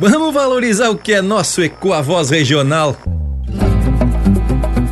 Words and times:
Vamos 0.00 0.32
valorizar 0.32 0.88
o 0.88 0.96
que 0.96 1.12
é 1.12 1.20
nosso 1.20 1.62
Ecoavoz 1.62 2.30
regional. 2.30 2.96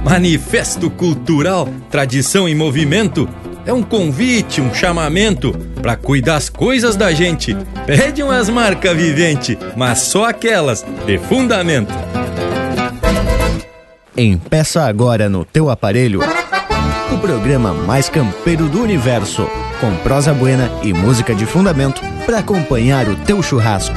Manifesto 0.04 0.90
cultural, 0.90 1.66
tradição 1.90 2.46
em 2.46 2.54
movimento, 2.54 3.26
é 3.64 3.72
um 3.72 3.82
convite, 3.82 4.60
um 4.60 4.74
chamamento 4.74 5.50
para 5.80 5.96
cuidar 5.96 6.36
as 6.36 6.50
coisas 6.50 6.94
da 6.94 7.10
gente. 7.10 7.56
Pede 7.86 8.22
umas 8.22 8.50
marcas 8.50 8.94
vivente, 8.94 9.58
mas 9.74 10.00
só 10.00 10.26
aquelas 10.26 10.84
de 11.06 11.16
fundamento. 11.16 11.94
Empeça 14.14 14.82
agora 14.82 15.26
no 15.26 15.42
teu 15.42 15.70
aparelho 15.70 16.20
o 17.10 17.18
programa 17.18 17.72
mais 17.72 18.10
campeiro 18.10 18.68
do 18.68 18.82
universo, 18.82 19.48
com 19.80 19.96
prosa 20.02 20.34
buena 20.34 20.70
e 20.82 20.92
música 20.92 21.34
de 21.34 21.46
fundamento 21.46 22.02
para 22.26 22.40
acompanhar 22.40 23.08
o 23.08 23.16
teu 23.16 23.42
churrasco. 23.42 23.96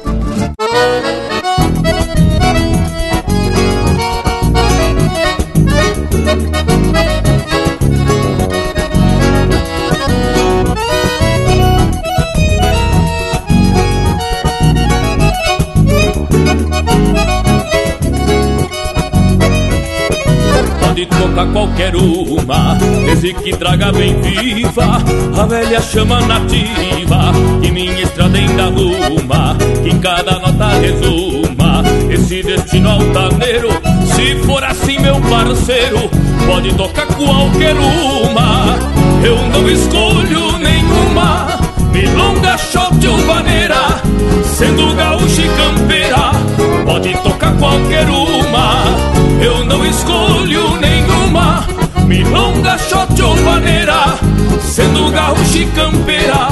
Desde 23.21 23.33
que 23.35 23.55
traga 23.55 23.91
bem 23.91 24.19
viva 24.19 24.97
a 25.37 25.45
velha 25.45 25.79
chama 25.79 26.19
nativa, 26.21 27.31
que 27.61 27.71
minha 27.71 28.01
estrada 28.01 28.35
ainda 28.35 28.63
arruma, 28.63 29.55
que 29.83 29.89
em 29.89 29.99
cada 29.99 30.39
nota 30.39 30.67
resuma 30.79 31.83
esse 32.09 32.41
destino 32.41 32.89
altaneiro. 32.89 33.69
Se 34.05 34.35
for 34.43 34.63
assim, 34.63 34.99
meu 34.99 35.21
parceiro, 35.21 36.09
pode 36.47 36.73
tocar 36.73 37.05
qualquer 37.07 37.75
uma, 37.75 38.79
eu 39.23 39.37
não 39.49 39.69
escolho 39.69 40.57
nenhuma. 40.57 41.59
Milonga, 41.91 42.57
shot 42.57 43.07
ou 43.07 43.17
vaneira, 43.27 44.01
sendo 44.45 44.95
gaúcha 44.95 45.41
e 45.41 45.49
campeira, 45.49 46.31
pode 46.85 47.13
tocar 47.21 47.55
qualquer 47.57 48.09
uma, 48.09 48.83
eu 49.43 49.63
não 49.65 49.85
escolho 49.85 50.77
nenhuma 50.77 51.67
milonga, 52.05 52.77
shot 52.77 53.21
ou 53.21 53.35
maneira 53.41 54.17
Sendo 54.61 55.11
gaúcho 55.11 55.57
e 55.57 55.65
campeira 55.65 56.47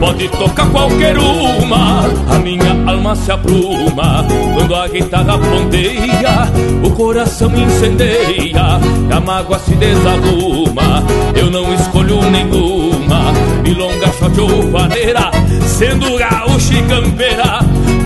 Pode 0.00 0.28
tocar 0.30 0.68
qualquer 0.70 1.16
uma 1.18 2.04
A 2.28 2.38
minha 2.38 2.72
alma 2.90 3.14
se 3.14 3.30
apruma 3.30 4.26
Quando 4.54 4.74
a 4.74 4.88
guitarra 4.88 5.38
ponteia 5.38 6.50
O 6.82 6.90
coração 6.90 7.52
incendeia 7.54 8.80
E 9.08 9.12
a 9.12 9.20
mágoa 9.20 9.58
se 9.58 9.74
desarruma 9.76 11.04
Eu 11.36 11.50
não 11.50 11.72
escolho 11.74 12.22
nenhuma. 12.30 13.32
Milonga, 13.62 14.08
shot 14.18 14.40
ou 14.40 14.70
maneira 14.70 15.30
Sendo 15.66 16.18
gaúcho 16.18 16.74
e 16.74 16.82
campeira 16.82 17.60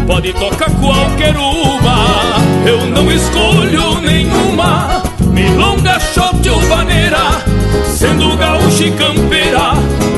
Pode 0.06 0.32
tocar 0.34 0.70
qualquer 0.72 1.34
uma 1.36 2.66
Eu 2.66 2.86
não 2.86 3.10
escolho 3.10 4.00
nenhuma. 4.02 5.02
Milonga, 5.32 5.98
shot 6.00 6.33
ou 6.50 6.60
vaneira 6.60 7.42
Sendo 7.86 8.36
gaúcha 8.36 8.84
e 8.84 8.90
campeira 8.92 9.72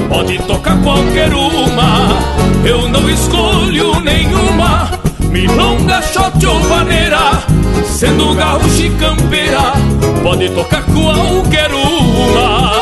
Pode 0.08 0.38
tocar 0.38 0.76
qualquer 0.82 1.32
uma. 1.34 2.08
Eu 2.64 2.88
não 2.88 3.08
escolho 3.10 4.00
nenhuma 4.00 4.90
Milonga, 5.30 6.00
shot 6.02 6.46
ou 6.46 6.60
vaneira 6.60 7.42
Sendo 7.84 8.34
gaúcha 8.34 8.82
e 8.82 8.90
campeira 8.90 9.72
Pode 10.22 10.48
tocar 10.50 10.82
qualquer 10.84 11.72
uma 11.72 12.76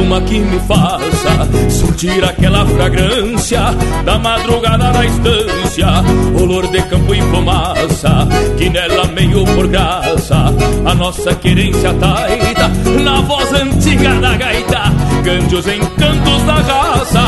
uma 0.00 0.20
que 0.22 0.38
me 0.38 0.58
faça 0.60 1.46
sentir 1.68 2.24
aquela 2.24 2.64
fragrância 2.64 3.60
da 4.04 4.18
madrugada 4.18 4.90
na 4.92 5.04
estância, 5.04 5.86
olor 6.40 6.66
de 6.68 6.80
campo 6.82 7.14
e 7.14 7.20
fumaça, 7.20 8.26
que 8.56 8.70
nela 8.70 9.06
meio 9.08 9.44
por 9.44 9.66
graça 9.66 10.54
a 10.86 10.94
nossa 10.94 11.34
querência 11.34 11.92
taita, 11.94 12.68
na 13.02 13.20
voz 13.20 13.52
antiga 13.52 14.14
da 14.14 14.36
gaita, 14.36 14.82
cante 15.22 15.54
os 15.54 15.66
encantos 15.66 16.42
da 16.44 16.54
raça. 16.54 17.24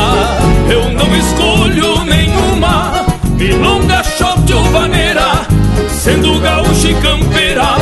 Eu 0.69 0.89
não 0.93 1.15
escolho 1.15 2.05
nenhuma 2.05 3.05
milonga, 3.37 4.03
shot 4.03 4.53
ou 4.53 4.63
vaneira, 4.71 5.47
sendo 5.89 6.39
gaúcha 6.39 6.89
e 6.89 6.93
campeira, 6.95 7.75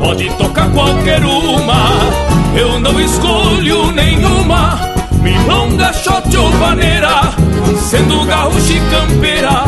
pode 0.00 0.28
tocar 0.30 0.70
qualquer 0.70 1.24
uma. 1.24 2.30
Eu 2.56 2.80
não 2.80 3.00
escolho 3.00 3.92
nenhuma 3.92 4.80
Milonga, 5.22 5.92
shot 5.92 6.36
ou 6.36 6.50
vaneira 6.52 7.32
Sendo 7.78 8.24
gaúcho 8.24 8.72
e 8.72 8.80
campeira 8.90 9.64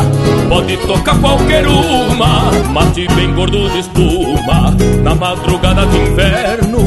Pode 0.49 0.75
tocar 0.77 1.17
qualquer 1.19 1.67
uma. 1.67 2.51
Mate 2.71 3.07
bem 3.15 3.33
gordo 3.33 3.69
de 3.69 3.79
espuma 3.79 4.75
Na 5.03 5.15
madrugada 5.15 5.85
de 5.85 5.97
inverno. 5.97 6.79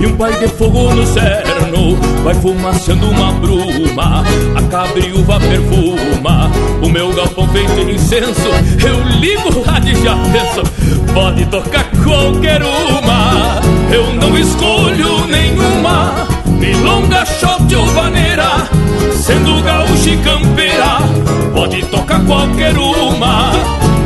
E 0.00 0.06
um 0.06 0.16
pai 0.16 0.32
de 0.38 0.48
fogo 0.48 0.94
no 0.94 1.06
cerno 1.06 1.96
Vai 2.24 2.34
fumaçando 2.34 3.10
uma 3.10 3.32
bruma. 3.32 4.24
A 4.56 4.62
cabriúva 4.62 5.38
perfuma 5.38 6.50
O 6.82 6.88
meu 6.88 7.12
galpão 7.12 7.46
feito 7.48 7.84
de 7.84 7.92
incenso 7.92 8.48
Eu 8.84 9.03
ligo 9.24 9.64
lá 9.66 9.78
de 9.78 9.94
penso 9.94 10.62
Pode 11.14 11.46
tocar 11.46 11.84
qualquer 12.02 12.62
uma. 12.62 13.60
Eu 13.90 14.12
não 14.14 14.36
escolho 14.36 15.26
nenhuma. 15.26 16.26
Milonga, 16.58 17.24
shot 17.24 17.74
ou 17.74 17.86
vaneira 17.86 18.68
Sendo 19.14 19.62
gaúcho 19.62 20.08
e 20.10 20.16
campeira 20.18 20.98
Pode 21.54 21.82
tocar 21.86 22.20
qualquer 22.26 22.76
uma. 22.76 23.52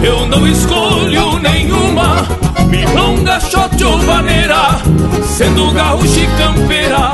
Eu 0.03 0.27
não 0.27 0.47
escolho 0.47 1.39
nenhuma. 1.41 2.27
Milonga, 2.69 3.41
shot 3.41 3.83
ou 3.83 3.99
vaneira 3.99 4.79
Sendo 5.25 5.73
gaúcho 5.73 6.21
e 6.21 6.27
campeira 6.39 7.13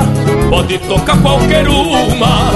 Pode 0.49 0.77
tocar 0.79 1.17
qualquer 1.21 1.67
uma. 1.67 2.51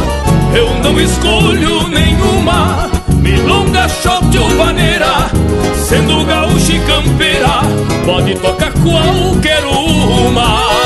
Eu 0.54 0.84
não 0.84 1.00
escolho 1.00 1.88
nenhuma 1.88 2.99
Milonga, 3.20 3.88
shot 3.90 4.38
ou 4.38 4.50
vaneira 4.58 5.30
Sendo 5.76 6.26
gaúcho 6.26 6.72
e 6.72 6.80
campeira 6.80 7.62
Pode 8.06 8.36
tocar 8.36 8.72
qualquer 8.74 9.64
uma 9.66 10.79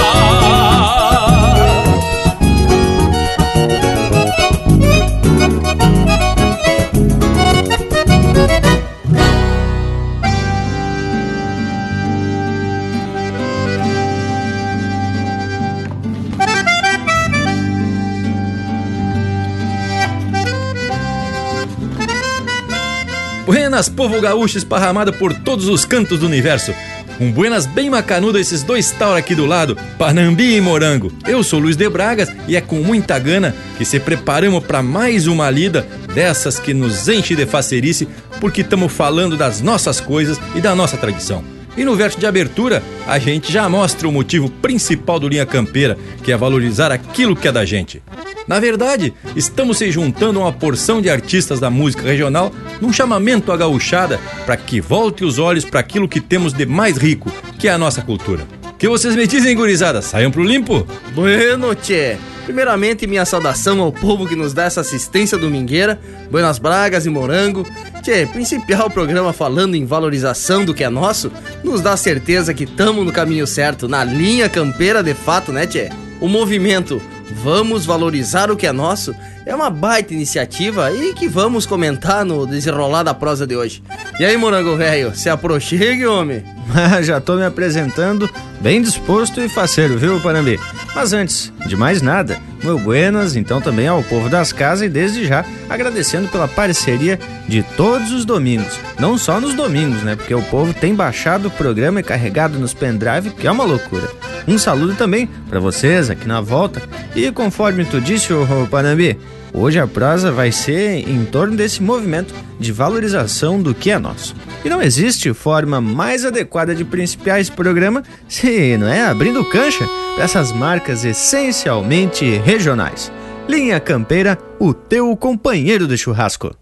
Buenas, 23.73 23.89
povo 23.89 24.21
gaúcho 24.21 24.59
esparramado 24.59 25.11
por 25.11 25.33
todos 25.33 25.67
os 25.67 25.83
cantos 25.83 26.19
do 26.19 26.27
universo. 26.27 26.71
Um 27.19 27.31
buenas 27.31 27.65
bem 27.65 27.89
macanudo 27.89 28.37
esses 28.37 28.61
dois 28.61 28.91
taura 28.91 29.17
aqui 29.17 29.33
do 29.33 29.47
lado, 29.47 29.75
Panambi 29.97 30.57
e 30.57 30.61
Morango. 30.61 31.11
Eu 31.27 31.43
sou 31.43 31.59
Luiz 31.59 31.75
de 31.75 31.89
Bragas 31.89 32.29
e 32.47 32.55
é 32.55 32.61
com 32.61 32.75
muita 32.83 33.17
gana 33.17 33.55
que 33.75 33.83
se 33.83 33.99
preparamos 33.99 34.63
para 34.63 34.83
mais 34.83 35.25
uma 35.25 35.49
lida 35.49 35.87
dessas 36.13 36.59
que 36.59 36.71
nos 36.71 37.09
enche 37.09 37.35
de 37.35 37.47
facerice 37.47 38.07
porque 38.39 38.61
estamos 38.61 38.93
falando 38.93 39.35
das 39.35 39.59
nossas 39.59 39.99
coisas 39.99 40.39
e 40.53 40.61
da 40.61 40.75
nossa 40.75 40.95
tradição. 40.95 41.43
E 41.75 41.83
no 41.83 41.95
verso 41.95 42.19
de 42.19 42.27
abertura, 42.27 42.83
a 43.07 43.17
gente 43.17 43.51
já 43.51 43.67
mostra 43.67 44.07
o 44.07 44.11
motivo 44.11 44.51
principal 44.51 45.19
do 45.19 45.27
Linha 45.27 45.47
Campeira, 45.47 45.97
que 46.23 46.31
é 46.31 46.37
valorizar 46.37 46.91
aquilo 46.91 47.35
que 47.35 47.47
é 47.47 47.51
da 47.51 47.65
gente. 47.65 48.03
Na 48.47 48.59
verdade, 48.59 49.13
estamos 49.35 49.77
se 49.77 49.91
juntando 49.91 50.39
a 50.39 50.43
uma 50.43 50.53
porção 50.53 51.01
de 51.01 51.09
artistas 51.09 51.59
da 51.59 51.69
música 51.69 52.03
regional 52.03 52.51
num 52.81 52.91
chamamento 52.91 53.51
à 53.51 53.57
gauchada 53.57 54.19
para 54.45 54.57
que 54.57 54.81
volte 54.81 55.23
os 55.23 55.39
olhos 55.39 55.63
para 55.63 55.79
aquilo 55.79 56.09
que 56.09 56.19
temos 56.19 56.53
de 56.53 56.65
mais 56.65 56.97
rico, 56.97 57.31
que 57.57 57.67
é 57.67 57.71
a 57.71 57.77
nossa 57.77 58.01
cultura. 58.01 58.45
Que 58.77 58.89
vocês 58.89 59.15
me 59.15 59.25
dizem, 59.25 59.55
gurizada? 59.55 60.01
Saiam 60.01 60.29
pro 60.29 60.43
limpo? 60.43 60.85
Bueno, 61.13 61.73
tchê. 61.73 62.17
Primeiramente, 62.43 63.07
minha 63.07 63.23
saudação 63.23 63.79
ao 63.79 63.93
povo 63.93 64.27
que 64.27 64.35
nos 64.35 64.53
dá 64.53 64.65
essa 64.65 64.81
assistência 64.81 65.37
domingueira, 65.37 65.97
Buenas 66.29 66.59
Bragas 66.59 67.05
e 67.05 67.09
Morango. 67.09 67.65
Tchê, 68.01 68.25
principal 68.25 68.89
programa 68.89 69.31
falando 69.31 69.75
em 69.75 69.85
valorização 69.85 70.65
do 70.65 70.73
que 70.73 70.83
é 70.83 70.89
nosso, 70.89 71.31
nos 71.63 71.79
dá 71.79 71.95
certeza 71.95 72.53
que 72.53 72.65
estamos 72.65 73.05
no 73.05 73.13
caminho 73.13 73.47
certo, 73.47 73.87
na 73.87 74.03
linha 74.03 74.49
campeira 74.49 75.01
de 75.01 75.13
fato, 75.13 75.53
né, 75.53 75.65
tchê? 75.65 75.89
O 76.19 76.27
movimento 76.27 77.01
Vamos 77.33 77.85
Valorizar 77.85 78.51
o 78.51 78.55
que 78.55 78.67
é 78.67 78.71
Nosso 78.71 79.15
é 79.45 79.53
uma 79.53 79.69
baita 79.69 80.13
iniciativa 80.13 80.91
e 80.91 81.13
que 81.13 81.27
vamos 81.27 81.65
comentar 81.65 82.23
no 82.23 82.47
desenrolar 82.47 83.03
da 83.03 83.13
prosa 83.13 83.45
de 83.45 83.55
hoje. 83.55 83.83
E 84.19 84.25
aí, 84.25 84.37
morango 84.37 84.77
velho, 84.77 85.15
se 85.15 85.29
aproxigue, 85.29 86.05
homem? 86.05 86.43
Já 87.03 87.19
tô 87.19 87.35
me 87.35 87.45
apresentando 87.45 88.29
bem 88.61 88.81
disposto 88.81 89.41
e 89.41 89.49
faceiro, 89.49 89.97
viu, 89.97 90.19
Panambi? 90.19 90.59
Mas 90.95 91.13
antes 91.13 91.51
de 91.65 91.75
mais 91.75 92.01
nada, 92.01 92.39
meu 92.63 92.79
buenas 92.79 93.35
então 93.35 93.59
também 93.59 93.87
ao 93.87 94.03
povo 94.03 94.29
das 94.29 94.53
casas 94.53 94.85
e 94.85 94.89
desde 94.89 95.25
já 95.25 95.45
agradecendo 95.69 96.27
pela 96.29 96.47
parceria 96.47 97.19
de 97.47 97.63
todos 97.75 98.11
os 98.11 98.25
domingos. 98.25 98.79
Não 98.99 99.17
só 99.17 99.39
nos 99.39 99.53
domingos, 99.53 100.03
né? 100.03 100.15
Porque 100.15 100.33
o 100.33 100.41
povo 100.43 100.73
tem 100.73 100.93
baixado 100.93 101.47
o 101.47 101.51
programa 101.51 101.99
e 101.99 102.03
carregado 102.03 102.59
nos 102.59 102.73
pendrive, 102.73 103.31
que 103.31 103.47
é 103.47 103.51
uma 103.51 103.65
loucura. 103.65 104.09
Um 104.47 104.57
saludo 104.57 104.95
também 104.95 105.27
para 105.49 105.59
vocês 105.59 106.09
aqui 106.09 106.27
na 106.27 106.41
volta. 106.41 106.81
E 107.15 107.31
conforme 107.31 107.85
tu 107.85 107.99
disse, 107.99 108.31
o 108.33 108.67
Panambi, 108.69 109.17
hoje 109.53 109.79
a 109.79 109.87
prosa 109.87 110.31
vai 110.31 110.51
ser 110.51 111.07
em 111.07 111.23
torno 111.25 111.55
desse 111.55 111.81
movimento 111.81 112.33
de 112.59 112.71
valorização 112.71 113.61
do 113.61 113.73
que 113.73 113.91
é 113.91 113.99
nosso. 113.99 114.35
E 114.63 114.69
não 114.69 114.81
existe 114.81 115.33
forma 115.33 115.79
mais 115.79 116.25
adequada 116.25 116.73
de 116.73 116.83
principiar 116.83 117.39
esse 117.39 117.51
programa 117.51 118.03
se 118.27 118.77
não 118.77 118.87
é 118.87 119.05
abrindo 119.05 119.43
cancha 119.45 119.87
para 120.15 120.23
essas 120.23 120.51
marcas 120.51 121.05
essencialmente 121.05 122.25
regionais. 122.37 123.11
Linha 123.47 123.79
Campeira, 123.79 124.37
o 124.59 124.73
teu 124.73 125.15
companheiro 125.17 125.87
de 125.87 125.97
churrasco. 125.97 126.55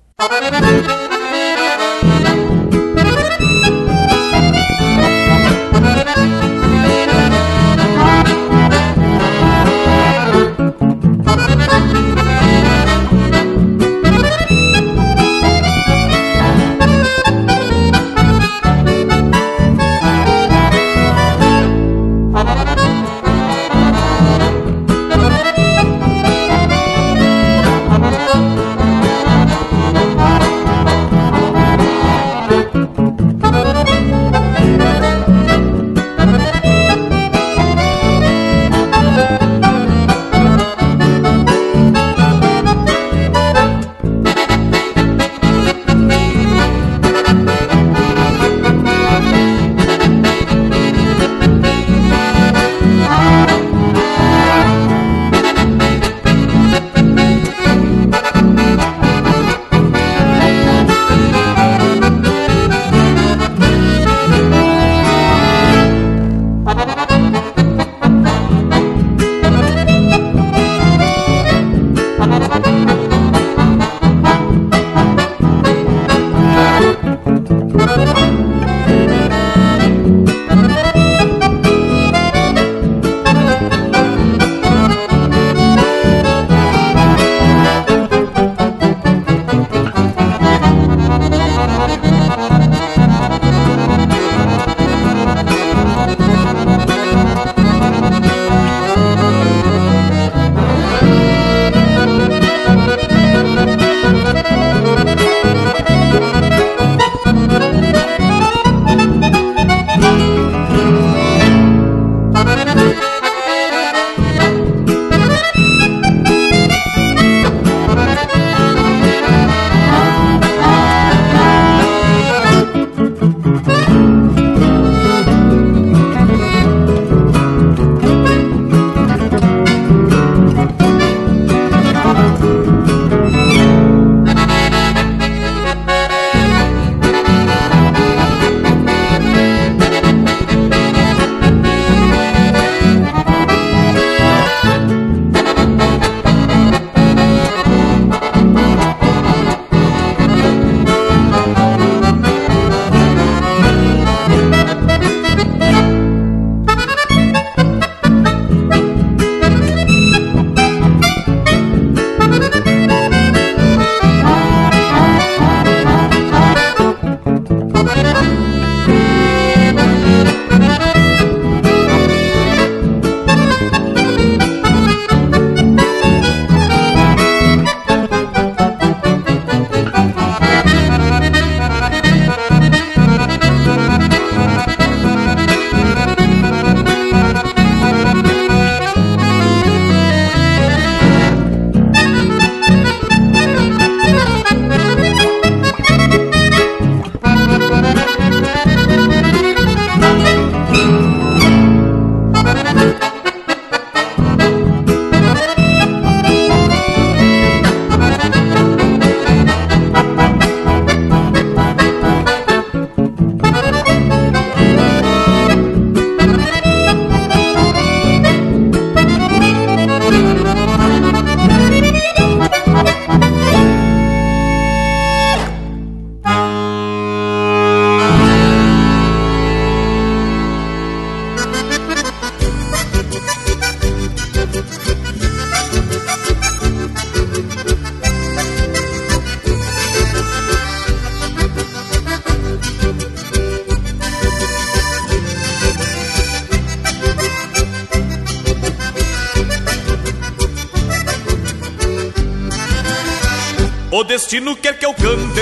Destino 254.31 254.55
quer 254.55 254.77
que 254.77 254.85
eu 254.85 254.93
cante 254.93 255.41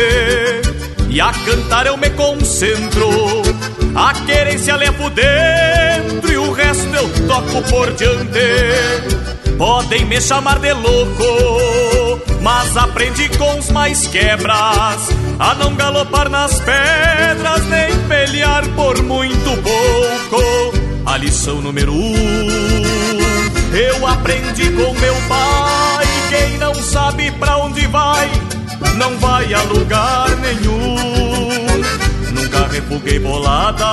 e 1.10 1.22
a 1.22 1.32
cantar 1.32 1.86
eu 1.86 1.96
me 1.96 2.10
concentro. 2.10 3.08
A 3.96 4.14
querência 4.26 4.76
levo 4.76 5.12
dentro 5.12 6.32
e 6.32 6.38
o 6.38 6.52
resto 6.52 6.88
eu 6.96 7.28
toco 7.28 7.62
por 7.70 7.94
diante. 7.94 9.56
Podem 9.60 10.06
me 10.06 10.20
chamar 10.20 10.58
de 10.58 10.74
louco, 10.74 12.20
mas 12.42 12.76
aprendi 12.78 13.30
com 13.38 13.60
os 13.60 13.70
mais 13.70 14.08
quebras 14.08 15.10
a 15.38 15.54
não 15.54 15.76
galopar 15.76 16.28
nas 16.28 16.60
pedras 16.60 17.64
nem 17.68 17.96
pelear 18.08 18.68
por 18.70 19.04
muito 19.04 19.52
pouco. 19.62 20.74
A 21.06 21.16
lição 21.16 21.62
número 21.62 21.94
um 21.94 22.80
eu 23.72 24.08
aprendi 24.08 24.72
com 24.72 24.94
meu 24.94 25.16
pai. 25.28 26.06
Quem 26.30 26.58
não 26.58 26.74
sabe 26.74 27.32
pra 27.32 27.58
onde 27.58 27.86
vai, 27.88 28.30
não 29.00 29.18
vai 29.18 29.52
a 29.54 29.64
lugar 29.64 30.30
nenhum. 30.38 31.66
Nunca 32.34 32.68
refuguei 32.68 33.18
bolada. 33.20 33.86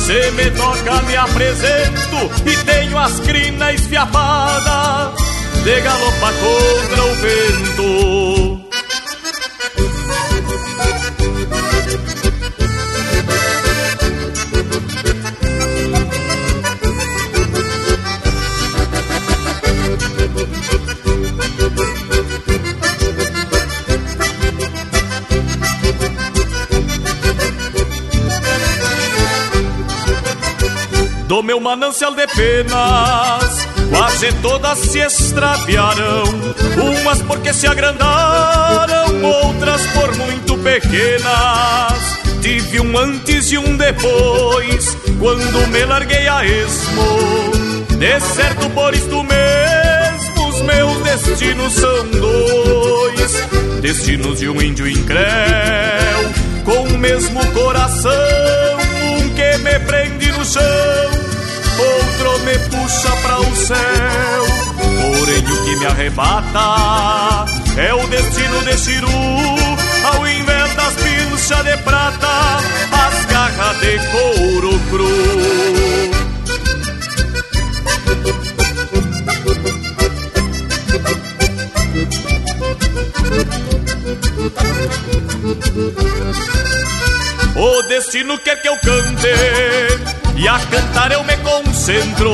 Se 0.00 0.30
me 0.32 0.50
toca, 0.50 1.02
me 1.02 1.16
apresento 1.16 2.30
e 2.44 2.56
tenho 2.64 2.98
as 2.98 3.20
crinas 3.20 3.74
esfiapadas 3.74 5.14
de 5.62 5.80
galopar 5.80 6.32
contra 6.34 7.04
o 7.04 7.14
vento. 7.14 8.51
Meu 31.42 31.58
manancial 31.58 32.14
de 32.14 32.26
penas, 32.28 33.68
quase 33.90 34.32
todas 34.40 34.78
se 34.78 35.00
extraviaram. 35.00 36.22
Umas 37.00 37.20
porque 37.22 37.52
se 37.52 37.66
agrandaram, 37.66 39.22
outras 39.22 39.84
por 39.88 40.14
muito 40.16 40.56
pequenas. 40.58 42.22
Tive 42.40 42.80
um 42.80 42.96
antes 42.96 43.50
e 43.50 43.58
um 43.58 43.76
depois, 43.76 44.96
quando 45.18 45.68
me 45.68 45.84
larguei 45.84 46.28
a 46.28 46.44
esmo. 46.44 47.52
De 47.98 48.20
certo 48.20 48.70
por 48.70 48.94
isto 48.94 49.22
mesmo, 49.24 50.48
os 50.48 50.62
meus 50.62 50.98
destinos 51.02 51.72
são 51.74 52.06
dois. 52.10 53.80
Destinos 53.80 54.38
de 54.38 54.48
um 54.48 54.62
índio 54.62 54.88
incréu, 54.88 55.22
com 56.64 56.94
o 56.94 56.98
mesmo 56.98 57.44
coração, 57.52 58.12
um 59.18 59.28
que 59.30 59.58
me 59.58 59.78
prende 59.80 60.30
no 60.32 60.44
chão 60.44 61.11
me 62.42 62.58
puxa 62.58 63.10
para 63.22 63.40
o 63.40 63.56
céu. 63.56 64.44
Porém, 64.76 65.44
o 65.44 65.64
que 65.64 65.76
me 65.76 65.86
arrebata 65.86 67.46
é 67.76 67.94
o 67.94 68.06
destino 68.08 68.62
de 68.62 68.76
Chiru, 68.76 69.08
ao 70.12 70.26
invés 70.26 70.74
das 70.74 70.94
pilchas 70.94 71.64
de 71.64 71.76
prata, 71.78 72.60
as 72.92 73.24
garras 73.26 73.80
de 73.80 73.98
couro 74.10 74.80
cru. 74.90 76.22
O 87.54 87.82
destino 87.82 88.38
quer 88.38 88.62
que 88.62 88.68
eu 88.68 88.76
cante 88.78 89.28
e 90.36 90.48
a 90.48 90.58
cantar 90.58 91.12
eu 91.12 91.22
me 91.22 91.36
concentro. 91.36 92.32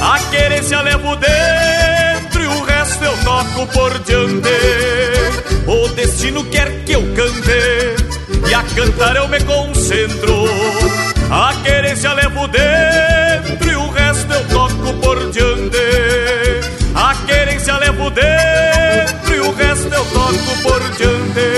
A 0.00 0.18
querência 0.30 0.80
levo 0.80 1.14
dentro 1.16 2.42
E 2.42 2.46
o 2.46 2.64
resto 2.64 3.04
eu 3.04 3.16
toco 3.18 3.66
por 3.66 3.98
diante. 4.00 4.48
O 5.66 5.88
destino 5.90 6.44
quer 6.44 6.82
que 6.84 6.92
eu 6.92 7.02
cante 7.14 8.48
E 8.48 8.54
a 8.54 8.62
cantar 8.74 9.16
eu 9.16 9.28
me 9.28 9.38
concentro. 9.44 10.44
A 11.30 11.54
querência 11.62 12.14
levo 12.14 12.48
dentro 12.48 13.70
E 13.70 13.76
o 13.76 13.90
resto 13.90 14.32
eu 14.32 14.48
toco 14.48 14.94
por 14.94 15.30
diante. 15.30 15.76
A 16.94 17.14
querência 17.26 17.76
levo 17.76 18.10
dentro 18.10 19.34
E 19.34 19.40
o 19.40 19.52
resto 19.54 19.92
eu 19.92 20.04
toco 20.06 20.62
por 20.62 20.80
diante. 20.96 21.52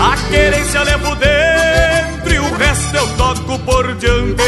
A 0.00 0.16
querência 0.30 0.82
levo 0.82 1.14
dentro 1.14 1.39
por 3.58 3.96
diante 3.98 4.42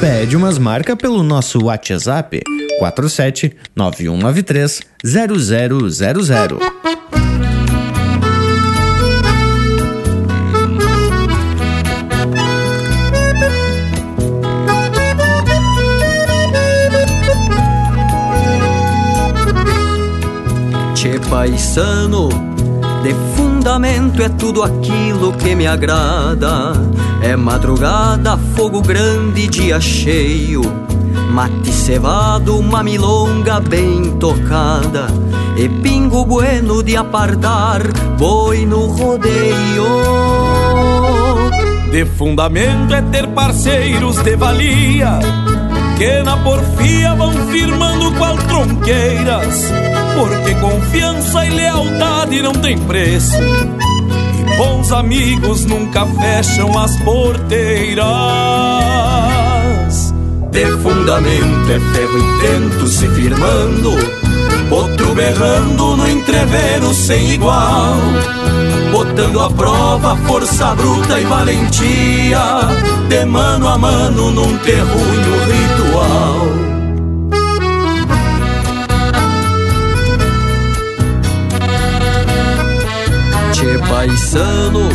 Pede 0.00 0.36
umas 0.36 0.58
marcas 0.58 0.96
pelo 0.96 1.22
nosso 1.22 1.64
WhatsApp 1.64 2.42
47 2.78 3.56
9193 3.76 4.80
0000. 5.04 6.81
Paisano, 21.42 22.28
de 23.02 23.12
fundamento 23.34 24.22
é 24.22 24.28
tudo 24.28 24.62
aquilo 24.62 25.32
que 25.32 25.56
me 25.56 25.66
agrada. 25.66 26.72
É 27.20 27.34
madrugada, 27.34 28.38
fogo 28.54 28.80
grande, 28.80 29.48
dia 29.48 29.80
cheio. 29.80 30.62
Mate 31.32 31.72
cevado, 31.72 32.56
uma 32.56 32.84
milonga 32.84 33.58
bem 33.58 34.12
tocada. 34.20 35.08
E 35.56 35.68
pingo 35.68 36.24
bueno 36.24 36.80
de 36.80 36.96
apardar, 36.96 37.82
boi 38.16 38.64
no 38.64 38.86
rodeio. 38.86 39.84
De 41.90 42.06
fundamento 42.06 42.94
é 42.94 43.02
ter 43.02 43.26
parceiros 43.28 44.16
de 44.22 44.34
valia 44.34 45.18
Que 45.98 46.22
na 46.22 46.38
porfia 46.38 47.14
vão 47.14 47.32
firmando 47.48 48.12
qual 48.12 48.34
tronqueiras 48.38 49.91
Porque 50.14 50.54
confiança 50.56 51.44
e 51.46 51.50
lealdade 51.50 52.42
não 52.42 52.52
tem 52.52 52.78
preço 52.78 53.38
Bons 54.56 54.92
amigos 54.92 55.64
nunca 55.64 56.06
fecham 56.06 56.78
as 56.78 56.96
porteiras. 57.00 58.04
De 60.50 60.66
fundamento 60.82 61.70
é 61.70 61.80
ferro 61.80 62.18
e 62.18 62.40
tento 62.40 62.86
se 62.86 63.08
firmando, 63.08 63.92
outro 64.70 65.14
berrando 65.14 65.96
no 65.96 66.08
entrevero 66.08 66.92
sem 66.92 67.32
igual. 67.32 67.96
Botando 68.90 69.40
à 69.40 69.50
prova 69.50 70.16
força 70.26 70.74
bruta 70.74 71.18
e 71.18 71.24
valentia, 71.24 72.60
de 73.08 73.24
mano 73.24 73.68
a 73.68 73.78
mano 73.78 74.30
num 74.30 74.58
terrunho 74.58 75.34
ritual. 75.46 76.61
Paisano, 83.92 84.88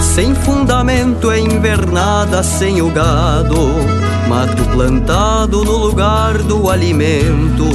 sem 0.00 0.34
fundamento 0.34 1.30
é 1.30 1.38
invernada 1.38 2.42
sem 2.42 2.80
o 2.80 2.88
gado, 2.90 3.54
mato 4.28 4.64
plantado 4.70 5.62
no 5.62 5.76
lugar 5.76 6.38
do 6.38 6.70
alimento, 6.70 7.66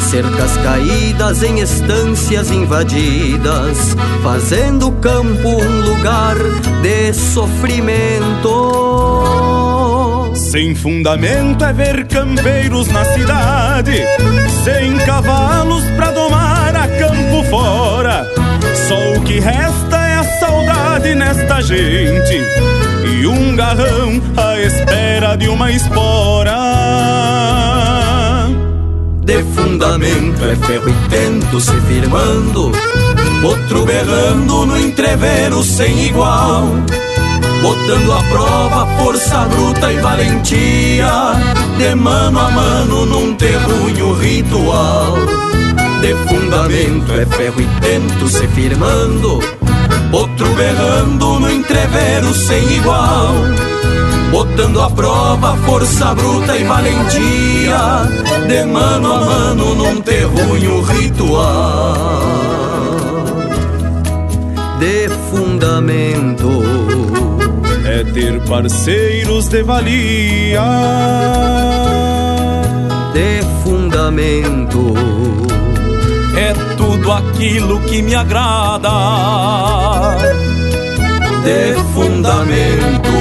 cercas 0.00 0.56
caídas 0.56 1.44
em 1.44 1.60
estâncias 1.60 2.50
invadidas, 2.50 3.96
fazendo 4.24 4.88
o 4.88 4.92
campo 4.92 5.48
um 5.48 5.80
lugar 5.82 6.34
de 6.82 7.12
sofrimento. 7.12 8.72
Sem 10.34 10.74
fundamento 10.74 11.64
é 11.64 11.72
ver 11.72 12.08
campeiros 12.08 12.88
na 12.88 13.04
cidade, 13.04 14.02
sem 14.64 14.98
cavalos 15.06 15.84
pra 15.96 16.10
domar 16.10 16.74
a 16.74 16.88
campo 16.88 17.44
fora 17.48 18.41
só 18.92 19.12
o 19.14 19.20
que 19.22 19.40
resta 19.40 19.96
é 19.96 20.16
a 20.16 20.24
saudade 20.38 21.14
nesta 21.14 21.62
gente 21.62 22.38
e 23.10 23.26
um 23.26 23.56
garrão 23.56 24.20
à 24.36 24.60
espera 24.60 25.34
de 25.34 25.48
uma 25.48 25.70
espora. 25.72 26.58
De 29.24 29.42
fundamento 29.54 30.44
é 30.44 30.56
ferro 30.56 30.90
e 30.90 31.08
tento 31.08 31.58
se 31.58 31.80
firmando, 31.82 32.70
outro 33.42 33.86
berrando 33.86 34.66
no 34.66 34.78
entrevero 34.78 35.62
sem 35.62 36.08
igual, 36.08 36.66
botando 37.62 38.12
à 38.12 38.22
prova 38.24 38.86
força 38.98 39.38
bruta 39.46 39.90
e 39.90 39.96
valentia 40.00 41.10
de 41.78 41.94
mano 41.94 42.38
a 42.38 42.50
mano 42.50 43.06
num 43.06 43.34
terrunho 43.36 44.12
ritual. 44.12 45.16
De 46.02 46.16
fundamento 46.26 47.12
é 47.12 47.24
ferro 47.24 47.60
e 47.60 47.66
tento 47.80 48.26
se 48.28 48.48
firmando, 48.48 49.38
outro 50.10 50.48
berrando 50.54 51.38
no 51.38 51.48
entrevero 51.48 52.34
sem 52.34 52.60
igual. 52.72 53.32
Botando 54.32 54.82
à 54.82 54.90
prova 54.90 55.56
força 55.58 56.12
bruta 56.12 56.56
e 56.56 56.64
valentia, 56.64 58.08
de 58.48 58.64
mano 58.64 59.12
a 59.12 59.20
mano 59.20 59.74
num 59.76 60.00
terrunho 60.00 60.82
ritual. 60.82 62.16
De 64.80 65.08
fundamento 65.30 66.64
é 67.86 68.02
ter 68.12 68.40
parceiros 68.40 69.46
de 69.46 69.62
valia, 69.62 70.62
de 73.14 73.40
fundamento. 73.62 74.94
É 76.42 76.52
tudo 76.76 77.12
aquilo 77.12 77.80
que 77.82 78.02
me 78.02 78.16
agrada, 78.16 78.90
de 81.44 81.74
fundamento. 81.94 83.12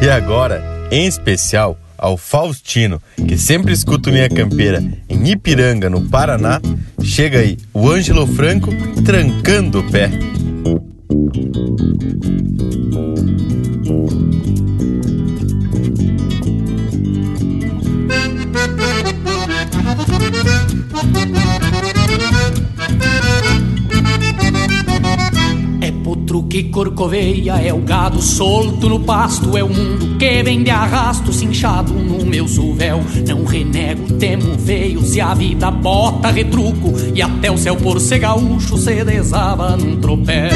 E 0.00 0.08
agora, 0.08 0.62
em 0.92 1.04
especial, 1.06 1.76
ao 1.98 2.16
Faustino, 2.16 3.02
que 3.26 3.36
sempre 3.36 3.72
escuta 3.72 4.12
minha 4.12 4.28
campeira 4.28 4.80
em 5.08 5.30
Ipiranga, 5.30 5.90
no 5.90 6.08
Paraná, 6.08 6.60
chega 7.02 7.40
aí 7.40 7.58
o 7.74 7.90
Ângelo 7.90 8.24
Franco 8.24 8.70
trancando 9.04 9.80
o 9.80 9.90
pé. 9.90 10.12
Que 26.62 26.68
corcoveia, 26.68 27.54
é 27.54 27.72
o 27.72 27.78
gado 27.78 28.20
solto 28.20 28.88
no 28.88 29.00
pasto, 29.00 29.56
é 29.56 29.64
o 29.64 29.68
mundo 29.68 30.18
que 30.18 30.42
vem 30.42 30.62
de 30.62 30.70
arrasto, 30.70 31.32
cinchado 31.32 31.92
no 31.92 32.24
meu 32.26 32.46
suvel. 32.46 33.00
Não 33.26 33.44
renego, 33.44 34.14
temo 34.14 34.54
veio, 34.58 35.00
se 35.02 35.20
a 35.20 35.32
vida 35.32 35.70
bota 35.70 36.30
retruco, 36.30 36.92
e 37.14 37.22
até 37.22 37.50
o 37.50 37.56
céu 37.56 37.76
por 37.76 37.98
ser 38.00 38.18
gaúcho 38.18 38.76
se 38.76 39.02
desaba 39.04 39.76
num 39.76 39.96
tropel 40.00 40.50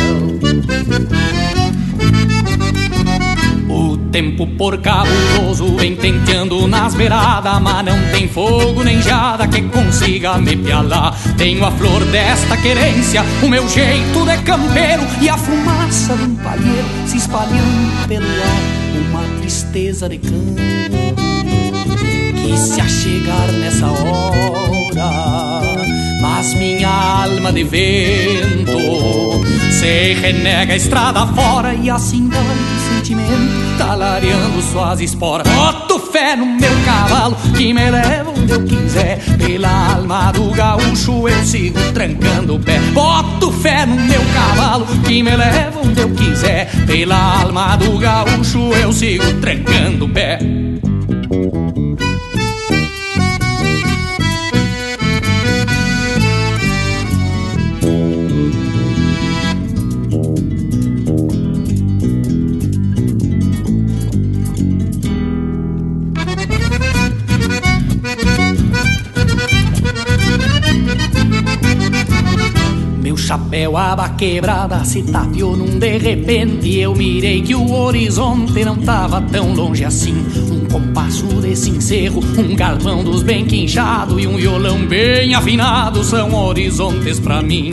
tempo 4.15 4.47
por 4.47 4.79
cabuloso 4.79 5.75
vem 5.75 5.97
tenteando 5.97 6.69
nas 6.69 6.95
beiradas, 6.95 7.61
mas 7.61 7.85
não 7.85 7.99
tem 8.13 8.29
fogo 8.29 8.85
nem 8.85 9.03
jada 9.03 9.49
que 9.49 9.61
consiga 9.63 10.39
me 10.39 10.55
pialar. 10.55 11.19
Tenho 11.37 11.67
a 11.67 11.73
flor 11.73 12.05
desta 12.05 12.57
querência, 12.57 13.25
o 13.43 13.49
meu 13.49 13.69
jeito 13.69 14.25
de 14.25 14.39
campeiro 14.45 15.03
e 15.21 15.29
a 15.29 15.37
fumaça 15.37 16.15
de 16.15 16.23
um 16.23 16.37
palheiro 16.37 16.87
se 17.09 17.17
espalhando 17.17 18.07
pelo 18.07 18.25
ar. 18.25 19.11
Uma 19.11 19.41
tristeza 19.41 20.09
de 20.09 20.19
canto 20.19 20.63
que 22.37 22.57
se 22.57 22.81
achegar 22.81 23.51
nessa 23.51 23.89
hora, 23.89 25.54
mas 26.37 26.53
minha 26.55 26.89
alma 26.89 27.53
de 27.53 27.63
vento 27.63 28.77
se 29.71 30.15
renega 30.15 30.75
estrada 30.75 31.25
fora 31.29 31.73
e 31.75 31.89
assim 31.89 32.29
vai 32.29 32.43
sentimento 32.89 33.79
talareando 33.79 34.61
suas 34.63 35.01
esporas. 35.01 35.47
Boto 35.47 35.99
fé 35.99 36.35
no 36.35 36.47
meu 36.47 36.73
cavalo 36.85 37.37
que 37.57 37.73
me 37.73 37.89
leva 37.89 38.31
onde 38.31 38.53
eu 38.53 38.65
quiser. 38.65 39.19
Pela 39.39 39.95
alma 39.95 40.33
do 40.33 40.51
gaúcho 40.51 41.29
eu 41.29 41.45
sigo 41.45 41.79
trancando 41.93 42.57
o 42.57 42.59
pé. 42.59 42.79
Boto 42.93 43.53
fé 43.53 43.87
no 43.87 43.95
meu 43.95 44.23
cavalo 44.35 44.87
que 45.07 45.23
me 45.23 45.37
leva 45.37 45.81
onde 45.85 46.01
eu 46.01 46.11
quiser. 46.11 46.69
Pela 46.87 47.43
alma 47.43 47.77
do 47.77 47.97
gaúcho 47.99 48.73
eu 48.75 48.93
sigo 48.93 49.25
trancando 49.41 49.74
aba 73.95 74.09
quebrada 74.09 74.85
se 74.85 75.05
tapeou 75.05 75.57
num 75.57 75.79
de 75.79 75.99
repente. 75.99 76.79
Eu 76.81 76.97
mirei 76.97 77.41
que 77.41 77.55
o 77.55 77.73
horizonte 77.73 78.65
não 78.65 78.77
tava 78.77 79.21
tão 79.21 79.55
longe 79.55 79.85
assim. 79.85 80.17
Um 80.51 80.67
compasso 80.67 81.25
desse 81.41 81.71
encerro, 81.71 82.21
um 82.37 82.57
galvão 82.57 83.05
dos 83.05 83.23
bem 83.23 83.47
quinchado 83.47 84.19
e 84.19 84.27
um 84.27 84.37
violão 84.37 84.85
bem 84.85 85.33
afinado 85.35 86.03
são 86.03 86.35
horizontes 86.35 87.21
pra 87.21 87.41
mim. 87.41 87.71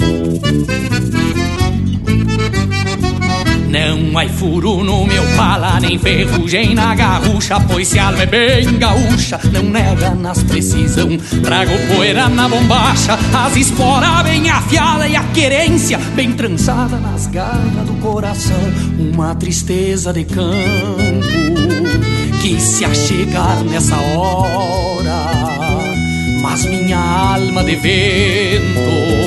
Não 3.71 4.19
há 4.19 4.27
furo 4.27 4.83
no 4.83 5.07
meu 5.07 5.23
pala, 5.37 5.79
nem 5.79 5.97
ferrugem 5.97 6.75
na 6.75 6.93
garrucha, 6.93 7.57
pois 7.57 7.87
se 7.87 7.97
alma 7.97 8.23
é 8.23 8.25
bem 8.25 8.77
gaúcha, 8.77 9.39
não 9.49 9.63
nega 9.63 10.09
nas 10.09 10.43
precisão. 10.43 11.07
Trago 11.41 11.71
poeira 11.87 12.27
na 12.27 12.49
bombacha, 12.49 13.17
as 13.33 13.55
esporas 13.55 14.23
bem 14.23 14.49
afiada 14.49 15.07
e 15.07 15.15
a 15.15 15.23
querência 15.23 15.97
bem 16.13 16.33
trançada 16.33 16.97
nas 16.97 17.27
garras 17.27 17.87
do 17.87 17.93
coração. 18.01 18.59
Uma 18.99 19.35
tristeza 19.35 20.11
de 20.11 20.25
campo 20.25 20.51
que 22.41 22.59
se 22.59 22.83
achegar 22.83 23.63
nessa 23.63 23.95
hora, 23.95 25.29
mas 26.41 26.65
minha 26.65 26.97
alma 26.97 27.63
de 27.63 27.75
vento 27.77 29.20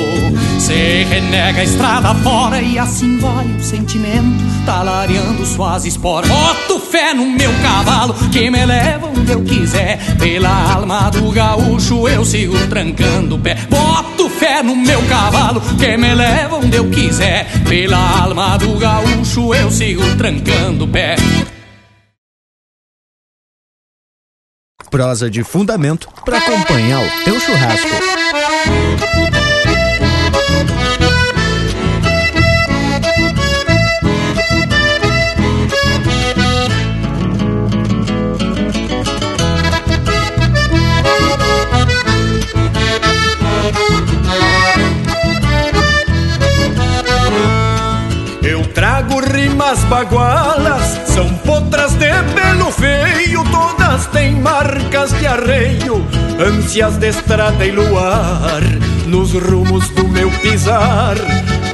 se 0.65 1.03
renega 1.03 1.61
a 1.61 1.63
estrada 1.63 2.15
fora 2.15 2.59
e 2.59 2.79
assim 2.79 3.19
vai 3.19 3.45
o 3.45 3.61
sentimento 3.61 4.43
talareando 4.65 5.45
suas 5.45 5.85
esporas. 5.85 6.27
Boto 6.27 6.79
fé 6.79 7.13
no 7.13 7.23
meu 7.23 7.51
cavalo 7.61 8.15
que 8.31 8.49
me 8.49 8.65
leva 8.65 9.05
onde 9.05 9.31
eu 9.31 9.43
quiser. 9.43 9.99
Pela 10.17 10.73
alma 10.73 11.11
do 11.11 11.31
gaúcho 11.31 12.07
eu 12.07 12.25
sigo 12.25 12.57
trancando 12.67 13.35
o 13.35 13.39
pé. 13.39 13.55
Boto 13.69 14.27
fé 14.27 14.63
no 14.63 14.75
meu 14.75 14.99
cavalo 15.03 15.61
que 15.77 15.95
me 15.97 16.15
leva 16.15 16.55
onde 16.55 16.77
eu 16.77 16.89
quiser. 16.89 17.45
Pela 17.69 18.23
alma 18.23 18.57
do 18.57 18.75
gaúcho 18.79 19.53
eu 19.53 19.69
sigo 19.69 20.01
trancando 20.17 20.85
o 20.85 20.87
pé. 20.87 21.15
Prosa 24.89 25.29
de 25.29 25.43
fundamento 25.43 26.09
para 26.23 26.39
acompanhar 26.39 27.05
o 27.05 27.23
teu 27.23 27.39
churrasco. 27.39 29.44
Bagualas 49.85 51.01
são 51.05 51.27
potras 51.39 51.93
de 51.93 52.11
pelo 52.33 52.71
feio, 52.71 53.43
todas 53.51 54.07
têm 54.07 54.35
marcas 54.41 55.11
de 55.17 55.27
arreio, 55.27 56.05
ânsias 56.39 56.97
de 56.97 57.09
estrada 57.09 57.65
e 57.65 57.71
luar, 57.71 58.61
nos 59.07 59.33
rumos 59.33 59.89
do 59.89 60.07
meu 60.07 60.29
pisar. 60.41 61.15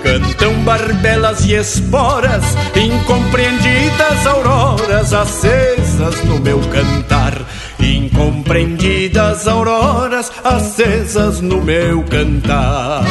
Cantam 0.03 0.53
barbelas 0.63 1.45
e 1.45 1.53
esporas, 1.53 2.43
incompreendidas 2.75 4.25
auroras 4.25 5.13
acesas 5.13 6.23
no 6.23 6.39
meu 6.39 6.59
cantar. 6.59 7.33
Incompreendidas 7.79 9.47
auroras 9.47 10.31
acesas 10.43 11.39
no 11.39 11.61
meu 11.61 12.03
cantar. 12.03 13.03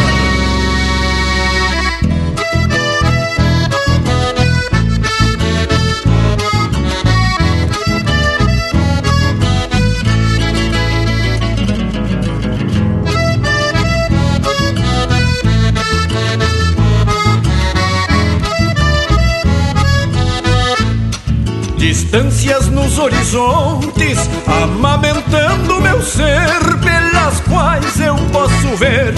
Distâncias 22.11 22.67
nos 22.67 22.99
horizontes, 22.99 24.19
amamentando 24.65 25.81
meu 25.81 26.03
ser, 26.03 26.59
pelas 26.83 27.39
quais 27.43 28.01
eu 28.01 28.17
posso 28.33 28.77
ver, 28.77 29.15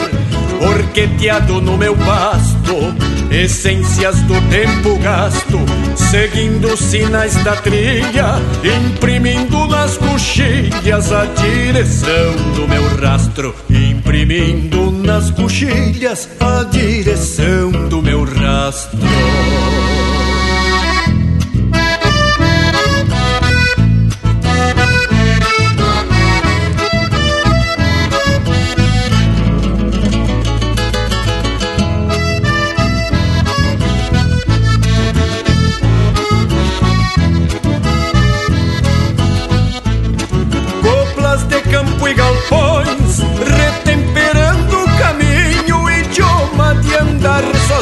orqueteado 0.61 1.63
no 1.63 1.79
meu 1.79 1.97
pasto, 1.97 2.95
essências 3.31 4.21
do 4.25 4.35
tempo 4.51 4.99
gasto, 4.99 5.59
seguindo 5.97 6.77
sinais 6.77 7.35
da 7.43 7.57
trilha, 7.57 8.35
imprimindo 8.63 9.67
nas 9.69 9.97
coxilhas 9.97 11.11
a 11.13 11.25
direção 11.25 12.35
do 12.55 12.69
meu 12.69 12.85
rastro, 12.99 13.55
imprimindo 13.71 14.91
nas 14.91 15.31
coxilhas 15.31 16.29
a 16.39 16.65
direção 16.65 17.71
do 17.89 18.03
meu 18.03 18.23
rastro. 18.23 18.99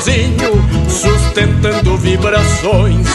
Sozinho, 0.01 0.89
sustentando 0.89 1.97
vibrações, 1.99 3.07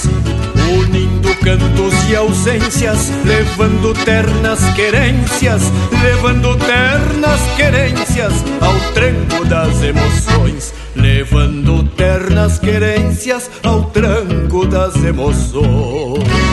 unindo 0.72 1.34
cantos 1.38 1.94
e 2.10 2.16
ausências, 2.16 3.12
levando 3.26 3.92
ternas 4.06 4.60
querências, 4.76 5.64
levando 6.04 6.56
ternas 6.58 7.42
querências 7.56 8.34
ao 8.62 8.94
tranco 8.94 9.46
das 9.46 9.82
emoções, 9.82 10.74
levando 10.96 11.84
ternas 11.96 12.60
querências 12.60 13.50
ao 13.64 13.86
tranco 13.86 14.68
das 14.68 14.96
emoções. 15.04 16.45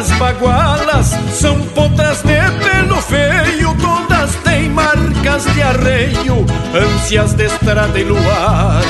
Rimas 0.00 0.10
bagualas 0.18 1.06
são 1.32 1.60
potras 1.74 2.22
de 2.22 2.40
pelo 2.64 3.00
feio, 3.02 3.76
todas 3.80 4.34
têm 4.44 4.70
marcas 4.70 5.44
de 5.52 5.62
arreio, 5.62 6.46
ânsias 6.74 7.34
de 7.34 7.44
estrada 7.44 7.98
e 7.98 8.04
luar. 8.04 8.82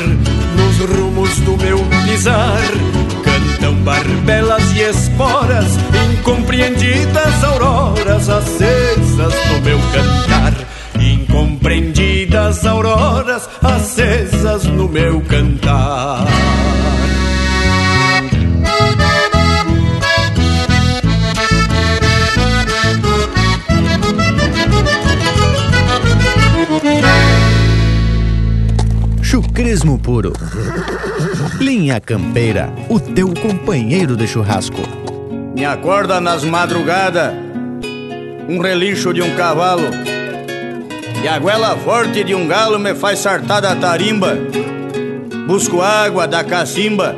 Nos 0.57 0.79
rumos 0.91 1.31
do 1.41 1.57
meu 1.57 1.79
pisar, 2.05 2.61
cantam 3.25 3.75
barbelas 3.83 4.63
e 4.73 4.83
esporas, 4.83 5.77
incompreendidas 6.13 7.45
auroras 7.45 8.29
acesas 8.29 9.35
no 9.49 9.61
meu 9.63 9.79
cantar. 9.93 10.55
Incompreendidas 11.01 12.67
auroras 12.67 13.49
acesas 13.63 14.65
no 14.65 14.89
meu 14.89 15.21
cantar. 15.23 16.27
Chucrismo 29.41 29.99
puro. 29.99 30.35
Linha 31.59 31.99
Campeira, 31.99 32.71
o 32.91 33.01
teu 33.01 33.33
companheiro 33.33 34.15
de 34.15 34.27
churrasco. 34.27 34.83
Me 35.57 35.65
acorda 35.65 36.21
nas 36.21 36.45
madrugadas 36.45 37.33
um 38.47 38.59
relincho 38.59 39.15
de 39.15 39.23
um 39.23 39.35
cavalo 39.37 39.89
e 41.25 41.27
a 41.27 41.39
goela 41.39 41.75
forte 41.79 42.23
de 42.23 42.35
um 42.35 42.47
galo 42.47 42.79
me 42.79 42.95
faz 42.95 43.21
sartar 43.21 43.63
da 43.63 43.75
tarimba. 43.75 44.37
Busco 45.47 45.81
água 45.81 46.29
da 46.29 46.45
cacimba 46.45 47.17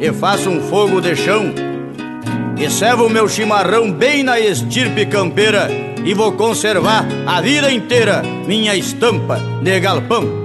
e 0.00 0.10
faço 0.14 0.48
um 0.48 0.62
fogo 0.62 0.98
de 0.98 1.14
chão. 1.14 1.52
E 2.58 2.70
servo 2.70 3.10
meu 3.10 3.28
chimarrão 3.28 3.92
bem 3.92 4.22
na 4.22 4.40
estirpe 4.40 5.04
campeira 5.04 5.68
e 6.06 6.14
vou 6.14 6.32
conservar 6.32 7.06
a 7.26 7.38
vida 7.42 7.70
inteira 7.70 8.22
minha 8.46 8.74
estampa 8.74 9.38
de 9.62 9.78
galpão. 9.78 10.40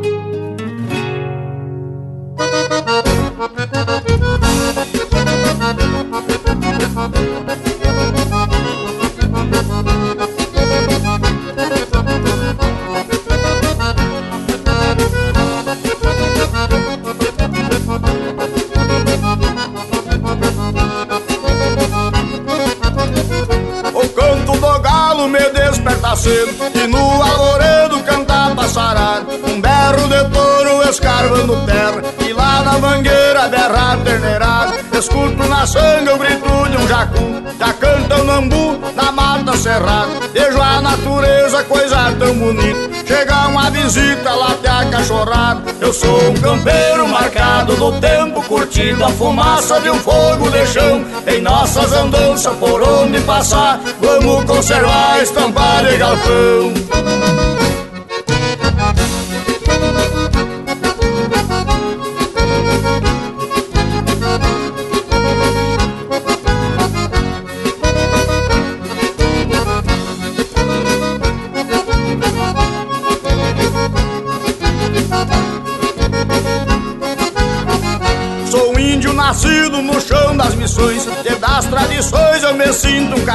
Touro 31.16 31.36
escarvando 31.36 31.66
terra 31.66 32.02
E 32.28 32.34
lá 32.34 32.62
na 32.64 32.78
mangueira 32.80 33.48
berrar 33.48 33.98
terneirada. 34.04 34.76
Escuto 34.98 35.48
na 35.48 35.66
sangue 35.66 36.10
o 36.10 36.18
grito 36.18 36.70
de 36.70 36.78
um 36.78 36.88
jacu 36.88 37.44
Já 37.60 37.74
canta 37.74 38.22
o 38.22 38.24
nambu 38.24 38.80
na 38.96 39.12
mata 39.12 39.58
cerrada. 39.58 40.12
Vejo 40.34 40.62
a 40.62 40.82
natureza, 40.82 41.64
coisa 41.64 42.14
tão 42.18 42.34
bonita. 42.34 43.06
Chega 43.06 43.48
uma 43.48 43.70
visita, 43.70 44.34
late 44.34 44.68
a 44.68 44.86
cachorrada 44.86 45.62
Eu 45.80 45.94
sou 45.94 46.32
um 46.32 46.34
campeiro 46.36 47.08
marcado 47.08 47.78
no 47.78 48.00
tempo 48.00 48.42
Curtindo 48.44 49.06
a 49.06 49.10
fumaça 49.10 49.80
de 49.80 49.90
um 49.90 50.00
fogo 50.00 50.50
de 50.50 50.66
chão. 50.68 51.06
Em 51.28 51.42
nossas 51.42 51.94
andanças 51.94 52.56
por 52.58 52.82
onde 52.82 53.20
passar 53.22 53.80
Vamos 54.02 54.46
conservar 54.46 55.14
a 55.14 55.22
estampa 55.22 55.84
de 55.88 55.98
galpão 55.98 57.15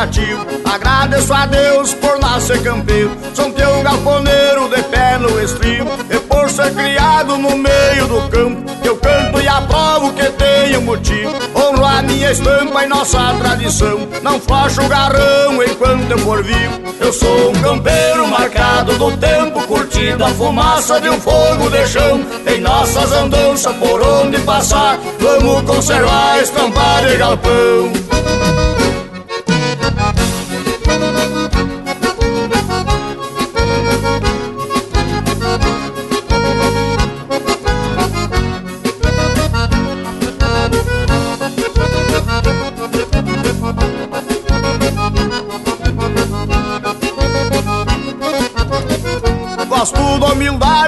Agradeço 0.00 1.30
a 1.34 1.44
Deus 1.44 1.92
por 1.92 2.18
nascer 2.20 2.62
campeiro 2.62 3.10
Sou 3.34 3.52
teu 3.52 3.82
galponeiro 3.82 4.66
de 4.70 4.82
pé 4.84 5.18
no 5.18 5.38
estribo. 5.38 5.90
E 6.08 6.18
por 6.20 6.48
ser 6.48 6.72
criado 6.72 7.36
no 7.36 7.54
meio 7.54 8.06
do 8.06 8.26
campo 8.30 8.64
Eu 8.82 8.96
canto 8.96 9.38
e 9.42 9.46
aprovo 9.46 10.14
que 10.14 10.24
tenho 10.30 10.80
motivo. 10.80 11.34
Honro 11.54 11.84
a 11.84 12.00
minha 12.00 12.32
estampa 12.32 12.82
e 12.82 12.88
nossa 12.88 13.34
tradição. 13.34 14.08
Não 14.22 14.40
flocho 14.40 14.80
o 14.80 14.88
garrão 14.88 15.62
enquanto 15.62 16.10
eu 16.10 16.18
for 16.20 16.42
vivo. 16.42 16.80
Eu 16.98 17.12
sou 17.12 17.50
um 17.50 17.60
campeiro 17.60 18.26
marcado 18.26 18.96
do 18.96 19.14
tempo 19.18 19.60
Curtindo 19.66 20.24
a 20.24 20.28
fumaça 20.28 20.98
de 20.98 21.10
um 21.10 21.20
fogo 21.20 21.68
de 21.68 21.86
chão. 21.86 22.24
Em 22.46 22.58
nossas 22.58 23.12
andanças 23.12 23.76
por 23.76 24.00
onde 24.00 24.38
passar 24.38 24.98
Vamos 25.18 25.60
conservar 25.70 26.36
a 26.36 26.40
estampa 26.40 27.02
de 27.06 27.18
galpão 27.18 28.79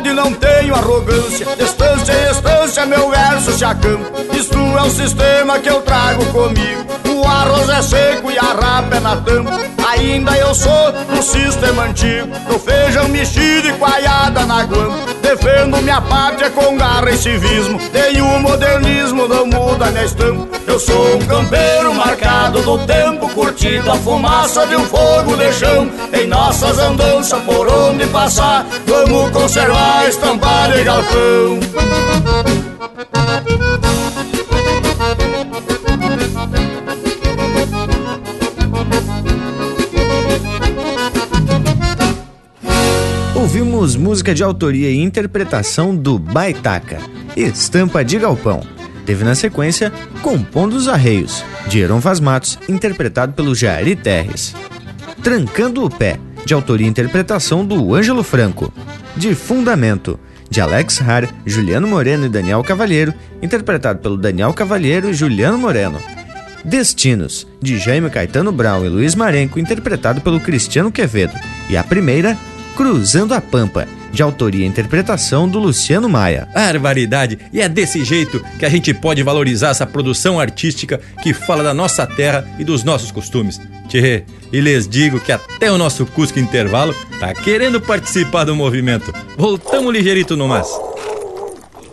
humildade, 0.03 0.13
não 0.13 0.33
tenho 0.33 0.75
arrogância. 0.75 1.47
Distância 1.57 2.13
em 2.13 2.29
distância, 2.29 2.87
meu 2.87 3.11
verso 3.11 3.53
se 3.53 3.65
acampa 3.65 4.11
Isto 4.37 4.59
é 4.59 4.83
o 4.83 4.91
sistema 4.91 5.59
que 5.59 5.71
eu 5.71 5.81
trago 5.83 6.25
comigo. 6.27 6.83
O 7.09 7.27
arroz 7.27 7.69
é 7.69 7.83
seco 7.83 8.31
e 8.31 8.39
a 8.39 8.43
rapa 8.43 8.97
é 8.97 9.01
na 9.01 9.17
tampa. 9.17 9.61
Ainda 9.89 10.37
eu 10.37 10.55
sou 10.55 10.93
do 10.93 11.23
sistema 11.23 11.85
antigo. 11.85 12.29
Do 12.49 12.59
feijão 12.59 13.09
mexido 13.09 13.69
e 13.69 13.73
coalhada 13.75 14.45
na 14.45 14.63
guampa 14.65 15.12
Defendo 15.33 15.81
minha 15.81 15.99
pátria 15.99 16.51
com 16.51 16.77
garra 16.77 17.11
e 17.11 17.17
civismo. 17.17 17.79
O 18.23 18.39
modernismo, 18.39 19.27
não 19.27 19.47
muda 19.47 19.91
minha 19.91 20.05
estampa. 20.05 20.47
Eu 20.67 20.79
sou 20.79 21.17
um 21.17 21.27
campeiro 21.27 21.95
marcado 21.95 22.61
do 22.61 22.79
tempo 22.87 23.31
Curtindo 23.31 23.91
a 23.91 23.97
fumaça 23.97 24.67
de 24.67 24.77
um 24.77 24.85
fogo 24.85 25.35
de 25.35 25.51
chão. 25.55 25.91
Em 26.13 26.27
nossas 26.27 26.79
andanças 26.79 27.43
por 27.45 27.67
onde 27.67 28.07
passar 28.09 28.67
Vamos 28.87 29.31
conservar 29.31 30.01
a 30.01 30.09
estampa 30.09 30.69
de 30.69 30.85
galpão 30.85 32.52
Ouvimos 43.55 43.97
música 43.97 44.35
de 44.35 44.43
autoria 44.43 44.91
e 44.91 44.99
interpretação 44.99 45.95
do 45.95 46.19
Baitaca, 46.19 46.97
Estampa 47.37 48.03
de 48.03 48.19
Galpão. 48.19 48.67
Teve 49.05 49.25
na 49.25 49.35
sequência 49.35 49.93
Compondo 50.23 50.73
os 50.73 50.89
Arreios, 50.89 51.45
de 51.69 51.79
Heron 51.81 52.01
Vaz 52.01 52.19
Matos, 52.19 52.59
interpretado 52.67 53.35
pelo 53.35 53.55
Jairi 53.55 53.95
Terres. 53.95 54.55
Trancando 55.23 55.85
o 55.85 55.91
Pé, 55.91 56.19
de 56.47 56.55
autoria 56.55 56.87
e 56.87 56.91
interpretação 56.91 57.63
do 57.63 57.95
Ângelo 57.95 58.23
Franco. 58.23 58.73
De 59.15 59.35
Fundamento, 59.35 60.19
de 60.49 60.59
Alex 60.59 61.03
Har, 61.03 61.29
Juliano 61.45 61.87
Moreno 61.87 62.25
e 62.25 62.31
Daniel 62.31 62.65
Cavalheiro, 62.65 63.13
interpretado 63.43 63.99
pelo 63.99 64.17
Daniel 64.17 64.55
Cavalheiro 64.55 65.11
e 65.11 65.15
Juliano 65.15 65.59
Moreno. 65.59 66.01
Destinos, 66.65 67.47
de 67.61 67.77
Jaime 67.77 68.09
Caetano 68.09 68.51
Brown 68.51 68.83
e 68.87 68.89
Luiz 68.89 69.15
Marenco, 69.15 69.59
interpretado 69.59 70.23
pelo 70.23 70.41
Cristiano 70.41 70.91
Quevedo. 70.91 71.35
E 71.69 71.77
a 71.77 71.85
primeira, 71.85 72.39
Cruzando 72.77 73.35
a 73.35 73.41
Pampa, 73.41 73.87
de 74.11 74.23
autoria 74.23 74.65
e 74.65 74.69
interpretação 74.69 75.47
do 75.49 75.59
Luciano 75.59 76.09
Maia. 76.09 76.49
Barbaridade! 76.55 77.39
E 77.53 77.61
é 77.61 77.69
desse 77.69 78.03
jeito 78.05 78.43
que 78.59 78.65
a 78.65 78.69
gente 78.69 78.95
pode 78.95 79.23
valorizar 79.23 79.71
essa 79.71 79.87
produção 79.87 80.41
artística 80.41 80.99
que 81.23 81.35
fala 81.35 81.63
da 81.63 81.75
nossa 81.75 82.07
terra 82.07 82.47
e 82.59 82.65
dos 82.65 82.83
nossos 82.83 83.11
costumes. 83.11 83.61
Tchê, 83.89 84.25
e 84.51 84.61
lhes 84.61 84.89
digo 84.89 85.21
que 85.21 85.33
até 85.33 85.71
o 85.71 85.77
nosso 85.77 86.07
Cusco 86.07 86.39
Intervalo 86.39 86.95
tá 87.21 87.35
querendo 87.35 87.81
participar 87.81 88.45
do 88.45 88.57
movimento. 88.57 89.13
Voltamos 89.37 89.93
ligeirito 89.93 90.37
no 90.37 90.49
mas. 90.49 90.69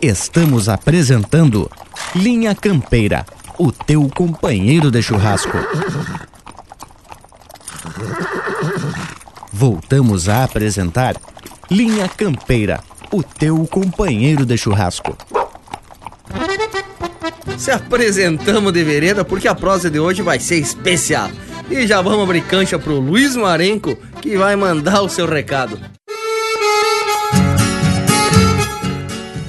Estamos 0.00 0.68
apresentando 0.68 1.70
Linha 2.16 2.54
Campeira, 2.54 3.26
o 3.58 3.70
teu 3.70 4.08
companheiro 4.08 4.90
de 4.90 5.02
churrasco. 5.02 5.58
Voltamos 9.60 10.26
a 10.26 10.42
apresentar 10.44 11.16
Linha 11.70 12.08
Campeira, 12.08 12.80
o 13.12 13.22
teu 13.22 13.66
companheiro 13.66 14.46
de 14.46 14.56
churrasco. 14.56 15.14
Se 17.58 17.70
apresentamos 17.70 18.72
de 18.72 18.82
vereda 18.82 19.22
porque 19.22 19.46
a 19.46 19.54
prosa 19.54 19.90
de 19.90 20.00
hoje 20.00 20.22
vai 20.22 20.40
ser 20.40 20.56
especial. 20.56 21.30
E 21.70 21.86
já 21.86 22.00
vamos 22.00 22.22
abrir 22.22 22.40
cancha 22.44 22.78
pro 22.78 22.98
Luiz 22.98 23.36
Marenco, 23.36 23.94
que 24.22 24.34
vai 24.38 24.56
mandar 24.56 25.02
o 25.02 25.10
seu 25.10 25.26
recado. 25.26 25.78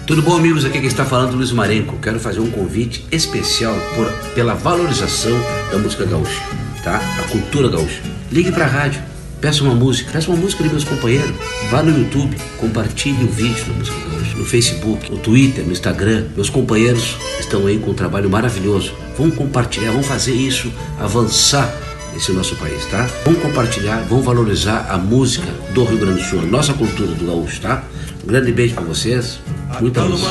Tudo 0.06 0.22
bom, 0.22 0.36
amigos? 0.36 0.66
Aqui 0.66 0.80
quem 0.80 0.88
está 0.88 1.06
falando 1.06 1.32
é 1.32 1.36
Luiz 1.38 1.54
Marenco. 1.54 1.96
Quero 2.00 2.20
fazer 2.20 2.42
um 2.42 2.52
convite 2.52 3.08
especial 3.14 3.74
por, 3.96 4.12
pela 4.34 4.56
valorização 4.56 5.40
da 5.72 5.78
música 5.78 6.04
gaúcha, 6.04 6.44
tá? 6.84 7.00
A 7.18 7.30
cultura 7.30 7.70
gaúcha. 7.70 8.02
Ligue 8.30 8.52
para 8.52 8.66
a 8.66 8.68
rádio, 8.68 9.02
peça 9.42 9.64
uma 9.64 9.74
música, 9.74 10.12
peça 10.12 10.30
uma 10.30 10.40
música 10.40 10.64
de 10.64 10.70
meus 10.70 10.84
companheiros. 10.84 11.36
Vá 11.70 11.82
no 11.82 11.98
YouTube, 11.98 12.38
compartilhe 12.58 13.24
o 13.24 13.28
vídeo 13.28 13.66
da 13.66 13.74
música 13.74 13.98
gaúcha, 14.10 14.38
no 14.38 14.46
Facebook, 14.46 15.12
no 15.12 15.18
Twitter, 15.18 15.66
no 15.66 15.72
Instagram. 15.72 16.26
Meus 16.36 16.50
companheiros 16.50 17.18
estão 17.40 17.66
aí 17.66 17.80
com 17.80 17.92
um 17.92 17.94
trabalho 17.94 18.30
maravilhoso. 18.30 18.94
Vamos 19.18 19.36
compartilhar, 19.36 19.92
vamos 19.92 20.06
fazer 20.06 20.34
isso 20.34 20.72
avançar 21.00 21.74
nesse 22.14 22.32
nosso 22.32 22.56
país, 22.56 22.86
tá? 22.86 23.10
Vamos 23.26 23.42
compartilhar, 23.42 24.06
vamos 24.08 24.24
valorizar 24.24 24.88
a 24.90 24.98
música 24.98 25.48
do 25.74 25.84
Rio 25.84 25.98
Grande 25.98 26.22
do 26.22 26.30
Sul, 26.30 26.40
a 26.40 26.46
nossa 26.46 26.74
cultura 26.74 27.12
do 27.14 27.26
gaúcho, 27.26 27.62
tá? 27.62 27.84
Um 28.24 28.28
grande 28.28 28.52
beijo 28.52 28.76
para 28.76 28.84
vocês. 28.84 29.40
Muita 29.80 30.04
luz. 30.04 30.22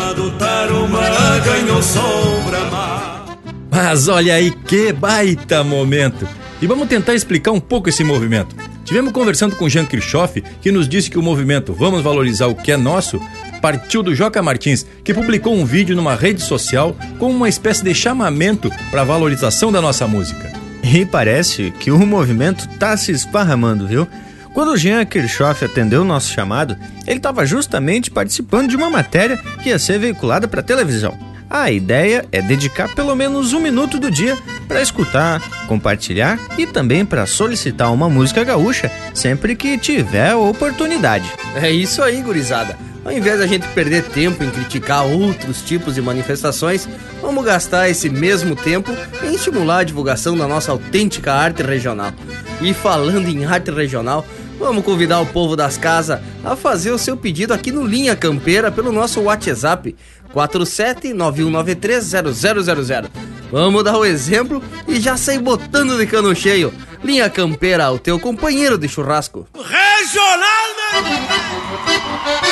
Mas 3.70 4.08
olha 4.08 4.34
aí 4.34 4.50
que 4.50 4.92
baita 4.92 5.64
momento! 5.64 6.28
E 6.62 6.66
vamos 6.66 6.88
tentar 6.88 7.14
explicar 7.14 7.52
um 7.52 7.60
pouco 7.60 7.88
esse 7.88 8.04
movimento. 8.04 8.54
Tivemos 8.84 9.12
conversando 9.12 9.56
com 9.56 9.68
Jean 9.68 9.86
Kirchhoff, 9.86 10.42
que 10.60 10.72
nos 10.72 10.88
disse 10.88 11.10
que 11.10 11.18
o 11.18 11.22
movimento 11.22 11.72
Vamos 11.72 12.02
Valorizar 12.02 12.46
o 12.46 12.54
que 12.54 12.72
é 12.72 12.76
Nosso 12.76 13.20
partiu 13.60 14.02
do 14.02 14.14
Joca 14.14 14.42
Martins, 14.42 14.86
que 15.04 15.14
publicou 15.14 15.54
um 15.54 15.64
vídeo 15.64 15.94
numa 15.94 16.14
rede 16.14 16.42
social 16.42 16.96
com 17.18 17.30
uma 17.30 17.48
espécie 17.48 17.84
de 17.84 17.94
chamamento 17.94 18.70
para 18.90 19.02
a 19.02 19.04
valorização 19.04 19.70
da 19.70 19.80
nossa 19.80 20.06
música. 20.06 20.50
E 20.82 21.04
parece 21.04 21.72
que 21.78 21.90
o 21.90 21.98
movimento 22.06 22.66
tá 22.78 22.96
se 22.96 23.12
esparramando, 23.12 23.86
viu? 23.86 24.08
Quando 24.52 24.76
Jean 24.76 25.04
Kirchhoff 25.04 25.64
atendeu 25.64 26.02
o 26.02 26.04
nosso 26.04 26.32
chamado, 26.32 26.76
ele 27.06 27.18
estava 27.18 27.46
justamente 27.46 28.10
participando 28.10 28.70
de 28.70 28.76
uma 28.76 28.90
matéria 28.90 29.36
que 29.62 29.68
ia 29.68 29.78
ser 29.78 29.98
veiculada 29.98 30.48
para 30.48 30.62
televisão. 30.62 31.29
A 31.50 31.68
ideia 31.68 32.24
é 32.30 32.40
dedicar 32.40 32.94
pelo 32.94 33.16
menos 33.16 33.52
um 33.52 33.58
minuto 33.58 33.98
do 33.98 34.08
dia 34.08 34.38
para 34.68 34.80
escutar, 34.80 35.42
compartilhar 35.66 36.38
e 36.56 36.64
também 36.64 37.04
para 37.04 37.26
solicitar 37.26 37.92
uma 37.92 38.08
música 38.08 38.44
gaúcha 38.44 38.88
sempre 39.12 39.56
que 39.56 39.76
tiver 39.76 40.32
oportunidade. 40.36 41.28
É 41.56 41.68
isso 41.68 42.04
aí, 42.04 42.22
gurizada. 42.22 42.78
Ao 43.04 43.10
invés 43.10 43.40
da 43.40 43.48
gente 43.48 43.66
perder 43.68 44.04
tempo 44.04 44.44
em 44.44 44.50
criticar 44.50 45.04
outros 45.04 45.60
tipos 45.60 45.96
de 45.96 46.02
manifestações, 46.02 46.88
vamos 47.20 47.44
gastar 47.44 47.88
esse 47.88 48.08
mesmo 48.08 48.54
tempo 48.54 48.92
em 49.24 49.34
estimular 49.34 49.78
a 49.78 49.84
divulgação 49.84 50.38
da 50.38 50.46
nossa 50.46 50.70
autêntica 50.70 51.32
arte 51.32 51.64
regional. 51.64 52.12
E 52.60 52.72
falando 52.72 53.28
em 53.28 53.44
arte 53.44 53.72
regional, 53.72 54.24
vamos 54.56 54.84
convidar 54.84 55.18
o 55.18 55.26
povo 55.26 55.56
das 55.56 55.78
casas 55.78 56.20
a 56.44 56.54
fazer 56.54 56.90
o 56.90 56.98
seu 56.98 57.16
pedido 57.16 57.54
aqui 57.54 57.72
no 57.72 57.84
Linha 57.84 58.14
Campeira 58.14 58.70
pelo 58.70 58.92
nosso 58.92 59.22
WhatsApp 59.22 59.96
4791930000. 60.34 63.10
Vamos 63.50 63.82
dar 63.82 63.96
o 63.98 64.04
exemplo 64.04 64.62
e 64.86 65.00
já 65.00 65.16
sair 65.16 65.40
botando 65.40 65.98
de 65.98 66.06
cano 66.06 66.32
cheio. 66.34 66.72
Linha 67.02 67.30
Campeira, 67.30 67.90
o 67.90 67.98
teu 67.98 68.20
companheiro 68.20 68.78
de 68.78 68.88
churrasco. 68.88 69.48
Regional 69.54 70.60
é 72.44 72.49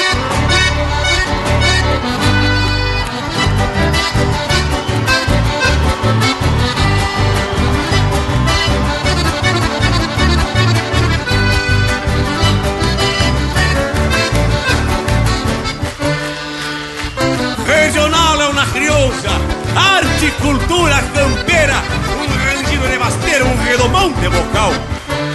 crioula, 19.18 19.40
arte 19.76 20.26
e 20.26 20.30
cultura 20.42 21.02
campeira, 21.14 21.74
um 22.16 22.26
rangido 22.44 22.88
de 22.88 22.98
basteira, 22.98 23.44
um 23.44 23.56
redomão 23.62 24.12
de 24.12 24.28
bocal. 24.28 24.72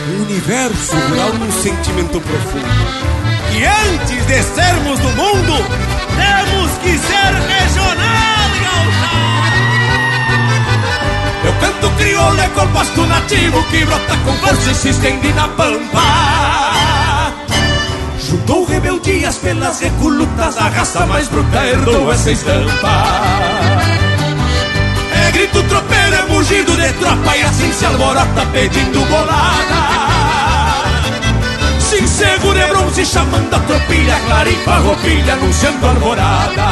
Um 0.10 0.24
universo 0.24 0.96
rural 0.96 1.34
num 1.34 1.52
sentimento 1.52 2.22
profundo. 2.22 3.14
E 3.52 3.66
antes 3.66 4.26
de 4.26 4.44
sermos 4.44 5.00
do 5.00 5.10
mundo, 5.10 5.54
temos 6.16 6.72
que 6.82 6.98
ser 6.98 7.34
regional, 7.48 8.50
gaúcha! 8.64 9.14
Eu 11.46 11.54
canto 11.60 11.90
crioulo 11.98 12.40
é 12.40 12.48
composto 12.50 13.06
nativo 13.06 13.64
que 13.66 13.86
brota 13.86 14.18
com 14.26 14.34
força 14.34 14.72
e 14.72 14.76
se 14.76 14.90
estende 14.90 15.32
na 15.34 15.48
pampa. 15.50 17.34
Juntou 18.20 18.66
rebeldias 18.66 19.38
pelas 19.38 19.80
recolutas, 19.80 20.58
a 20.58 20.70
raça 20.70 21.06
mais 21.06 21.28
bruta 21.28 21.66
herdou 21.66 22.12
essa 22.12 22.32
estampa. 22.32 23.63
Grito 25.34 25.64
tropeiro, 25.64 26.16
é 26.16 26.22
mugido 26.30 26.76
de 26.78 26.94
tropa 26.94 27.36
e 27.36 27.42
assim 27.42 27.72
se 27.74 27.86
alvorota 27.86 28.46
pedindo 28.52 29.00
bolada. 29.08 29.82
Sim, 31.80 32.08
seguro 32.08 32.58
é 32.58 32.68
bronze 32.68 33.06
chamando 33.06 33.54
a 33.54 33.60
tropilha, 33.60 34.20
clara 34.28 34.50
e 34.50 34.56
farroupilha 34.58 35.34
anunciando 35.34 35.88
alvorada. 35.88 36.64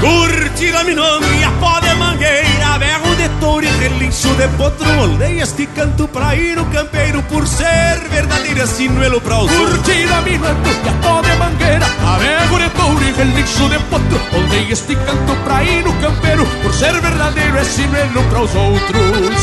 Curtida 0.00 0.84
minonga, 0.84 1.50
pó 1.60 1.80
de 1.80 1.94
mangueira, 1.94 2.48
relincho 3.80 4.34
de 4.34 4.46
potro 4.58 4.86
Molei 4.94 5.40
este 5.40 5.66
canto 5.68 6.06
pra 6.08 6.36
ir 6.36 6.56
no 6.56 6.66
campeiro 6.66 7.22
Por 7.22 7.46
ser 7.46 7.98
verdadeiro 8.10 8.66
sinuelo 8.66 9.20
pra 9.20 9.38
os 9.38 9.50
Curtida 9.50 10.20
minuendo 10.20 10.68
e 10.68 10.88
a 10.88 11.22
de 11.22 11.36
mangueira 11.38 11.86
Avego 12.14 12.58
de 12.58 12.70
touro 12.70 13.02
e 13.02 13.12
relincho 13.12 13.68
de 13.68 13.78
potro 13.90 14.20
Molei 14.32 14.70
este 14.70 14.94
canto 14.94 15.34
pra 15.44 15.64
ir 15.64 15.82
no 15.82 15.92
campeiro 15.94 16.44
Por 16.62 16.72
ser 16.74 17.00
verdadeiro 17.00 17.56
é 17.56 17.64
sinuelo 17.64 18.22
pra 18.24 18.42
os 18.42 18.54
outros 18.54 19.40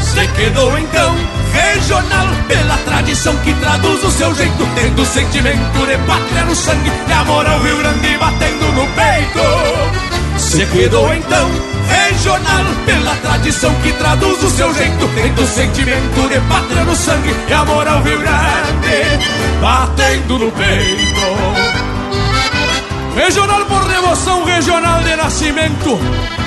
Se 0.00 0.26
quedou 0.36 0.76
então 0.78 1.14
regional 1.52 2.26
Pela 2.48 2.76
tradição 2.78 3.36
que 3.38 3.54
traduz 3.54 4.02
o 4.02 4.10
seu 4.10 4.34
jeito 4.34 4.68
Tendo 4.74 5.06
sentimento 5.06 5.86
de 5.86 5.96
pátria 6.06 6.44
no 6.44 6.56
sangue 6.56 6.90
E 7.08 7.12
amor 7.12 7.46
ao 7.46 7.60
Rio 7.60 7.78
Grande 7.78 8.18
batendo 8.18 8.72
no 8.72 8.86
peito 8.88 9.85
Se 10.56 10.64
quedou 10.64 11.12
então? 11.12 11.50
Regional 11.86 12.64
Pela 12.86 13.14
tradição 13.16 13.74
que 13.82 13.92
traduz 13.92 14.42
o 14.42 14.48
seu 14.48 14.72
jeito. 14.72 15.06
Tendo 15.14 15.46
sentimento 15.46 16.28
de 16.30 16.40
pátria 16.48 16.82
no 16.82 16.96
sangue 16.96 17.36
E 17.46 17.52
amor 17.52 17.86
ao 17.86 18.02
Rio 18.02 18.18
Grande 18.18 19.18
batendo 19.60 20.38
no 20.38 20.50
peito. 20.52 21.20
Regional 23.14 23.66
por 23.66 23.84
devoção, 23.84 24.44
regional 24.44 25.02
de 25.02 25.14
nascimento. 25.16 25.98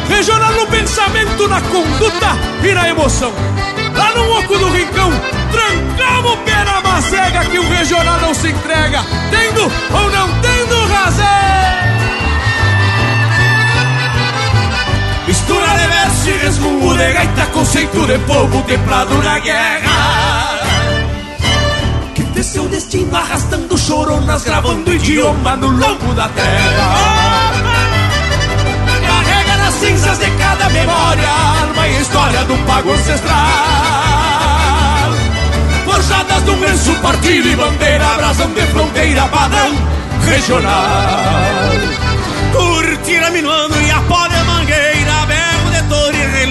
Regional 0.08 0.54
no 0.54 0.66
pensamento, 0.66 1.48
na 1.48 1.62
conduta 1.62 2.36
e 2.64 2.74
na 2.74 2.90
emoção. 2.90 3.32
Lá 3.96 4.12
no 4.16 4.40
oco 4.40 4.58
do 4.58 4.72
rincão, 4.72 5.12
trancamos 5.52 6.34
o 6.34 6.38
pé 6.38 6.64
na 6.64 6.82
macega 6.82 7.46
Que 7.46 7.60
o 7.60 7.70
regional 7.70 8.20
não 8.22 8.34
se 8.34 8.50
entrega. 8.50 9.06
Tendo 9.30 9.62
ou 9.62 10.10
não 10.10 10.30
tendo 10.42 10.88
razão 10.88 11.99
Mistura 15.50 15.74
de 15.80 15.88
verso 15.88 16.46
resmungo 16.46 16.94
de 16.96 17.12
gaita 17.12 17.46
Conceito 17.48 18.06
de 18.06 18.20
povo 18.20 18.62
templado 18.68 19.18
na 19.24 19.40
guerra. 19.40 20.60
Que 22.14 22.22
de 22.22 22.44
seu 22.44 22.68
destino 22.68 23.18
arrastando 23.18 23.76
choronas 23.76 24.44
Gravando 24.44 24.94
idioma 24.94 25.56
no 25.56 25.70
longo 25.70 26.14
da 26.14 26.30
terra 26.30 27.52
Carrega 29.08 29.58
nas 29.58 29.74
cinzas 29.74 30.20
de 30.20 30.30
cada 30.38 30.70
memória 30.70 31.30
Alma 31.64 31.88
e 31.88 32.00
história 32.00 32.44
do 32.44 32.56
pago 32.68 32.92
ancestral. 32.92 33.40
Forjadas 35.84 36.44
num 36.44 36.60
lenço 36.60 36.94
partido 37.02 37.50
e 37.50 37.56
bandeira 37.56 38.06
Brasão 38.18 38.52
de 38.52 38.62
fronteira 38.68 39.28
padrão 39.30 39.76
regional. 40.28 41.72
Curtira 42.54 43.32
minuano 43.32 43.82
e 43.82 43.90
a 43.90 44.00
pó 44.02 44.30
mangueira 44.46 44.99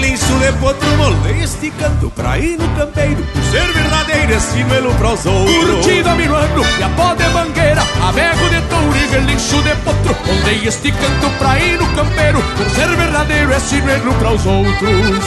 relincho 0.09 0.39
de 0.39 0.51
potro 0.53 0.89
Molei 0.97 1.43
este 1.43 1.69
canto 1.71 2.09
pra 2.11 2.37
ir 2.37 2.57
no 2.57 2.67
campeiro 2.69 3.23
Por 3.33 3.43
ser 3.43 3.73
verdadeiro 3.73 4.33
é 4.33 4.39
sinuelo 4.39 4.93
pros 4.95 5.25
outros 5.25 5.85
minuano 6.17 6.65
e 6.79 6.83
a 6.83 6.89
pó 6.89 7.13
de 7.13 7.29
mangueira 7.29 7.81
Avego 8.07 8.49
de 8.49 8.61
touro 8.61 8.97
e 8.97 9.07
relincho 9.07 9.61
de 9.61 9.75
potro. 9.83 10.15
Moldei 10.25 10.67
este 10.67 10.91
canto 10.91 11.29
pra 11.37 11.59
ir 11.59 11.79
no 11.79 11.87
campeiro 11.89 12.41
Por 12.57 12.69
ser 12.71 12.87
verdadeiro 12.95 13.53
é 13.53 13.59
sinuelo 13.59 14.13
para 14.15 14.33
os 14.33 14.45
outros. 14.45 15.25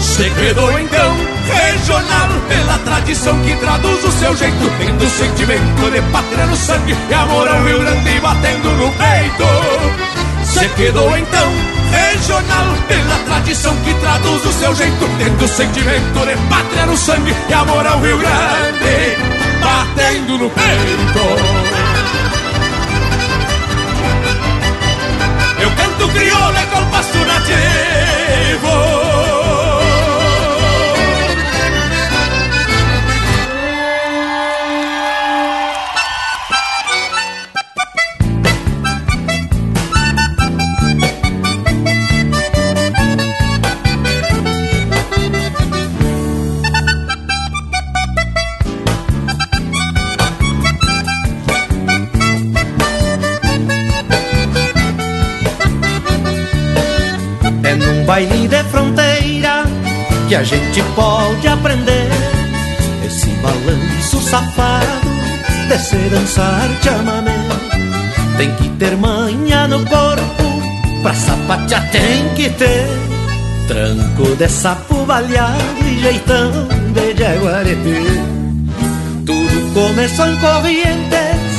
Se 0.00 0.28
quedou 0.30 0.78
então 0.78 1.16
regional 1.46 2.28
Pela 2.48 2.78
tradição 2.78 3.40
que 3.42 3.54
traduz 3.56 4.04
o 4.04 4.12
seu 4.12 4.36
jeito. 4.36 4.70
Tendo 4.78 5.08
sentimento 5.08 5.90
de 5.90 6.02
pátria 6.12 6.46
no 6.46 6.56
sangue 6.56 6.96
E 7.08 7.14
amor 7.14 7.48
ao 7.48 7.64
Rio 7.64 7.80
Grande 7.80 8.20
batendo 8.20 8.70
no 8.72 8.90
peito 8.92 10.05
Se 10.46 10.68
quedou 10.70 11.16
então 11.16 11.52
regional 11.90 12.76
Pela 12.88 13.18
tradição 13.26 13.76
que 13.84 13.94
traduz 13.94 14.44
o 14.44 14.52
seu 14.52 14.74
jeito 14.74 15.08
Tendo 15.18 15.48
sentimento 15.48 16.26
de 16.26 16.36
pátria 16.48 16.86
no 16.86 16.96
sangue 16.96 17.34
E 17.48 17.52
amor 17.52 17.86
ao 17.86 18.00
Rio 18.00 18.18
Grande 18.18 19.36
batendo 19.66 20.38
no 20.38 20.50
peito. 20.50 21.24
Eu 25.60 25.70
canto 25.70 26.08
crioula 26.12 26.66
com 26.66 26.80
o 26.80 26.86
pasto 26.86 27.18
nativo 27.18 28.95
que 60.36 60.40
a 60.40 60.42
gente 60.42 60.82
pode 60.94 61.48
aprender 61.48 62.08
esse 63.06 63.28
balanço 63.36 64.20
safado 64.20 64.86
de 65.66 65.78
se 65.78 65.96
dançar 66.10 66.68
chamamé. 66.82 67.32
Tem 68.36 68.54
que 68.56 68.68
ter 68.70 68.96
manha 68.98 69.66
no 69.66 69.78
corpo, 69.86 70.44
pra 71.02 71.14
sapatear 71.14 71.90
tem 71.90 72.28
que 72.34 72.50
ter 72.50 72.86
tranco 73.66 74.36
de 74.36 74.48
sapo 74.48 75.06
baleado 75.06 75.62
e 75.86 76.00
jeitão 76.00 76.50
de 76.92 77.16
jaguareté. 77.16 78.02
Tudo 79.24 79.72
começou 79.72 80.26
em 80.26 80.36
Corrientes, 80.36 81.52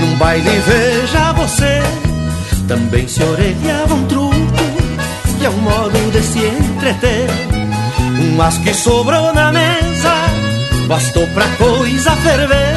num 0.00 0.16
baile 0.16 0.60
veja 0.66 1.32
você. 1.34 1.82
Também 2.66 3.06
se 3.06 3.22
orelhava 3.22 3.94
um 3.94 4.06
truco 4.06 4.34
que 5.38 5.46
é 5.46 5.50
um 5.50 5.58
modo 5.58 6.10
de 6.10 6.22
se 6.22 6.40
entreter. 6.40 7.53
Mas 8.36 8.58
que 8.58 8.74
sobrou 8.74 9.32
na 9.32 9.52
mesa, 9.52 10.14
bastou 10.86 11.26
pra 11.28 11.46
coisa 11.56 12.10
ferver. 12.16 12.74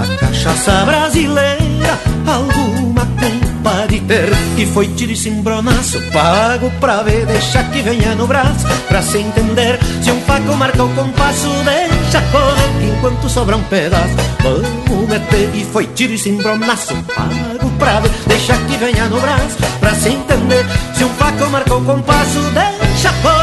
A 0.00 0.16
cachaça 0.16 0.84
brasileira, 0.84 1.98
alguma 2.26 3.06
culpa 3.06 3.86
de 3.88 4.00
ter. 4.00 4.30
E 4.56 4.66
foi 4.66 4.88
tiro 4.88 5.12
e 5.12 5.16
cimbronaço, 5.16 6.00
pago 6.12 6.70
pra 6.80 7.02
ver, 7.02 7.26
deixa 7.26 7.62
que 7.64 7.82
venha 7.82 8.14
no 8.14 8.26
braço. 8.26 8.66
Pra 8.88 9.02
se 9.02 9.18
entender, 9.18 9.78
se 10.02 10.10
um 10.10 10.20
faco 10.22 10.54
marca 10.56 10.82
o 10.82 10.88
compasso, 10.94 11.48
deixa 11.64 12.22
correr 12.30 12.94
enquanto 12.96 13.28
sobra 13.28 13.56
um 13.56 13.62
pedaço. 13.64 14.14
Vamos 14.42 15.08
meter, 15.08 15.50
e 15.54 15.64
foi 15.64 15.86
tiro 15.86 16.12
e 16.12 16.18
cimbronaço, 16.18 16.94
pago 17.14 17.70
pra 17.78 18.00
ver, 18.00 18.10
deixa 18.26 18.56
que 18.56 18.76
venha 18.76 19.06
no 19.06 19.20
braço. 19.20 19.56
Pra 19.80 19.94
se 19.94 20.10
entender, 20.10 20.64
se 20.94 21.04
um 21.04 21.10
faco 21.10 21.50
marca 21.50 21.74
o 21.74 21.84
compasso, 21.84 22.40
deixa 22.52 23.12
correr 23.22 23.39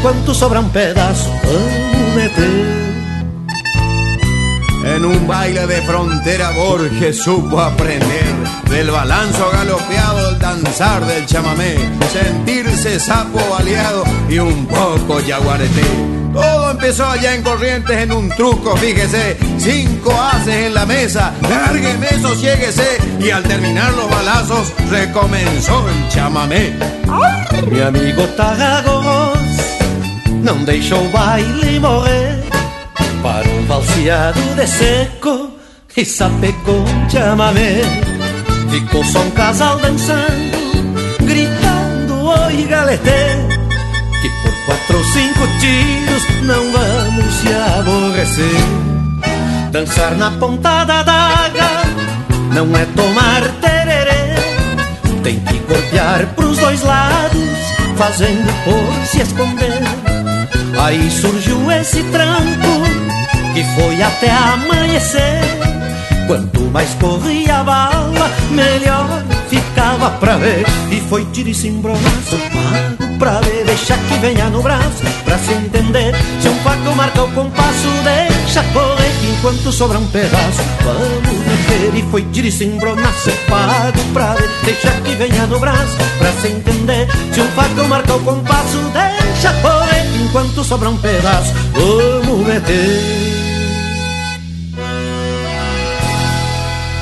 enquanto 0.00 0.34
sobra 0.34 0.62
pedaço. 0.62 1.28
Vamos 1.44 2.14
meter. 2.14 2.80
En 4.96 5.04
un 5.04 5.26
baile 5.26 5.66
de 5.66 5.82
frontera 5.82 6.50
Borges 6.52 7.22
supo 7.22 7.60
aprender 7.60 8.34
del 8.70 8.90
balanzo 8.90 9.50
galopeado, 9.52 10.30
el 10.30 10.38
danzar 10.38 11.04
del 11.04 11.26
chamamé, 11.26 11.76
sentirse 12.12 12.98
sapo 12.98 13.38
baleado 13.50 14.04
y 14.28 14.38
un 14.38 14.66
poco 14.66 15.20
yaguareté. 15.20 15.84
Todo 16.32 16.70
empezó 16.70 17.06
allá 17.06 17.34
en 17.34 17.42
Corrientes 17.42 17.98
en 17.98 18.12
un 18.12 18.30
truco, 18.30 18.76
fíjese, 18.76 19.36
cinco 19.58 20.18
haces 20.18 20.66
en 20.66 20.74
la 20.74 20.86
mesa, 20.86 21.34
lárgueme, 21.42 22.08
sosiéguese 22.22 22.98
y 23.20 23.30
al 23.30 23.42
terminar 23.42 23.92
los 23.92 24.08
balazos 24.08 24.72
recomenzó 24.90 25.84
el 25.88 26.08
chamamé. 26.08 26.74
Mi 27.70 27.80
amigo 27.80 28.22
Tarragos 28.36 29.39
não 30.50 30.64
deixou 30.64 31.00
o 31.00 31.08
baile 31.10 31.78
morrer. 31.78 32.42
Parou 33.22 33.54
um 33.54 33.66
valseado 33.66 34.40
de 34.56 34.66
seco 34.66 35.50
e 35.96 36.04
sapecou 36.04 36.80
um 36.80 37.08
chamamé. 37.08 37.82
Ficou 38.68 39.04
só 39.04 39.20
um 39.20 39.30
casal 39.30 39.78
dançando, 39.78 40.58
gritando 41.20 42.24
oi 42.24 42.64
galetê. 42.64 43.26
Que 44.20 44.28
por 44.42 44.66
quatro 44.66 44.98
ou 44.98 45.04
cinco 45.04 45.46
tiros 45.60 46.42
não 46.42 46.72
vamos 46.72 47.34
se 47.34 47.48
aborrecer. 47.78 49.70
Dançar 49.70 50.16
na 50.16 50.32
ponta 50.32 50.84
da 50.84 51.04
daga 51.04 51.82
não 52.52 52.76
é 52.76 52.84
tomar 52.96 53.42
tererê. 53.60 54.34
Tem 55.22 55.38
que 55.38 55.58
golpear 55.60 56.26
pros 56.34 56.58
dois 56.58 56.82
lados, 56.82 57.58
fazendo 57.96 58.52
por 58.64 59.06
se 59.06 59.22
esconder. 59.22 59.99
Aí 60.78 61.10
surgiu 61.10 61.70
esse 61.70 62.02
tranco 62.04 62.82
que 63.54 63.64
foi 63.74 64.02
até 64.02 64.30
amanhecer. 64.30 65.40
Quanto 66.26 66.60
mais 66.70 66.94
corria 66.94 67.58
a 67.58 67.64
bala, 67.64 68.30
melhor 68.50 69.24
ficava 69.48 70.10
pra 70.12 70.36
ver. 70.36 70.64
E 70.90 71.00
foi 71.08 71.24
tiro 71.26 71.48
e 71.48 71.54
cimbronaço, 71.54 72.36
pago 72.52 73.10
pra 73.20 73.38
ver, 73.42 73.64
deixa 73.66 73.96
que 73.98 74.14
venha 74.14 74.48
no 74.48 74.62
braço 74.62 75.04
Pra 75.24 75.38
se 75.38 75.52
entender, 75.52 76.14
se 76.40 76.48
um 76.48 76.54
faco 76.60 76.96
marca 76.96 77.22
o 77.22 77.30
compasso 77.32 77.88
Deixa 78.02 78.62
correr 78.72 79.12
enquanto 79.30 79.70
sobra 79.70 79.98
um 79.98 80.06
pedaço 80.06 80.62
Vamos 80.82 81.46
meter 81.46 81.94
e 81.94 82.02
foi 82.10 82.22
tiro 82.32 82.46
e 82.48 82.50
se 82.50 82.64
embronaço 82.64 83.30
Pago 83.46 84.00
pra 84.14 84.34
ver, 84.34 84.50
deixa 84.64 84.90
que 85.02 85.14
venha 85.14 85.46
no 85.46 85.60
braço 85.60 85.96
Pra 86.18 86.32
se 86.32 86.48
entender, 86.48 87.06
se 87.32 87.40
um 87.42 87.48
faco 87.48 87.84
marca 87.88 88.14
o 88.14 88.20
compasso 88.20 88.49
enquanto 90.60 90.64
sobra 90.64 90.90
um 90.90 90.96
pedaço 90.96 91.52
Vamos 91.72 92.46
meter 92.46 93.00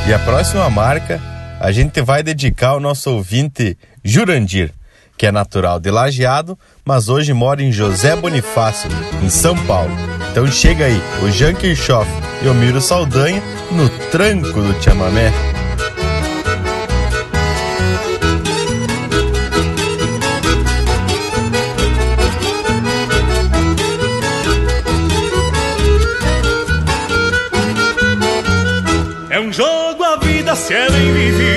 E 0.06 0.14
a 0.14 0.18
próxima 0.20 0.70
marca 0.70 1.20
a 1.60 1.72
gente 1.72 2.00
vai 2.00 2.22
dedicar 2.22 2.68
ao 2.68 2.80
nosso 2.80 3.10
ouvinte 3.10 3.76
Jurandir, 4.04 4.72
que 5.16 5.26
é 5.26 5.32
natural 5.32 5.80
de 5.80 5.90
Lajeado, 5.90 6.56
mas 6.84 7.08
hoje 7.08 7.32
mora 7.32 7.60
em 7.60 7.72
José 7.72 8.14
Bonifácio, 8.14 8.88
em 9.20 9.28
São 9.28 9.56
Paulo. 9.66 9.90
Então 10.30 10.46
chega 10.46 10.84
aí, 10.84 11.02
o 11.20 11.30
Jean 11.32 11.54
Kirchhoff 11.54 12.08
e 12.42 12.48
o 12.48 12.54
Miro 12.54 12.80
Saldanha 12.80 13.42
no 13.72 13.88
tranco 14.10 14.62
do 14.62 14.80
chamamé. 14.80 15.32
A 30.66 30.88
vida 30.88 31.47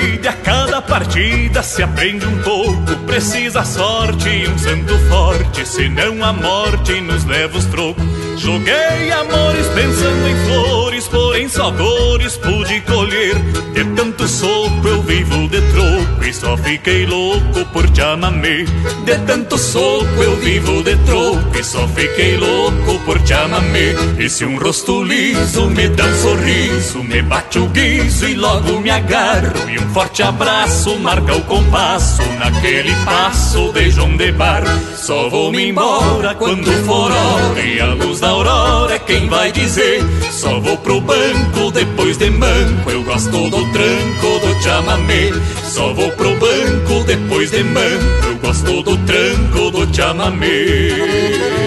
partida 0.82 1.64
se 1.64 1.84
aprende 1.84 2.26
um 2.26 2.38
pouco. 2.44 2.96
Precisa 3.06 3.64
sorte 3.64 4.30
e 4.30 4.48
um 4.48 4.58
santo 4.58 4.98
forte, 5.10 5.66
senão 5.68 6.24
a 6.24 6.34
morte 6.34 7.00
nos 7.02 7.26
leva 7.26 7.58
os 7.58 7.66
trocos. 7.66 8.04
Joguei 8.38 9.12
amores 9.12 9.68
pensando 9.68 10.28
em 10.28 10.36
flores, 10.46 11.08
porém 11.08 11.48
só 11.48 11.70
dores 11.70 12.38
pude 12.38 12.82
colher. 12.82 13.36
De 13.74 13.84
tanto 13.96 14.28
soco 14.28 14.88
eu 14.88 15.02
vivo 15.04 15.48
de 15.48 15.62
troco 15.62 16.24
e 16.26 16.34
só 16.34 16.58
fiquei 16.58 17.06
louco 17.06 17.66
por 17.72 17.90
te 17.90 18.02
amamê. 18.02 18.66
De 19.06 19.18
tanto 19.28 19.58
soco 19.58 20.24
eu 20.24 20.36
vivo 20.38 20.82
de 20.82 20.96
troco 20.98 21.58
e 21.60 21.64
só 21.64 21.88
fiquei 21.90 22.38
louco 22.38 23.00
por 23.06 23.20
te 23.22 23.34
amamê. 23.34 23.94
E 24.18 24.30
se 24.30 24.46
um 24.46 24.58
rosto 24.58 25.04
liso 25.04 25.68
me 25.68 25.88
dá 25.90 26.06
um 26.06 26.16
sorriso, 26.16 27.04
me 27.04 27.22
bate 27.22 27.60
o 27.60 27.68
guiso 27.68 28.28
e 28.28 28.34
logo 28.34 28.80
me 28.80 28.90
agarro. 28.90 29.70
E 29.70 29.78
um 29.78 29.90
forte 29.94 30.24
abraço 30.24 30.71
marca 31.02 31.36
o 31.36 31.42
compasso 31.42 32.22
naquele 32.40 32.94
passo 33.04 33.72
de 33.74 33.90
João 33.92 34.16
de 34.16 34.32
Bar. 34.32 34.64
Só 34.96 35.30
vou-me 35.30 35.70
embora 35.70 36.34
quando 36.36 36.72
for 36.86 37.12
hora 37.12 37.60
e 37.60 37.80
a 37.80 37.94
luz 37.94 38.20
da 38.20 38.30
aurora 38.30 38.96
é 38.96 39.00
quem 39.00 39.28
vai 39.28 39.52
dizer. 39.52 40.02
Só 40.32 40.60
vou 40.60 40.78
pro 40.78 41.02
banco 41.02 41.72
depois 41.74 42.18
de 42.18 42.30
manco, 42.30 42.90
eu 42.90 43.04
gosto 43.04 43.50
do 43.50 43.72
tranco 43.72 44.40
do 44.40 44.64
chamamé. 44.64 45.32
Só 45.64 45.94
vou 45.94 46.12
pro 46.12 46.36
banco 46.38 47.04
depois 47.06 47.52
de 47.52 47.64
manco, 47.64 48.28
eu 48.28 48.38
gosto 48.38 48.84
do 48.84 48.98
tranco 48.98 49.72
do 49.72 49.96
chamamé. 49.96 51.61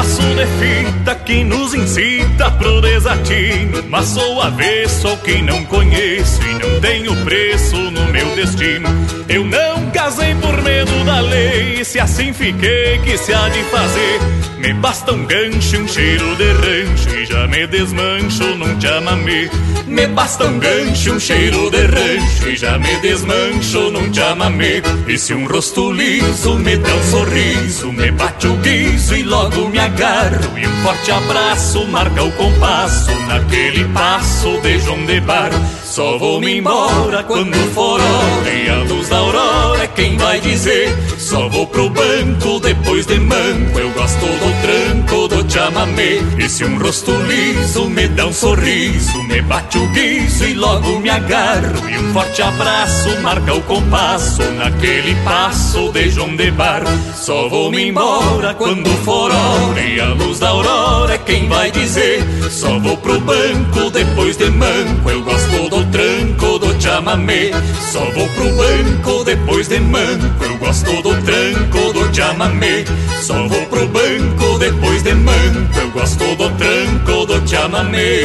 Laço 0.00 0.22
de 0.22 0.46
fita 0.58 1.14
que 1.14 1.44
nos 1.44 1.74
incita 1.74 2.50
pro 2.52 2.80
desatino. 2.80 3.84
Mas 3.88 4.06
sou 4.06 4.40
avesso 4.40 5.08
ao 5.08 5.16
que 5.18 5.42
não 5.42 5.62
conheço 5.66 6.40
e 6.42 6.54
não 6.54 6.80
tenho 6.80 7.14
preço 7.24 7.76
no 7.76 8.06
meu 8.06 8.34
destino. 8.34 8.88
Eu 9.28 9.44
não 9.44 9.90
casei 9.90 10.34
por 10.36 10.62
medo 10.62 11.04
da 11.04 11.20
lei, 11.20 11.84
se 11.84 12.00
assim 12.00 12.32
fiquei, 12.32 12.98
que 13.04 13.18
se 13.18 13.32
há 13.34 13.48
de 13.50 13.62
fazer? 13.64 14.20
Me 14.58 14.74
basta 14.74 15.12
um 15.12 15.24
gancho, 15.24 15.78
um 15.78 15.88
cheiro 15.88 16.36
de 16.36 16.52
rancho 16.52 17.16
e 17.16 17.24
já 17.24 17.46
me 17.46 17.66
desmancho 17.66 18.44
num 18.56 18.80
chamamé. 18.80 19.50
Me 19.86 20.06
basta 20.06 20.46
um 20.46 20.58
gancho, 20.58 21.14
um 21.14 21.20
cheiro 21.20 21.70
de 21.70 21.86
rancho 21.86 22.48
e 22.48 22.56
já 22.56 22.78
me 22.78 22.94
desmancho 23.00 23.90
num 23.90 24.12
chamamé. 24.12 24.82
E 25.08 25.16
se 25.18 25.34
um 25.34 25.46
rosto 25.46 25.90
liso 25.92 26.54
me 26.56 26.76
dá 26.76 26.94
um 26.94 27.02
sorriso, 27.04 27.92
me 27.92 28.10
bate 28.10 28.46
o 28.46 28.56
guiso 28.56 29.16
e 29.16 29.22
logo 29.22 29.68
me 29.68 29.78
agarro. 29.90 30.58
E 30.58 30.66
um 30.66 30.82
forte 30.82 31.10
abraço 31.10 31.86
marca 31.86 32.22
o 32.22 32.32
compasso 32.32 33.10
naquele 33.26 33.84
passo 33.92 34.60
de 34.60 34.78
João 34.78 35.04
de 35.06 35.20
Bar. 35.20 35.50
Só 35.90 36.16
vou-me 36.18 36.58
embora 36.58 37.24
quando 37.24 37.56
for 37.74 38.00
hora 38.00 38.48
e 38.48 38.70
a 38.70 38.76
luz 38.84 39.08
da 39.08 39.16
aurora 39.16 39.82
é 39.82 39.88
quem 39.88 40.16
vai 40.16 40.38
dizer. 40.38 40.88
Só 41.18 41.48
vou 41.48 41.66
pro 41.66 41.90
banco 41.90 42.60
depois 42.60 43.06
de 43.06 43.18
manco, 43.18 43.76
eu 43.76 43.90
gosto 43.90 44.20
do 44.20 44.62
tranco 44.62 45.26
do 45.26 45.52
chamamé. 45.52 46.20
E 46.38 46.48
se 46.48 46.64
um 46.64 46.78
rosto 46.78 47.10
liso 47.22 47.90
me 47.90 48.06
dá 48.06 48.26
um 48.26 48.32
sorriso, 48.32 49.20
me 49.24 49.42
bate 49.42 49.78
o 49.78 49.86
guiso 49.88 50.44
e 50.44 50.54
logo 50.54 51.00
me 51.00 51.10
agarro. 51.10 51.90
E 51.90 51.98
um 51.98 52.12
forte 52.12 52.40
abraço 52.40 53.20
marca 53.20 53.52
o 53.52 53.60
compasso 53.62 54.44
naquele 54.52 55.16
passo 55.24 55.90
de 55.90 56.08
João 56.08 56.36
de 56.36 56.52
Bar. 56.52 56.84
Só 57.16 57.48
vou-me 57.48 57.88
embora 57.88 58.54
quando 58.54 58.88
for 59.04 59.32
hora 59.32 59.80
e 59.80 59.98
a 59.98 60.10
luz 60.10 60.38
da 60.38 60.50
aurora 60.50 61.14
é 61.14 61.18
quem 61.18 61.48
vai 61.48 61.72
dizer. 61.72 62.22
Só 62.48 62.78
vou 62.78 62.96
pro 62.96 63.20
banco 63.20 63.90
depois 63.90 64.36
de 64.36 64.48
manco, 64.50 65.10
eu 65.10 65.22
gosto 65.24 65.68
do 65.68 65.79
tranco 65.86 66.58
do 66.58 66.80
chamamé. 66.80 67.50
Só 67.92 68.00
vou 68.00 68.28
pro 68.30 68.56
banco 68.56 69.24
depois 69.24 69.68
de 69.68 69.80
manco, 69.80 70.44
eu 70.44 70.58
gosto 70.58 71.02
do 71.02 71.22
tranco 71.22 71.92
do 71.92 72.14
chamamé. 72.14 72.84
Só 73.22 73.46
vou 73.48 73.66
pro 73.66 73.86
banco 73.88 74.58
depois 74.58 75.02
de 75.02 75.14
manco, 75.14 75.78
eu 75.78 75.90
gosto 75.90 76.36
do 76.36 76.50
tranco 76.56 77.26
do 77.26 77.48
chamamé. 77.48 78.20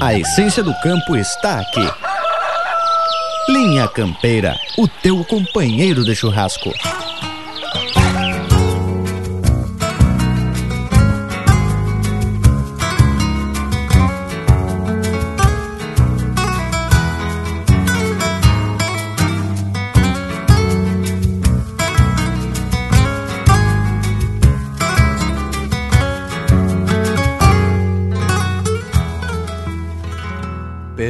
A 0.00 0.14
essência 0.14 0.62
do 0.62 0.74
campo 0.80 1.14
está 1.14 1.60
aqui. 1.60 1.86
Linha 3.48 3.86
Campeira, 3.88 4.56
o 4.78 4.88
teu 4.88 5.24
companheiro 5.24 6.04
de 6.04 6.14
churrasco. 6.14 6.72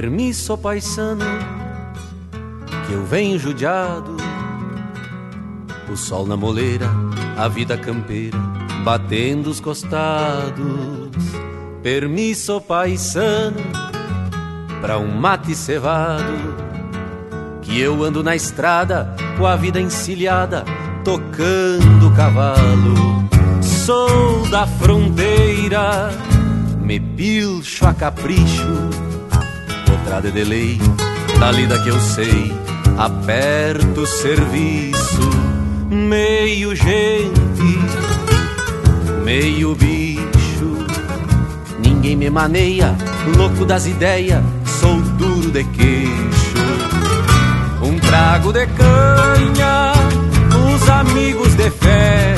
Permisso, 0.00 0.56
paisano, 0.56 1.26
que 2.86 2.94
eu 2.94 3.04
venho 3.04 3.38
judiado. 3.38 4.16
O 5.92 5.94
sol 5.94 6.26
na 6.26 6.38
moleira, 6.38 6.88
a 7.36 7.46
vida 7.48 7.76
campeira, 7.76 8.38
batendo 8.82 9.50
os 9.50 9.60
costados. 9.60 11.10
Permisso, 11.82 12.62
paisano, 12.62 13.60
pra 14.80 14.98
um 14.98 15.14
mate 15.20 15.54
cevado. 15.54 16.54
Que 17.60 17.78
eu 17.78 18.02
ando 18.02 18.24
na 18.24 18.34
estrada, 18.34 19.14
com 19.36 19.46
a 19.46 19.54
vida 19.54 19.78
encilhada, 19.82 20.64
tocando 21.04 22.10
cavalo. 22.16 23.28
Sou 23.60 24.48
da 24.48 24.66
fronteira, 24.66 26.08
me 26.80 26.98
pilcho 26.98 27.86
a 27.86 27.92
capricho 27.92 28.89
estrada 30.10 30.32
de 30.32 30.42
lei, 30.42 30.80
da 31.38 31.52
lida 31.52 31.78
que 31.84 31.88
eu 31.88 32.00
sei, 32.00 32.52
aperto 32.98 34.00
o 34.00 34.06
serviço, 34.08 35.30
meio 35.88 36.74
gente, 36.74 37.78
meio 39.22 39.72
bicho, 39.76 40.84
ninguém 41.78 42.16
me 42.16 42.28
maneia, 42.28 42.92
louco 43.36 43.64
das 43.64 43.86
ideias, 43.86 44.42
sou 44.80 45.00
duro 45.00 45.52
de 45.52 45.62
queixo, 45.62 46.58
um 47.80 47.96
trago 48.00 48.52
de 48.52 48.66
canha, 48.66 49.92
os 50.74 50.88
amigos 50.88 51.54
de 51.54 51.70
fé, 51.70 52.34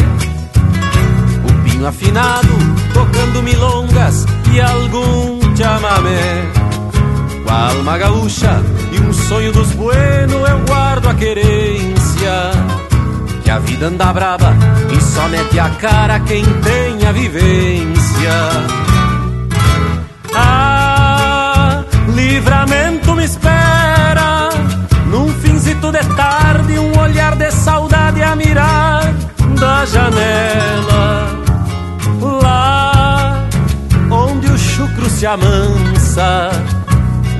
pinho 1.64 1.86
afinado, 1.86 2.52
tocando 2.92 3.42
milongas 3.42 4.26
e 4.52 4.60
algum 4.60 5.40
chamamé. 5.56 6.61
Com 7.44 7.50
a 7.50 7.68
alma 7.68 7.98
gaúcha 7.98 8.62
e 8.92 9.00
um 9.00 9.12
sonho 9.12 9.52
dos 9.52 9.72
bueno, 9.72 10.46
eu 10.46 10.58
guardo 10.66 11.08
a 11.08 11.14
querência. 11.14 12.50
Que 13.42 13.50
a 13.50 13.58
vida 13.58 13.86
anda 13.86 14.12
braba 14.12 14.54
e 14.90 15.00
só 15.02 15.28
mete 15.28 15.58
a 15.58 15.70
cara 15.70 16.20
quem 16.20 16.44
tem 16.44 17.06
a 17.06 17.12
vivência. 17.12 18.32
Ah, 20.34 21.84
livramento 22.08 23.14
me 23.14 23.24
espera. 23.24 24.48
Num 25.06 25.28
finzito 25.28 25.92
de 25.92 26.04
tarde, 26.16 26.78
um 26.78 26.98
olhar 26.98 27.36
de 27.36 27.50
saudade 27.50 28.22
a 28.22 28.34
mirar 28.34 29.12
da 29.60 29.84
janela. 29.84 31.42
Lá 32.42 33.46
onde 34.10 34.46
o 34.46 34.58
chucro 34.58 35.10
se 35.10 35.26
amansa. 35.26 36.50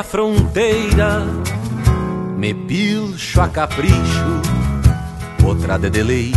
Da 0.00 0.04
fronteira, 0.04 1.26
me 2.38 2.54
pilcho 2.54 3.38
a 3.38 3.48
capricho, 3.48 4.40
outra 5.44 5.78
de 5.78 5.90
delay, 5.90 6.32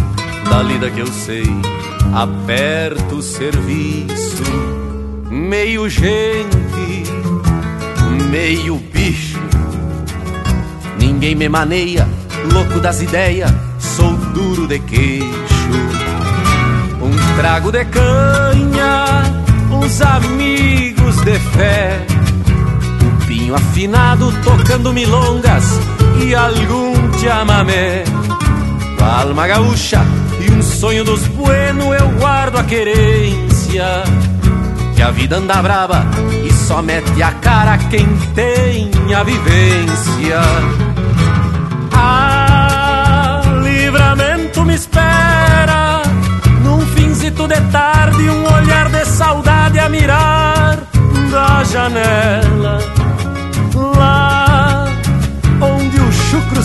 da 0.49 0.61
lida 0.61 0.91
que 0.91 0.99
eu 0.99 1.07
sei, 1.07 1.45
aperto 2.13 3.15
o 3.15 3.21
serviço, 3.21 4.43
meio 5.29 5.87
gente, 5.87 7.05
meio 8.29 8.75
bicho, 8.75 9.39
ninguém 10.99 11.33
me 11.33 11.47
maneia, 11.47 12.05
louco 12.51 12.81
das 12.81 13.01
ideias, 13.01 13.49
sou 13.79 14.11
duro 14.33 14.67
de 14.67 14.79
queixo, 14.79 15.71
um 17.01 17.37
trago 17.37 17.71
de 17.71 17.85
canha, 17.85 19.23
uns 19.71 20.01
amigos 20.01 21.15
de 21.21 21.39
fé 21.39 22.12
pinho 23.43 23.55
afinado 23.55 24.31
tocando 24.41 24.93
milongas 24.93 25.65
e 26.25 26.33
algum 26.33 26.93
chamamé. 27.19 28.03
Alma 29.01 29.47
gaúcha 29.47 30.01
e 30.39 30.49
um 30.49 30.61
sonho 30.61 31.03
dos 31.03 31.27
bueno 31.27 31.93
eu 31.93 32.09
guardo 32.19 32.57
a 32.57 32.63
querência. 32.63 34.03
Que 34.95 35.01
a 35.01 35.11
vida 35.11 35.37
anda 35.37 35.61
brava 35.61 36.05
e 36.45 36.53
só 36.53 36.81
mete 36.81 37.21
a 37.21 37.31
cara 37.33 37.77
quem 37.77 38.07
tem 38.33 38.89
a 39.13 39.23
vivência. 39.23 40.92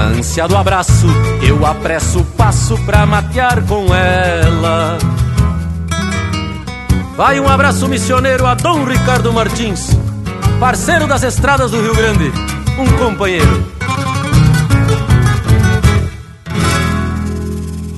Na 0.00 0.06
ânsia 0.06 0.48
do 0.48 0.56
abraço, 0.56 1.06
eu 1.46 1.66
apresso 1.66 2.20
o 2.20 2.24
passo 2.24 2.74
pra 2.86 3.04
matear 3.04 3.62
com 3.66 3.94
ela. 3.94 4.96
Vai 7.14 7.38
um 7.38 7.46
abraço 7.46 7.86
missioneiro 7.86 8.46
a 8.46 8.54
Dom 8.54 8.86
Ricardo 8.86 9.30
Martins, 9.30 9.90
parceiro 10.58 11.06
das 11.06 11.22
estradas 11.22 11.72
do 11.72 11.82
Rio 11.82 11.94
Grande, 11.94 12.32
um 12.78 12.96
companheiro. 12.96 13.70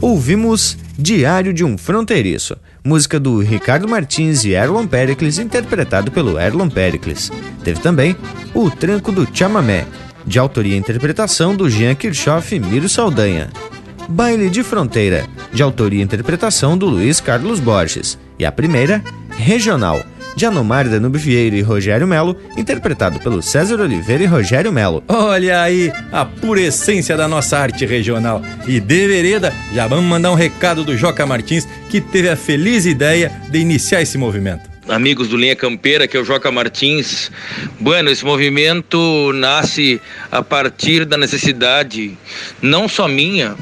Ouvimos 0.01 0.77
Diário 0.99 1.53
de 1.53 1.65
um 1.65 1.79
Fronteiriço, 1.79 2.57
música 2.85 3.21
do 3.21 3.39
Ricardo 3.39 3.87
Martins 3.87 4.45
e 4.45 4.51
Erlon 4.55 4.89
Pericles, 4.89 5.39
interpretado 5.39 6.11
pelo 6.11 6.37
Erlon 6.37 6.69
Pericles. 6.69 7.31
Teve 7.63 7.79
também 7.79 8.17
O 8.53 8.69
Tranco 8.69 9.13
do 9.13 9.25
Chamamé, 9.33 9.87
de 10.27 10.39
autoria 10.39 10.75
e 10.75 10.79
interpretação 10.79 11.55
do 11.55 11.69
Jean 11.69 11.95
Kirchhoff 11.95 12.55
e 12.55 12.61
Miro 12.61 12.89
Saldanha. 12.89 13.51
Baile 14.09 14.51
de 14.51 14.63
Fronteira, 14.63 15.27
de 15.53 15.63
autoria 15.63 16.01
e 16.01 16.03
interpretação 16.03 16.77
do 16.77 16.87
Luiz 16.87 17.21
Carlos 17.21 17.61
Borges. 17.61 18.19
E 18.39 18.45
a 18.45 18.53
primeira, 18.53 19.03
Regional, 19.31 20.05
de 20.35 20.47
Anomar 20.47 20.89
Danube 20.89 21.19
Vieira 21.19 21.57
e 21.57 21.63
Rogério 21.63 22.07
Melo, 22.07 22.37
interpretado 22.57 23.21
pelo 23.21 23.43
César 23.43 23.81
Oliveira 23.81 24.25
e 24.25 24.27
Rogério 24.27 24.73
Melo. 24.73 25.03
Olha 25.09 25.63
aí 25.63 25.93
a 26.11 26.25
pura 26.25 26.61
essência 26.61 27.17
da 27.17 27.29
nossa 27.29 27.59
arte 27.59 27.87
regional. 27.87 28.43
E 28.67 28.81
de 28.81 29.07
vereda, 29.07 29.53
já 29.73 29.87
vamos 29.87 30.05
mandar 30.05 30.33
um 30.33 30.37
recado 30.37 30.85
do 30.85 30.97
Joca 30.97 31.27
Martins, 31.27 31.67
que 31.89 32.01
teve 32.01 32.29
a 32.29 32.37
feliz 32.37 32.87
ideia 32.87 33.31
de 33.51 33.59
iniciar 33.59 34.03
esse 34.03 34.19
movimento 34.19 34.72
amigos 34.89 35.29
do 35.29 35.37
Linha 35.37 35.55
Campeira, 35.55 36.09
que 36.09 36.17
é 36.17 36.21
o 36.21 36.25
Joca 36.25 36.51
Martins. 36.51 37.31
Bueno, 37.79 38.11
esse 38.11 38.25
movimento 38.25 39.33
nasce 39.35 40.01
a 40.31 40.43
partir 40.43 41.05
da 41.05 41.17
necessidade, 41.17 42.17
não 42.61 42.89
só 42.89 43.07
minha, 43.07 43.57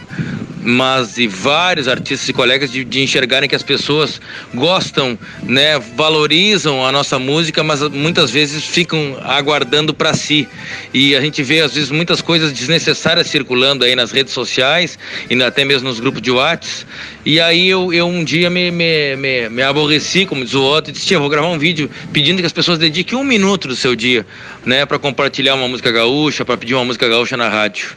mas 0.63 1.15
de 1.15 1.27
vários 1.27 1.89
artistas 1.89 2.29
e 2.29 2.33
colegas 2.33 2.71
de, 2.71 2.85
de, 2.85 3.01
enxergarem 3.01 3.49
que 3.49 3.55
as 3.55 3.63
pessoas 3.63 4.21
gostam, 4.55 5.19
né, 5.43 5.79
valorizam 5.79 6.85
a 6.85 6.93
nossa 6.93 7.19
música, 7.19 7.63
mas 7.63 7.81
muitas 7.89 8.31
vezes 8.31 8.65
ficam 8.65 9.19
aguardando 9.23 9.95
para 9.95 10.13
si. 10.13 10.47
E 10.93 11.17
a 11.17 11.21
gente 11.21 11.43
vê 11.43 11.61
às 11.61 11.75
vezes 11.75 11.91
muitas 11.91 12.21
coisas 12.21 12.53
desnecessárias 12.53 13.29
circulando 13.29 13.85
aí 13.85 13.95
nas 13.95 14.11
redes 14.11 14.35
sociais 14.35 14.99
e 15.29 15.43
até 15.43 15.65
mesmo 15.65 15.89
nos 15.89 15.99
grupos 15.99 16.21
de 16.21 16.31
WhatsApp. 16.31 16.87
E 17.25 17.39
aí 17.39 17.69
eu, 17.69 17.93
eu 17.93 18.07
um 18.07 18.25
dia 18.25 18.49
me, 18.49 18.71
me, 18.71 19.15
me, 19.17 19.49
me 19.51 19.63
aborreci, 19.63 20.25
como 20.25 20.43
diz 20.43 20.55
o 20.55 20.63
outro, 20.63 20.91
e 20.91 20.95
disse, 20.95 21.15
vou 21.17 21.29
gravar 21.29 21.49
um 21.49 21.59
vídeo 21.59 21.91
pedindo 22.13 22.41
que 22.41 22.47
as 22.47 22.53
pessoas 22.53 22.79
dediquem 22.79 23.19
um 23.19 23.25
minuto 23.25 23.69
do 23.69 23.77
seu 23.77 23.95
dia, 23.95 24.27
né, 24.65 24.87
para 24.87 24.99
compartilhar 24.99 25.55
uma 25.55 25.69
música 25.69 25.93
gaúcha, 25.93 26.47
para 26.47 26.57
pedir 26.57 26.75
uma 26.75 26.85
música 26.85 27.07
gaúcha 27.07 27.37
na 27.37 27.49
rádio. 27.49 27.91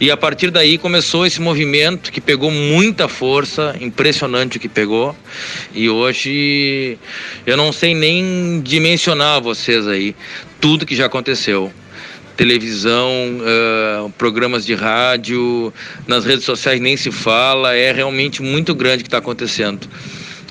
E 0.00 0.10
a 0.10 0.16
partir 0.16 0.50
daí 0.50 0.76
começou 0.76 1.24
esse 1.24 1.40
movimento 1.40 2.10
que 2.10 2.20
pegou 2.20 2.50
muita 2.50 3.06
força, 3.06 3.76
impressionante 3.80 4.56
o 4.56 4.60
que 4.60 4.68
pegou. 4.68 5.14
E 5.72 5.88
hoje 5.88 6.98
eu 7.46 7.56
não 7.56 7.72
sei 7.72 7.94
nem 7.94 8.60
dimensionar 8.60 9.40
vocês 9.40 9.86
aí 9.86 10.16
tudo 10.60 10.84
que 10.86 10.96
já 10.96 11.06
aconteceu 11.06 11.72
televisão, 12.36 13.10
uh, 13.38 14.10
programas 14.10 14.64
de 14.64 14.74
rádio, 14.74 15.72
nas 16.06 16.24
redes 16.24 16.44
sociais 16.44 16.80
nem 16.80 16.96
se 16.96 17.10
fala, 17.10 17.74
é 17.74 17.92
realmente 17.92 18.42
muito 18.42 18.74
grande 18.74 18.96
o 18.96 19.04
que 19.04 19.08
está 19.08 19.18
acontecendo. 19.18 19.88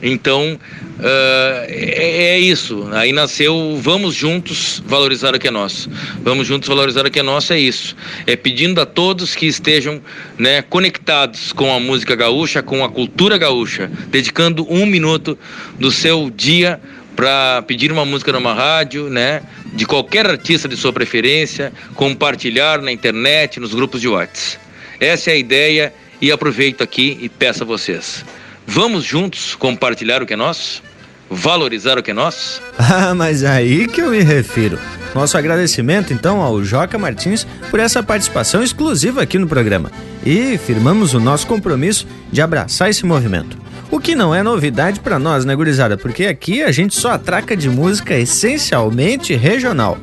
Então, 0.06 0.60
uh, 1.00 1.66
é, 1.70 2.36
é, 2.36 2.40
isso. 2.40 2.90
Aí 2.92 3.14
nasceu 3.14 3.80
Vamos 3.82 4.14
Juntos 4.14 4.84
Valorizar 4.86 5.34
o 5.34 5.40
que 5.40 5.48
é 5.48 5.52
Nosso. 5.52 5.90
Vamos 6.22 6.46
Juntos 6.46 6.68
Valorizar 6.68 7.06
o 7.06 7.10
que 7.10 7.20
é 7.20 7.24
Nosso 7.24 7.54
é 7.54 7.60
isso. 7.60 7.96
É 8.28 8.36
pedindo 8.36 8.82
a 8.82 8.86
todos 8.86 9.34
que 9.34 9.46
estejam 9.46 10.02
né, 10.38 10.62
conectados 10.62 11.54
com 11.54 11.74
a 11.74 11.80
música 11.80 12.18
gaúcha, 12.18 12.62
com 12.62 12.84
a 12.84 12.90
cultura 12.90 13.38
gaúcha, 13.38 13.90
dedicando 14.10 14.70
um 14.70 14.86
minuto 14.86 15.40
do 15.80 15.90
seu 15.90 16.30
dia 16.30 16.82
para 17.16 17.62
pedir 17.62 17.90
uma 17.90 18.04
música 18.04 18.34
numa 18.34 18.54
rádio, 18.54 19.08
né, 19.10 19.42
de 19.74 19.86
qualquer 19.86 20.28
artista 20.28 20.68
de 20.68 20.78
sua 20.78 20.94
preferência, 20.94 21.74
compartilhar 21.96 22.82
na 22.82 22.92
internet, 22.92 23.60
nos 23.60 23.74
grupos 23.74 24.00
de 24.00 24.08
WhatsApp. 24.08 24.60
Essa 25.00 25.32
é 25.32 25.34
a 25.34 25.38
ideia 25.38 25.94
e 26.22 26.32
aproveito 26.32 26.82
aqui 26.82 27.18
e 27.22 27.28
peço 27.28 27.64
a 27.64 27.66
vocês. 27.66 28.24
Vamos 28.66 29.04
juntos 29.04 29.56
compartilhar 29.56 30.22
o 30.22 30.26
que 30.26 30.34
é 30.34 30.38
nosso? 30.38 30.82
Valorizar 31.30 31.98
o 31.98 32.04
que 32.04 32.12
é 32.12 32.14
nosso? 32.14 32.62
Ah, 32.78 33.14
mas 33.16 33.44
aí 33.44 33.88
que 33.88 34.02
eu 34.02 34.12
me 34.12 34.22
refiro. 34.22 34.78
Nosso 35.16 35.38
agradecimento 35.38 36.12
então 36.12 36.42
ao 36.42 36.64
Joca 36.64 36.98
Martins 36.98 37.46
por 37.70 37.80
essa 37.80 38.02
participação 38.02 38.64
exclusiva 38.64 39.22
aqui 39.22 39.38
no 39.38 39.48
programa. 39.48 39.92
E 40.26 40.58
firmamos 40.58 41.14
o 41.14 41.20
nosso 41.20 41.48
compromisso 41.48 42.08
de 42.32 42.42
abraçar 42.42 42.90
esse 42.90 43.06
movimento. 43.06 43.63
O 43.94 44.00
que 44.00 44.16
não 44.16 44.34
é 44.34 44.42
novidade 44.42 45.00
para 45.00 45.20
nós, 45.20 45.46
né, 45.46 45.56
gurizada? 45.56 45.96
Porque 45.96 46.26
aqui 46.26 46.64
a 46.64 46.72
gente 46.72 46.96
só 46.96 47.12
atraca 47.12 47.56
de 47.56 47.70
música 47.70 48.16
essencialmente 48.16 49.36
regional. 49.36 50.00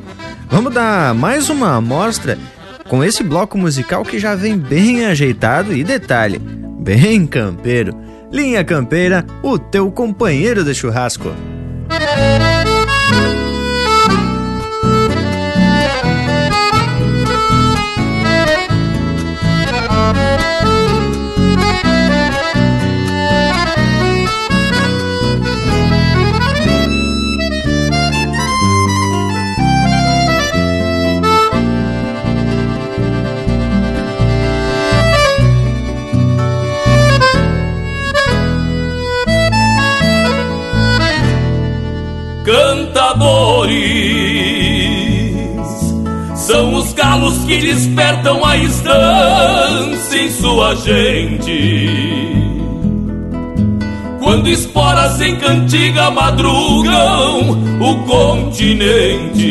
Vamos 0.49 0.73
dar 0.73 1.13
mais 1.13 1.51
uma 1.51 1.75
amostra 1.75 2.39
com 2.89 3.03
esse 3.03 3.25
bloco 3.25 3.59
musical 3.59 4.05
que 4.05 4.17
já 4.17 4.37
vem 4.37 4.57
bem 4.57 5.07
ajeitado 5.07 5.73
e 5.73 5.83
detalhe, 5.83 6.39
bem 6.39 7.27
campeiro. 7.27 7.93
Linha 8.31 8.63
Campeira, 8.63 9.27
o 9.43 9.59
teu 9.59 9.91
companheiro 9.91 10.63
de 10.63 10.73
churrasco. 10.73 11.35
Despertam 47.61 48.45
a 48.45 48.57
estância 48.57 50.19
em 50.19 50.31
sua 50.31 50.75
gente. 50.77 52.31
Quando 54.21 54.49
esporas 54.49 55.21
em 55.21 55.37
cantiga 55.37 56.11
madrugam 56.11 57.51
o 57.81 57.97
continente. 58.05 59.51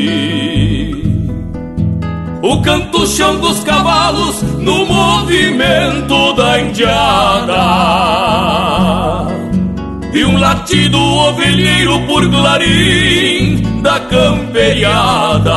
O 2.41 2.62
canto 2.62 3.05
chão 3.05 3.38
dos 3.39 3.60
cavalos 3.64 4.41
no 4.60 4.86
movimento 4.86 6.34
da 6.34 6.62
indiada 6.62 8.10
e 10.14 10.24
um 10.24 10.38
latido 10.38 10.97
ovelheiro 10.97 11.99
por 12.07 12.30
clarim 12.30 13.82
da 13.82 13.99
camperiada. 13.99 15.53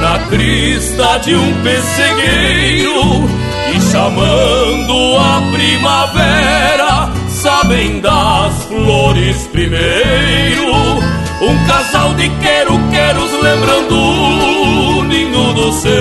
Na 0.00 0.18
crista 0.28 1.18
de 1.18 1.34
um 1.34 1.62
pessegueiro 1.62 3.28
e 3.74 3.80
chamando 3.90 5.18
a 5.18 5.42
primavera 5.52 7.10
sabem 7.28 8.00
das 8.00 8.64
flores 8.64 9.48
primeiro. 9.52 10.68
Um 11.40 11.66
casal 11.66 12.14
de 12.14 12.28
quero-queros 12.28 13.30
lembrando 13.42 13.94
o 13.94 15.04
ninho 15.04 15.52
do 15.54 15.72
céu. 15.72 15.92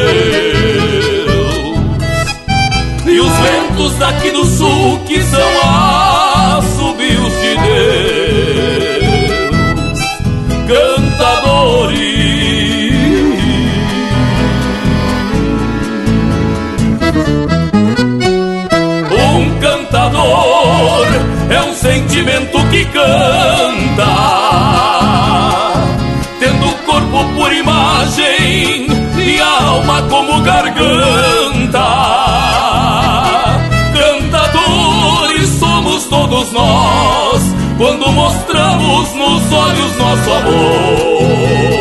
E 3.06 3.20
os 3.20 3.32
ventos 3.32 3.94
daqui 4.00 4.32
do 4.32 4.44
sul 4.46 5.00
que 5.06 5.22
são 5.22 5.62
cantador 20.78 21.08
é 21.50 21.62
um 21.62 21.74
sentimento 21.74 22.58
que 22.70 22.86
canta, 22.86 24.06
tendo 26.40 26.68
o 26.68 26.74
corpo 26.86 27.26
por 27.36 27.52
imagem 27.52 28.88
e 29.18 29.40
alma 29.40 30.02
como 30.04 30.42
garganta. 30.42 31.88
Cantadores 33.94 35.50
somos 35.60 36.06
todos 36.06 36.52
nós, 36.52 37.42
quando 37.78 38.12
mostramos 38.12 39.14
nos 39.14 39.52
olhos 39.52 39.98
nosso 39.98 40.32
amor 40.32 41.77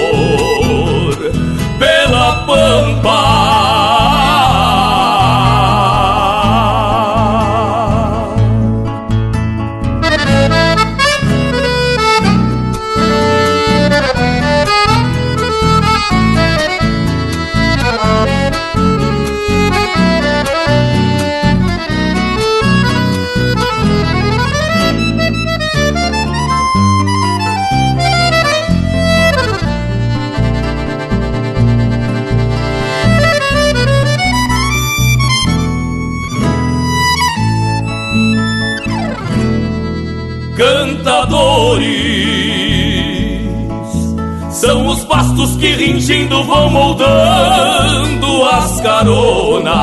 que 46.06 46.12
ringindo 46.12 46.44
vão 46.44 46.70
moldando 46.70 48.44
as 48.44 48.80
caronas. 48.80 49.74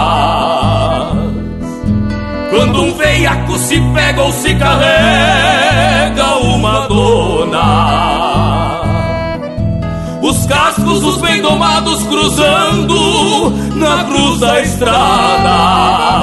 Quando 2.50 2.82
um 2.84 2.94
veiaco 2.94 3.58
se 3.58 3.82
pega 3.94 4.22
ou 4.22 4.32
se 4.32 4.56
carrega 4.56 6.26
uma 6.44 6.88
dona. 6.88 8.04
Os 10.22 10.46
cascos, 10.46 11.04
os 11.04 11.18
bem 11.20 11.42
domados 11.42 12.02
cruzando 12.04 13.50
na 13.76 14.06
cruz 14.06 14.40
da 14.40 14.62
estrada 14.62 16.14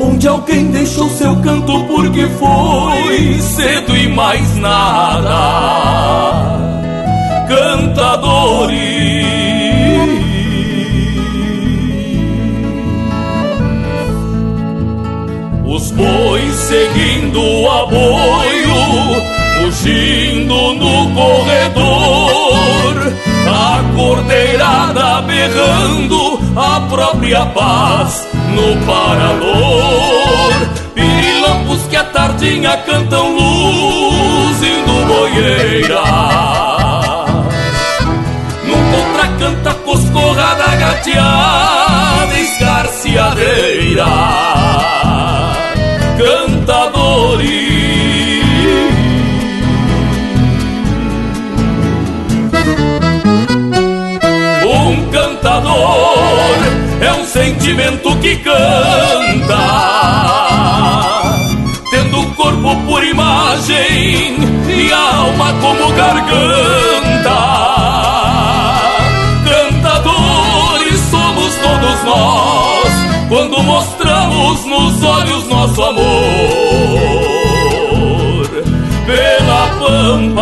onde 0.00 0.28
alguém 0.28 0.70
deixou 0.70 1.08
seu 1.10 1.34
canto 1.42 1.84
porque 1.84 2.26
foi 2.26 3.40
cedo 3.40 3.96
e 3.96 4.08
mais 4.08 4.56
nada. 4.56 5.32
Os 15.74 15.90
bois 15.90 16.54
seguindo 16.54 17.40
o 17.40 17.70
aboio, 17.70 19.22
fugindo 19.58 20.74
no 20.74 21.14
corredor, 21.14 23.12
a 23.48 23.82
cordeirada 23.96 25.22
berrando 25.22 26.38
a 26.54 26.80
própria 26.90 27.46
paz 27.46 28.28
no 28.54 28.76
parador. 28.84 30.52
Pirilampos 30.94 31.82
que 31.88 31.96
a 31.96 32.04
tardinha 32.04 32.76
cantam 32.76 33.34
luz 33.34 34.62
indo 34.62 35.06
boieira. 35.06 36.21
Contracanta 39.92 40.12
coscorrada 40.12 40.76
gateada, 40.76 42.38
escarciadeira. 42.38 44.06
Cantadores. 46.18 47.62
Um 54.64 55.10
cantador 55.10 56.58
é 57.00 57.12
um 57.12 57.24
sentimento 57.26 58.16
que 58.18 58.36
canta, 58.36 59.58
tendo 61.90 62.20
o 62.20 62.34
corpo 62.34 62.76
por 62.86 63.04
imagem 63.04 64.36
e 64.68 64.92
a 64.92 65.16
alma 65.16 65.52
como 65.60 65.92
garganta. 65.92 67.61
Mostramos 73.62 74.64
nos 74.64 75.02
olhos 75.02 75.48
nosso 75.48 75.82
amor 75.82 76.02
pela 79.06 79.68
pampa. 79.78 80.41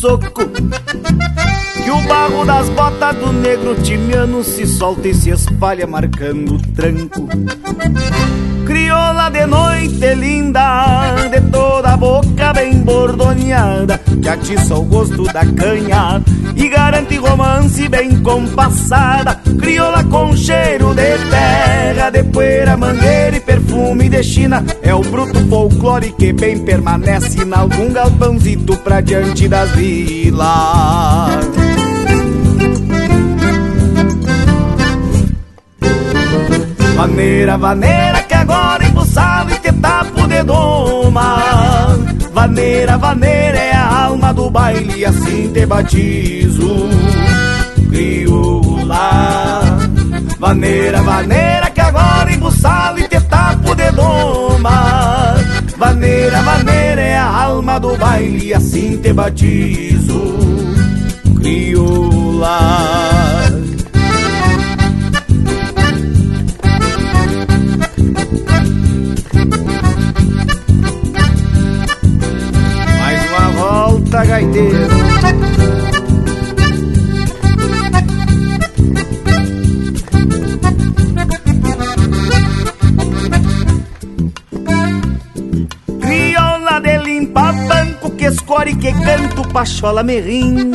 Soco. 0.00 0.46
Que 1.84 1.90
o 1.90 2.00
barro 2.02 2.44
das 2.44 2.68
botas 2.70 3.16
do 3.16 3.32
negro 3.32 3.74
timiano 3.82 4.44
se 4.44 4.66
solta 4.66 5.08
e 5.08 5.14
se 5.14 5.30
espalha 5.30 5.86
marcando 5.86 6.54
o 6.54 6.58
tranco. 6.72 7.28
Crioula 8.64 9.30
de 9.30 9.46
noite 9.46 10.14
linda, 10.14 11.28
de 11.30 11.40
toda 11.50 11.94
a 11.94 11.96
boca 11.96 12.52
bem 12.52 12.80
bordoneada, 12.80 13.98
que 13.98 14.28
atiça 14.28 14.74
o 14.74 14.84
gosto 14.84 15.24
da 15.24 15.44
canha 15.44 16.22
e 16.54 16.68
garante 16.68 17.16
romance 17.16 17.88
bem 17.88 18.20
compassada. 18.22 19.40
Crioula 19.58 20.04
com 20.04 20.36
cheiro 20.36 20.94
de 20.94 21.18
terra, 21.30 22.10
de 22.10 22.22
poeira, 22.24 22.76
mangueira 22.76 23.36
e 23.36 23.40
perfume 23.40 24.08
de 24.08 24.22
China. 24.22 24.64
É 24.82 24.94
o 24.94 25.00
bruto 25.00 25.38
folclore 25.48 26.12
que 26.12 26.32
bem 26.32 26.58
permanece 26.58 27.42
em 27.42 27.52
algum 27.52 27.92
galpãozito 27.92 28.76
pra 28.78 29.00
diante 29.00 29.48
das 29.48 29.70
vilas. 29.72 30.48
Vaneira, 36.96 37.56
vaneira 37.56 38.22
que 38.22 38.34
agora 38.34 38.84
embuçado 38.84 39.54
e 39.54 39.58
te 39.60 39.72
tapo 39.72 40.26
de 40.26 40.42
doma 40.42 41.96
Vaneira, 42.32 42.98
vaneira 42.98 43.56
é 43.56 43.72
a 43.72 44.04
alma 44.06 44.34
do 44.34 44.50
baile 44.50 45.04
assim 45.04 45.48
te 45.52 45.64
batizo 45.64 46.88
Crioula 47.88 49.60
Vaneira, 50.38 51.02
vaneira 51.02 51.70
que 51.70 51.80
agora 51.80 52.32
embuçado 52.32 53.00
e 53.00 53.08
te 53.08 53.20
tapo 53.20 53.74
de 53.74 53.90
doma 53.92 55.34
Vaneira, 55.76 56.42
vaneira 56.42 57.00
é 57.00 57.16
a 57.16 57.42
alma 57.44 57.78
do 57.78 57.96
baile 57.96 58.52
assim 58.52 58.98
te 58.98 59.12
batizo. 59.12 60.36
Crioula 61.36 62.58
Mais 73.00 73.30
uma 73.30 73.50
volta, 73.50 74.24
gaiteiro. 74.24 75.77
Que 88.80 88.92
canto 88.92 89.42
pachola 89.48 90.02
merrim. 90.02 90.72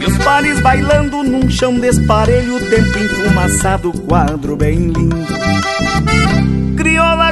E 0.00 0.04
os 0.04 0.18
pares 0.18 0.60
bailando 0.60 1.22
num 1.22 1.48
chão 1.48 1.78
desparelho, 1.78 2.58
tempo 2.68 2.98
enfumaçado, 2.98 3.92
quadro 3.92 4.56
bem 4.56 4.76
lindo 4.90 5.28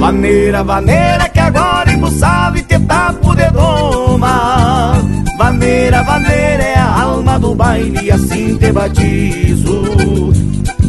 Vaneira, 0.00 0.64
vaneira 0.64 1.28
que 1.28 1.38
agora 1.38 1.92
embuçado 1.92 2.56
e 2.56 2.62
te 2.62 2.78
tapo 2.80 3.34
de 3.34 3.50
doma 3.50 4.94
Vaneira, 5.36 6.02
vaneira 6.02 6.62
é 6.62 6.74
a 6.78 7.02
alma 7.02 7.38
do 7.38 7.54
baile 7.54 8.06
e 8.06 8.10
assim 8.10 8.56
te 8.56 8.72
batizo. 8.72 10.32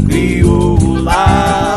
Crioula. 0.08 1.76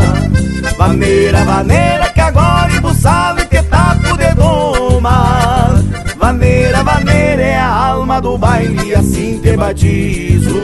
Vaneira, 0.78 1.45
vaneira 1.45 2.09
que 2.11 2.20
agora 2.20 2.72
embuçado 2.72 3.41
e 3.41 3.47
te 3.47 3.62
tapo 3.64 4.16
de 4.16 4.32
doma 4.35 5.74
Vaneira, 6.16 6.85
vaneira 6.85 7.43
é 7.43 7.59
a 7.59 7.68
alma 7.68 8.20
do 8.20 8.39
baile 8.39 8.91
e 8.91 8.95
assim 8.95 9.41
te 9.41 9.57
batizo. 9.57 10.61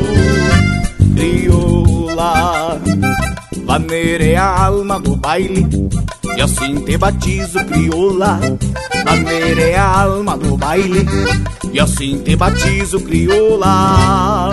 Crioula. 1.17 2.81
Vaneira 3.67 4.25
é 4.25 4.37
a 4.37 4.67
alma 4.67 5.01
do 5.01 5.17
baile 5.17 5.67
e 6.37 6.43
assim 6.43 6.77
te 6.81 6.97
batizo, 6.97 7.65
crioula. 7.65 8.41
Maneira 9.05 9.61
é 9.63 9.77
a 9.77 10.03
alma 10.03 10.37
do 10.37 10.57
baile. 10.57 11.07
E 11.73 11.81
assim 11.81 12.19
te 12.23 12.37
batizo, 12.37 13.01
crioula. 13.01 14.51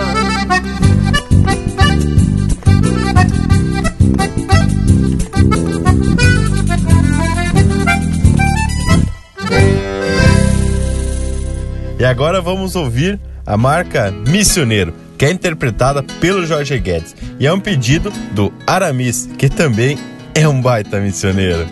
E 11.98 12.04
agora 12.04 12.40
vamos 12.40 12.76
ouvir 12.76 13.18
a 13.44 13.56
marca 13.56 14.12
Missioneiro, 14.28 14.94
que 15.16 15.24
é 15.24 15.32
interpretada 15.32 16.02
pelo 16.20 16.46
Jorge 16.46 16.78
Guedes. 16.78 17.16
E 17.40 17.46
é 17.46 17.52
um 17.52 17.58
pedido 17.58 18.12
do 18.32 18.52
Aramis, 18.64 19.28
que 19.36 19.48
também 19.48 19.98
é 20.40 20.46
um 20.46 20.60
baita 20.60 21.00
missioneiro. 21.00 21.66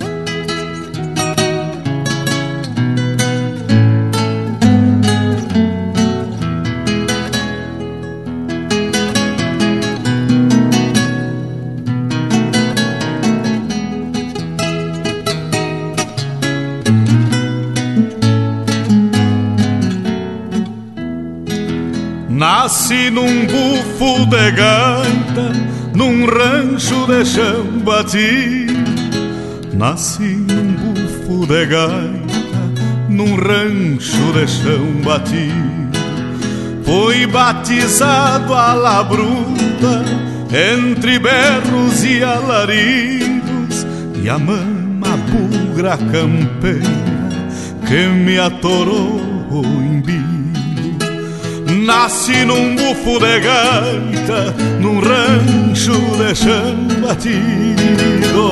Nasci 22.29 23.11
num 23.11 23.47
bufo 23.47 24.27
de 24.27 24.51
gaita 24.51 25.46
num 26.27 26.33
rancho 26.33 27.07
de 27.07 27.25
chão 27.25 27.65
batido. 27.85 28.75
Nasci 29.75 30.23
num 30.23 30.73
bufo 30.73 31.47
de 31.47 31.67
gaita, 31.67 32.43
num 33.09 33.37
rancho 33.37 34.33
de 34.35 34.47
chão 34.49 35.03
batido. 35.05 35.87
Fui 36.85 37.27
batizado 37.27 38.55
à 38.55 38.75
la 38.75 39.03
bruta, 39.03 40.05
entre 40.51 41.19
berros 41.19 42.05
e 42.05 42.23
alaridos, 42.23 43.87
e 44.23 44.29
a 44.29 44.39
mama 44.39 45.17
bugra 45.31 45.97
campeira 45.97 47.07
que 47.87 48.07
me 48.09 48.39
atorou. 48.39 49.26
Nasci 51.67 52.45
num 52.45 52.77
bufo 52.77 53.19
de 53.19 53.41
gaita, 53.41 54.55
num 54.81 55.01
rancho 55.01 55.99
de 56.17 56.35
chão 56.35 56.77
batido. 57.03 58.47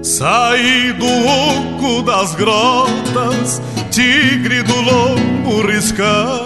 Saí 0.00 0.92
do 0.92 1.06
oco 1.06 2.02
das 2.02 2.36
grotas, 2.36 3.60
tigre 3.90 4.62
do 4.62 4.80
lombo 4.80 5.66
riscado. 5.66 6.43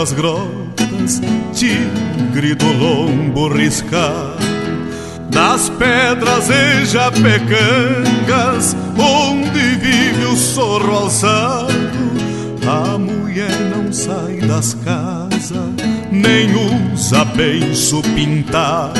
Das 0.00 0.12
grotas, 0.12 1.20
tigre 1.52 2.54
do 2.54 2.72
lombo 2.72 3.48
riscado. 3.48 4.40
Das 5.28 5.68
pedras 5.68 6.48
e 6.48 6.86
japecangas, 6.86 8.74
onde 8.96 9.58
vive 9.76 10.24
o 10.24 10.34
sorro 10.36 10.90
alçado. 11.00 11.76
A 12.66 12.96
mulher 12.96 13.52
não 13.76 13.92
sai 13.92 14.38
das 14.38 14.72
casas, 14.72 15.52
nem 16.10 16.48
usa 16.94 17.22
beiço 17.36 18.00
pintado. 18.14 18.98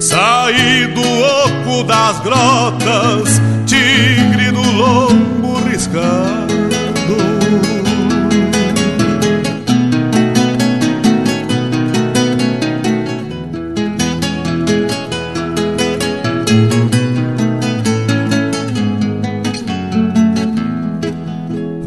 Saí 0.00 0.86
do 0.86 1.02
oco 1.02 1.84
das 1.84 2.18
grotas, 2.20 3.42
tigre 3.66 4.52
do 4.52 4.72
lombo 4.72 5.60
riscado. 5.68 6.43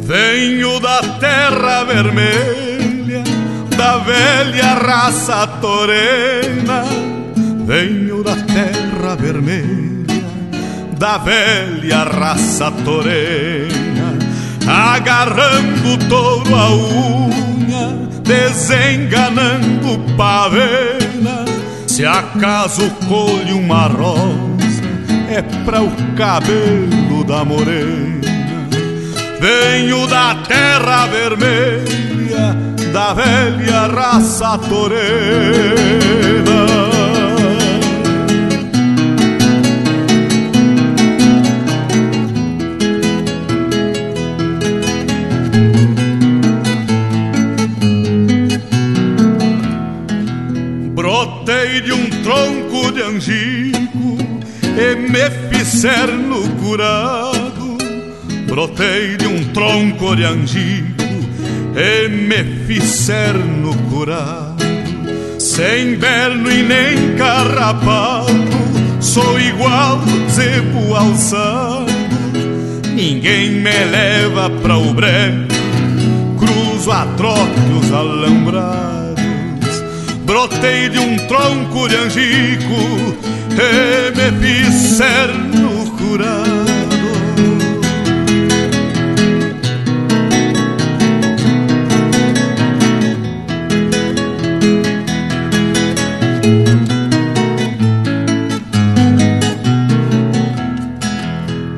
Venho 0.08 0.80
da 0.80 1.02
terra 1.20 1.84
vermelha, 1.84 3.24
da 3.76 3.98
velha 3.98 4.74
raça 4.76 5.46
torena. 5.60 6.86
Venho 7.66 8.24
da 8.24 8.38
terra 8.38 9.16
vermelha, 9.18 10.24
da 10.98 11.18
velha 11.18 12.06
raça 12.06 12.72
torena, 12.86 14.18
agarrando 14.66 15.94
o 15.94 15.98
touro 16.08 16.56
a 16.56 16.70
unha, 16.72 18.10
desenganando 18.24 20.00
pavena. 20.16 21.44
Se 21.86 22.06
acaso 22.06 22.90
colhe 23.10 23.52
uma 23.52 23.88
rosa, 23.88 24.47
é 25.38 25.42
para 25.64 25.84
o 25.84 25.92
cabelo 26.16 27.24
da 27.24 27.46
morena. 27.46 28.28
Venho 29.40 30.08
da 30.08 30.34
terra 30.48 31.06
vermelha, 31.06 32.58
da 32.92 33.14
velha 33.14 33.86
raça 33.86 34.58
torena. 34.58 34.98
Me 55.78 55.84
fizer 55.84 56.08
no 56.08 56.42
curado. 56.56 57.78
Brotei 58.48 59.16
de 59.16 59.28
um 59.28 59.44
tronco 59.54 60.16
de 60.16 60.24
angico 60.24 61.04
e 61.76 62.10
me 62.10 62.66
fizer 62.66 63.34
no 63.36 63.76
curado. 63.90 64.66
Sem 65.38 65.94
inverno 65.94 66.52
e 66.52 66.64
nem 66.64 67.16
carrapato, 67.16 68.32
sou 69.00 69.40
igual 69.40 70.02
zebo 70.32 70.96
alçado. 70.96 71.86
Ninguém 72.96 73.52
me 73.52 73.86
leva 73.92 74.50
pra 74.50 74.80
o 74.80 74.96
cruzo 76.40 76.92
a 76.92 77.06
trote 77.18 77.60
os 77.80 77.92
alambrados. 77.92 79.18
Brotei 80.26 80.90
de 80.90 80.98
um 80.98 81.18
tronco 81.28 81.88
de 81.88 81.96
angico 81.98 83.28
e 83.60 84.32
me 84.32 84.64
fizer 84.64 85.34
no 85.56 85.67
curado. 86.18 86.58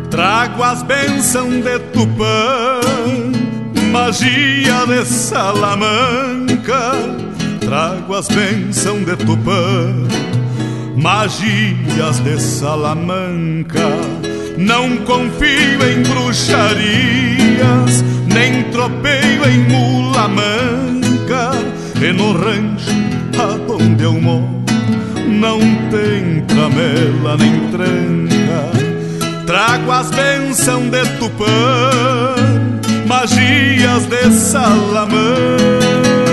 Trago 0.10 0.64
as 0.64 0.84
bênçãos 0.84 1.64
de 1.64 1.80
Tupã, 1.92 2.80
magia 3.92 4.86
de 4.88 5.06
Salamanca. 5.06 6.92
Trago 7.60 8.16
as 8.16 8.28
bênçãos 8.30 9.06
de 9.06 9.16
Tupã, 9.18 9.94
magias 10.96 12.20
de 12.20 12.40
Salamanca. 12.40 14.19
Não 14.60 14.98
confio 14.98 15.90
em 15.90 16.04
bruxarias, 16.04 18.04
nem 18.28 18.64
tropeio 18.72 19.48
em 19.48 19.60
mula 19.70 20.28
manca. 20.28 21.52
E 22.02 22.12
no 22.12 22.34
rancho 22.34 22.92
aonde 23.40 24.04
eu 24.04 24.20
moro, 24.20 24.62
não 25.28 25.62
tem 25.90 26.42
tramela 26.42 27.38
nem 27.38 27.70
tranca. 27.72 28.70
Trago 29.48 29.94
as 29.94 30.12
bênçãos 30.12 30.92
de 30.92 31.06
Tupã, 31.18 31.46
magias 33.08 34.06
de 34.08 34.30
Salamanca. 34.32 36.29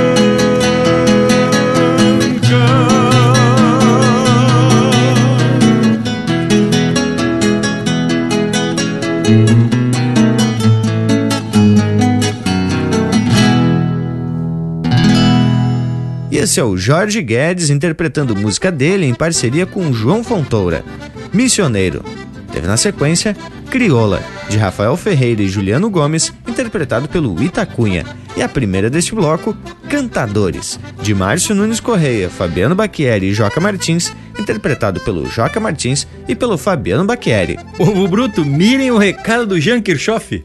Esse 16.47 16.61
é 16.61 16.65
o 16.65 16.77
Jorge 16.77 17.21
Guedes 17.23 17.71
interpretando 17.71 18.37
música 18.37 18.71
dele 18.71 19.05
em 19.05 19.13
parceria 19.13 19.67
com 19.67 19.93
João 19.93 20.23
Fontoura. 20.23 20.85
Missioneiro. 21.33 22.05
Teve 22.53 22.69
na 22.69 22.77
sequência 22.77 23.37
Crioula, 23.69 24.23
de 24.49 24.57
Rafael 24.57 24.97
Ferreira 24.97 25.43
e 25.43 25.49
Juliano 25.49 25.91
Gomes, 25.91 26.33
interpretado 26.47 27.09
pelo 27.09 27.43
Itacunha. 27.43 28.05
E 28.37 28.43
a 28.43 28.49
primeira 28.49 28.91
deste 28.91 29.15
bloco, 29.15 29.57
Cantadores, 29.89 30.79
de 31.01 31.15
Márcio 31.15 31.55
Nunes 31.55 31.81
Correia, 31.81 32.29
Fabiano 32.29 32.75
Bacchieri 32.75 33.29
e 33.29 33.33
Joca 33.33 33.59
Martins, 33.61 34.13
interpretado 34.39 35.01
pelo 35.01 35.27
Joca 35.27 35.59
Martins 35.59 36.07
e 36.29 36.35
pelo 36.35 36.59
Fabiano 36.59 37.07
Bacchieri. 37.07 37.59
Povo 37.79 38.07
bruto, 38.07 38.45
mirem 38.45 38.91
o 38.91 38.99
recado 38.99 39.47
do 39.47 39.61
Jean 39.61 39.81
Kirchhoff. 39.81 40.45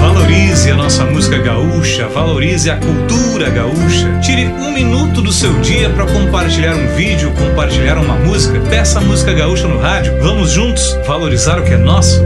Valorize 0.00 0.70
a 0.70 0.74
nossa 0.74 1.04
música 1.06 1.38
gaúcha, 1.38 2.06
valorize 2.08 2.70
a 2.70 2.76
cultura 2.76 3.48
gaúcha. 3.48 4.20
Tire 4.20 4.48
um 4.48 4.72
minuto 4.72 5.22
do 5.22 5.32
seu 5.32 5.52
dia 5.60 5.88
para 5.90 6.04
compartilhar 6.04 6.74
um 6.74 6.94
vídeo, 6.94 7.32
compartilhar 7.32 7.96
uma 7.96 8.16
música. 8.16 8.60
Peça 8.68 8.98
a 8.98 9.02
música 9.02 9.32
gaúcha 9.32 9.66
no 9.66 9.78
rádio. 9.78 10.20
Vamos 10.20 10.50
juntos 10.50 10.94
valorizar 11.06 11.58
o 11.58 11.64
que 11.64 11.72
é 11.72 11.78
nosso. 11.78 12.22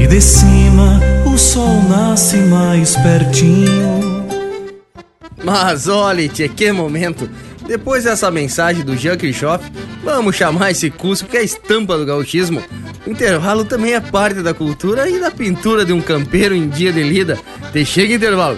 Aqui 0.00 0.08
de 0.08 0.22
cima 0.22 0.98
o 1.26 1.36
sol 1.36 1.82
nasce 1.82 2.38
mais 2.38 2.96
pertinho. 2.96 4.26
Mas 5.44 5.88
olha, 5.88 6.26
tchê, 6.26 6.48
que 6.48 6.72
momento! 6.72 7.28
Depois 7.68 8.04
dessa 8.04 8.30
mensagem 8.30 8.82
do 8.82 8.96
Jean 8.96 9.18
Kirchhoff, 9.18 9.62
vamos 10.02 10.36
chamar 10.36 10.70
esse 10.70 10.88
curso 10.88 11.26
que 11.26 11.36
é 11.36 11.40
a 11.40 11.42
estampa 11.42 11.98
do 11.98 12.06
gauchismo. 12.06 12.62
O 13.06 13.10
intervalo 13.10 13.62
também 13.62 13.92
é 13.92 14.00
parte 14.00 14.40
da 14.40 14.54
cultura 14.54 15.06
e 15.06 15.20
da 15.20 15.30
pintura 15.30 15.84
de 15.84 15.92
um 15.92 16.00
campeiro 16.00 16.54
em 16.54 16.66
dia 16.66 16.94
de 16.94 17.02
lida. 17.02 17.38
Te 17.70 17.84
chega 17.84 18.14
intervalo. 18.14 18.56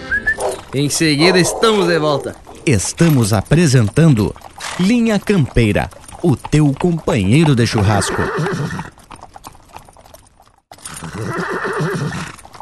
Em 0.73 0.89
seguida 0.89 1.41
estamos 1.41 1.89
de 1.89 1.99
volta. 1.99 2.37
Estamos 2.65 3.33
apresentando 3.33 4.33
Linha 4.79 5.19
Campeira, 5.19 5.91
o 6.23 6.37
teu 6.37 6.73
companheiro 6.79 7.57
de 7.57 7.67
churrasco. 7.67 8.23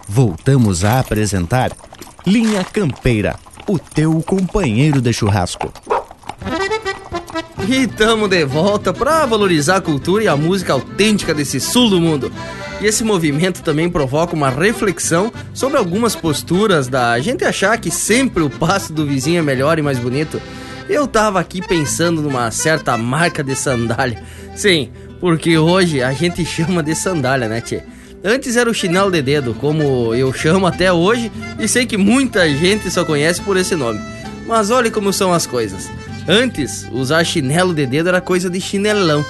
Voltamos 0.08 0.84
a 0.84 1.00
apresentar 1.00 1.72
Linha 2.26 2.64
Campeira, 2.64 3.36
o 3.66 3.78
teu 3.78 4.20
companheiro 4.22 5.00
de 5.00 5.12
churrasco. 5.12 5.72
E 7.68 7.86
tamo 7.86 8.26
de 8.26 8.44
volta 8.44 8.92
para 8.92 9.24
valorizar 9.26 9.76
a 9.76 9.80
cultura 9.80 10.24
e 10.24 10.28
a 10.28 10.36
música 10.36 10.72
autêntica 10.72 11.32
desse 11.32 11.60
sul 11.60 11.88
do 11.88 12.00
mundo. 12.00 12.32
E 12.80 12.86
esse 12.86 13.04
movimento 13.04 13.62
também 13.62 13.88
provoca 13.88 14.34
uma 14.34 14.50
reflexão 14.50 15.32
sobre 15.54 15.78
algumas 15.78 16.16
posturas 16.16 16.88
da 16.88 17.18
gente 17.20 17.44
achar 17.44 17.78
que 17.78 17.90
sempre 17.90 18.42
o 18.42 18.50
passo 18.50 18.92
do 18.92 19.06
vizinho 19.06 19.38
é 19.38 19.42
melhor 19.42 19.78
e 19.78 19.82
mais 19.82 19.98
bonito. 19.98 20.40
Eu 20.88 21.06
tava 21.06 21.38
aqui 21.38 21.60
pensando 21.60 22.20
numa 22.20 22.50
certa 22.50 22.96
marca 22.96 23.44
de 23.44 23.54
sandália. 23.54 24.20
Sim, 24.56 24.90
porque 25.20 25.56
hoje 25.56 26.02
a 26.02 26.12
gente 26.12 26.42
chama 26.46 26.82
de 26.82 26.94
sandália, 26.94 27.48
né, 27.48 27.60
tchê? 27.60 27.82
Antes 28.22 28.56
era 28.56 28.68
o 28.68 28.74
chinelo 28.74 29.10
de 29.10 29.22
dedo, 29.22 29.54
como 29.54 30.14
eu 30.14 30.30
chamo 30.32 30.66
até 30.66 30.92
hoje, 30.92 31.32
e 31.58 31.66
sei 31.66 31.86
que 31.86 31.96
muita 31.96 32.48
gente 32.48 32.90
só 32.90 33.02
conhece 33.02 33.40
por 33.40 33.56
esse 33.56 33.74
nome. 33.74 33.98
Mas 34.46 34.70
olhe 34.70 34.90
como 34.90 35.12
são 35.12 35.32
as 35.32 35.46
coisas. 35.46 35.90
Antes, 36.28 36.86
usar 36.92 37.24
chinelo 37.24 37.72
de 37.72 37.86
dedo 37.86 38.10
era 38.10 38.20
coisa 38.20 38.50
de 38.50 38.60
chinelão. 38.60 39.24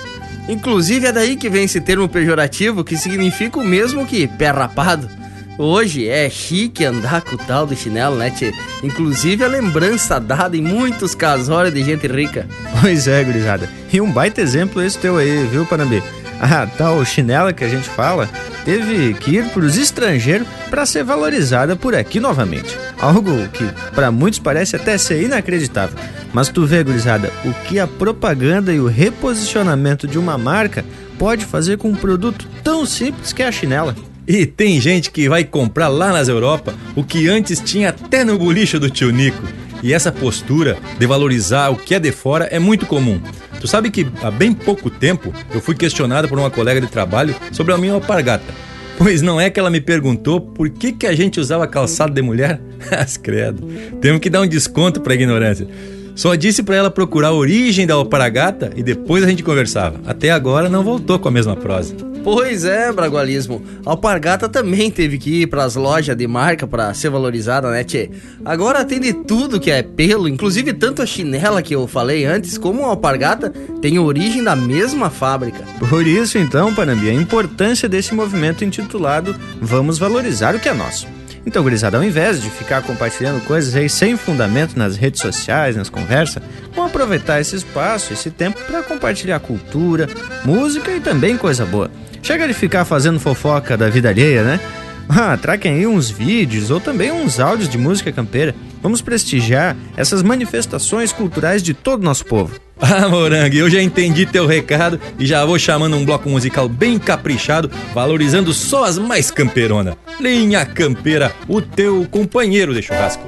Inclusive 0.48 1.06
é 1.06 1.12
daí 1.12 1.36
que 1.36 1.48
vem 1.48 1.64
esse 1.64 1.80
termo 1.80 2.08
pejorativo 2.08 2.82
que 2.82 2.96
significa 2.96 3.60
o 3.60 3.64
mesmo 3.64 4.04
que 4.04 4.26
pé 4.26 4.50
rapado. 4.50 5.08
Hoje 5.56 6.08
é 6.08 6.28
chique 6.28 6.84
andar 6.84 7.20
com 7.20 7.36
o 7.36 7.38
tal 7.38 7.66
de 7.66 7.76
chinelo, 7.76 8.16
né, 8.16 8.30
tchê? 8.30 8.52
Inclusive 8.82 9.44
a 9.44 9.48
lembrança 9.48 10.18
dada 10.18 10.56
em 10.56 10.62
muitos 10.62 11.14
casórios 11.14 11.72
de 11.74 11.84
gente 11.84 12.08
rica. 12.08 12.48
Pois 12.80 13.06
é, 13.06 13.22
gurizada. 13.22 13.68
E 13.92 14.00
um 14.00 14.10
baita 14.10 14.40
exemplo 14.40 14.82
esse 14.82 14.98
teu 14.98 15.16
aí, 15.18 15.46
viu, 15.46 15.66
Panambi? 15.66 16.02
A 16.40 16.66
tal 16.78 17.04
chinela 17.04 17.52
que 17.52 17.62
a 17.62 17.68
gente 17.68 17.88
fala 17.88 18.28
teve 18.64 19.14
que 19.14 19.36
ir 19.36 19.48
para 19.50 19.64
os 19.64 19.76
estrangeiros 19.76 20.48
para 20.70 20.86
ser 20.86 21.04
valorizada 21.04 21.76
por 21.76 21.94
aqui 21.94 22.18
novamente. 22.18 22.76
Algo 22.98 23.46
que 23.48 23.64
para 23.94 24.10
muitos 24.10 24.38
parece 24.38 24.76
até 24.76 24.96
ser 24.96 25.22
inacreditável. 25.22 25.96
Mas 26.32 26.48
tu 26.48 26.64
vê, 26.64 26.82
gurizada, 26.82 27.30
o 27.44 27.52
que 27.64 27.78
a 27.78 27.86
propaganda 27.86 28.72
e 28.72 28.80
o 28.80 28.86
reposicionamento 28.86 30.06
de 30.06 30.18
uma 30.18 30.38
marca 30.38 30.84
pode 31.18 31.44
fazer 31.44 31.76
com 31.76 31.88
um 31.88 31.94
produto 31.94 32.48
tão 32.62 32.86
simples 32.86 33.32
que 33.32 33.42
é 33.42 33.48
a 33.48 33.52
chinela. 33.52 33.94
E 34.26 34.46
tem 34.46 34.80
gente 34.80 35.10
que 35.10 35.28
vai 35.28 35.42
comprar 35.42 35.88
lá 35.88 36.12
nas 36.12 36.28
Europa 36.28 36.72
o 36.94 37.02
que 37.02 37.28
antes 37.28 37.58
tinha 37.58 37.88
até 37.88 38.24
no 38.24 38.38
bolicho 38.38 38.78
do 38.78 38.88
tio 38.88 39.10
Nico. 39.10 39.42
E 39.82 39.92
essa 39.92 40.12
postura 40.12 40.78
de 40.98 41.06
valorizar 41.06 41.70
o 41.70 41.76
que 41.76 41.94
é 41.94 41.98
de 41.98 42.12
fora 42.12 42.44
é 42.50 42.58
muito 42.58 42.86
comum. 42.86 43.20
Tu 43.60 43.66
sabe 43.66 43.90
que 43.90 44.06
há 44.22 44.30
bem 44.30 44.52
pouco 44.52 44.90
tempo 44.90 45.32
eu 45.52 45.60
fui 45.60 45.74
questionado 45.74 46.28
por 46.28 46.38
uma 46.38 46.50
colega 46.50 46.80
de 46.80 46.86
trabalho 46.86 47.34
sobre 47.52 47.72
a 47.72 47.78
minha 47.78 47.94
alpargata. 47.94 48.52
Pois 48.98 49.22
não 49.22 49.40
é 49.40 49.48
que 49.48 49.58
ela 49.58 49.70
me 49.70 49.80
perguntou 49.80 50.40
por 50.40 50.68
que, 50.68 50.92
que 50.92 51.06
a 51.06 51.14
gente 51.14 51.40
usava 51.40 51.66
calçado 51.66 52.12
de 52.12 52.20
mulher? 52.20 52.60
As 52.90 53.16
credo. 53.16 53.66
Temos 54.00 54.20
que 54.20 54.28
dar 54.28 54.42
um 54.42 54.46
desconto 54.46 55.00
pra 55.00 55.14
ignorância. 55.14 55.66
Só 56.14 56.34
disse 56.34 56.62
para 56.62 56.76
ela 56.76 56.90
procurar 56.90 57.28
a 57.28 57.32
origem 57.32 57.86
da 57.86 57.94
alpargata 57.94 58.70
e 58.76 58.82
depois 58.82 59.24
a 59.24 59.26
gente 59.26 59.42
conversava. 59.42 60.00
Até 60.04 60.30
agora 60.30 60.68
não 60.68 60.84
voltou 60.84 61.18
com 61.18 61.28
a 61.28 61.32
mesma 61.32 61.56
prosa. 61.56 62.09
Pois 62.22 62.64
é, 62.64 62.92
Bragualismo. 62.92 63.62
A 63.84 63.90
Alpargata 63.90 64.48
também 64.48 64.90
teve 64.90 65.18
que 65.18 65.42
ir 65.42 65.46
pras 65.46 65.74
lojas 65.74 66.16
de 66.16 66.26
marca 66.26 66.66
para 66.66 66.92
ser 66.92 67.10
valorizada, 67.10 67.70
né, 67.70 67.82
tchê? 67.82 68.10
Agora 68.44 68.84
tem 68.84 69.00
de 69.00 69.12
tudo 69.12 69.58
que 69.58 69.70
é 69.70 69.82
pelo, 69.82 70.28
inclusive 70.28 70.72
tanto 70.72 71.02
a 71.02 71.06
chinela 71.06 71.62
que 71.62 71.74
eu 71.74 71.86
falei 71.86 72.24
antes, 72.24 72.58
como 72.58 72.84
a 72.84 72.88
Alpargata 72.88 73.50
tem 73.80 73.98
origem 73.98 74.44
da 74.44 74.54
mesma 74.54 75.08
fábrica. 75.10 75.64
Por 75.88 76.06
isso, 76.06 76.38
então, 76.38 76.74
Panambi, 76.74 77.08
a 77.08 77.14
importância 77.14 77.88
desse 77.88 78.14
movimento 78.14 78.64
intitulado 78.64 79.34
Vamos 79.60 79.98
Valorizar 79.98 80.54
o 80.54 80.60
que 80.60 80.68
é 80.68 80.74
Nosso. 80.74 81.19
Então, 81.46 81.62
gurizada, 81.62 81.96
ao 81.96 82.04
invés 82.04 82.42
de 82.42 82.50
ficar 82.50 82.82
compartilhando 82.82 83.40
coisas 83.44 83.74
aí 83.74 83.88
sem 83.88 84.16
fundamento 84.16 84.76
nas 84.76 84.96
redes 84.96 85.20
sociais, 85.20 85.74
nas 85.76 85.88
conversas, 85.88 86.42
vamos 86.74 86.90
aproveitar 86.90 87.40
esse 87.40 87.56
espaço, 87.56 88.12
esse 88.12 88.30
tempo 88.30 88.60
para 88.66 88.82
compartilhar 88.82 89.40
cultura, 89.40 90.08
música 90.44 90.90
e 90.92 91.00
também 91.00 91.36
coisa 91.36 91.64
boa. 91.64 91.90
Chega 92.22 92.46
de 92.46 92.52
ficar 92.52 92.84
fazendo 92.84 93.18
fofoca 93.18 93.76
da 93.76 93.88
vida 93.88 94.08
alheia, 94.08 94.42
né? 94.42 94.60
Ah, 95.12 95.36
traquem 95.36 95.72
aí 95.72 95.86
uns 95.88 96.08
vídeos 96.08 96.70
ou 96.70 96.78
também 96.78 97.10
uns 97.10 97.40
áudios 97.40 97.68
de 97.68 97.76
música 97.76 98.12
campeira. 98.12 98.54
Vamos 98.80 99.02
prestigiar 99.02 99.76
essas 99.96 100.22
manifestações 100.22 101.12
culturais 101.12 101.64
de 101.64 101.74
todo 101.74 102.02
o 102.02 102.04
nosso 102.04 102.24
povo. 102.24 102.60
Ah, 102.80 103.08
Morangue, 103.08 103.58
eu 103.58 103.68
já 103.68 103.82
entendi 103.82 104.24
teu 104.24 104.46
recado 104.46 104.98
e 105.18 105.26
já 105.26 105.44
vou 105.44 105.58
chamando 105.58 105.96
um 105.96 106.04
bloco 106.04 106.28
musical 106.28 106.68
bem 106.68 106.98
caprichado, 106.98 107.70
valorizando 107.92 108.52
só 108.54 108.84
as 108.84 108.98
mais 108.98 109.30
camperonas. 109.30 109.94
Linha 110.18 110.64
Campeira, 110.64 111.32
o 111.46 111.60
teu 111.60 112.06
companheiro 112.10 112.72
de 112.72 112.82
churrasco. 112.82 113.22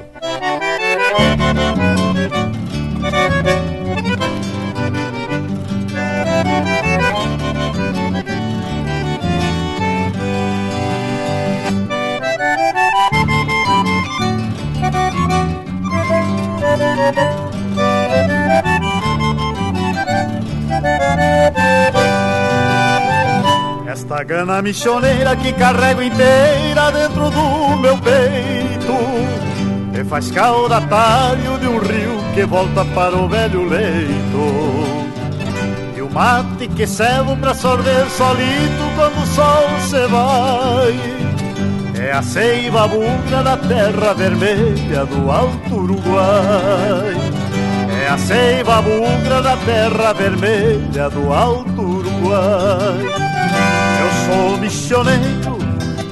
Esta 24.03 24.21
gana 24.21 24.61
missioneira 24.61 25.33
que 25.37 25.53
carrego 25.53 26.01
inteira 26.03 26.91
dentro 26.91 27.29
do 27.29 27.77
meu 27.77 27.97
peito. 27.99 28.93
Me 29.93 30.03
faz 30.03 30.29
caudatário 30.29 31.57
de 31.57 31.67
um 31.69 31.79
rio 31.79 32.17
que 32.33 32.43
volta 32.43 32.83
para 32.83 33.15
o 33.15 33.29
velho 33.29 33.63
leito. 33.63 35.07
E 35.95 36.01
o 36.01 36.09
mate 36.09 36.67
que 36.67 36.85
servo 36.85 37.37
pra 37.37 37.53
sorver 37.53 38.05
solito 38.09 38.83
quando 38.97 39.23
o 39.23 39.27
sol 39.27 39.69
se 39.79 40.05
vai. 40.07 42.05
É 42.05 42.11
a 42.11 42.21
seiva 42.21 42.85
bugra 42.89 43.41
da 43.41 43.55
terra 43.55 44.13
vermelha 44.13 45.05
do 45.05 45.31
Alto 45.31 45.75
Uruguai. 45.75 47.15
É 48.03 48.09
a 48.09 48.17
seiva 48.17 48.81
bugra 48.81 49.41
da 49.41 49.55
terra 49.55 50.11
vermelha 50.11 51.09
do 51.09 51.31
Alto 51.31 51.81
Uruguai 51.81 53.12
sou 54.33 54.57
missioneiro, 54.57 55.57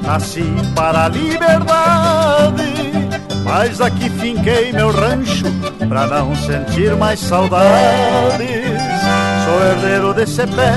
nasci 0.03 0.45
para 0.75 1.05
a 1.05 1.09
liberdade. 1.09 2.71
Mas 3.43 3.81
aqui 3.81 4.09
finquei 4.09 4.71
meu 4.71 4.91
rancho 4.91 5.45
pra 5.89 6.05
não 6.05 6.35
sentir 6.35 6.95
mais 6.95 7.19
saudades. 7.19 8.47
Sou 9.45 9.63
herdeiro 9.65 10.13
desse 10.13 10.45
pé, 10.47 10.73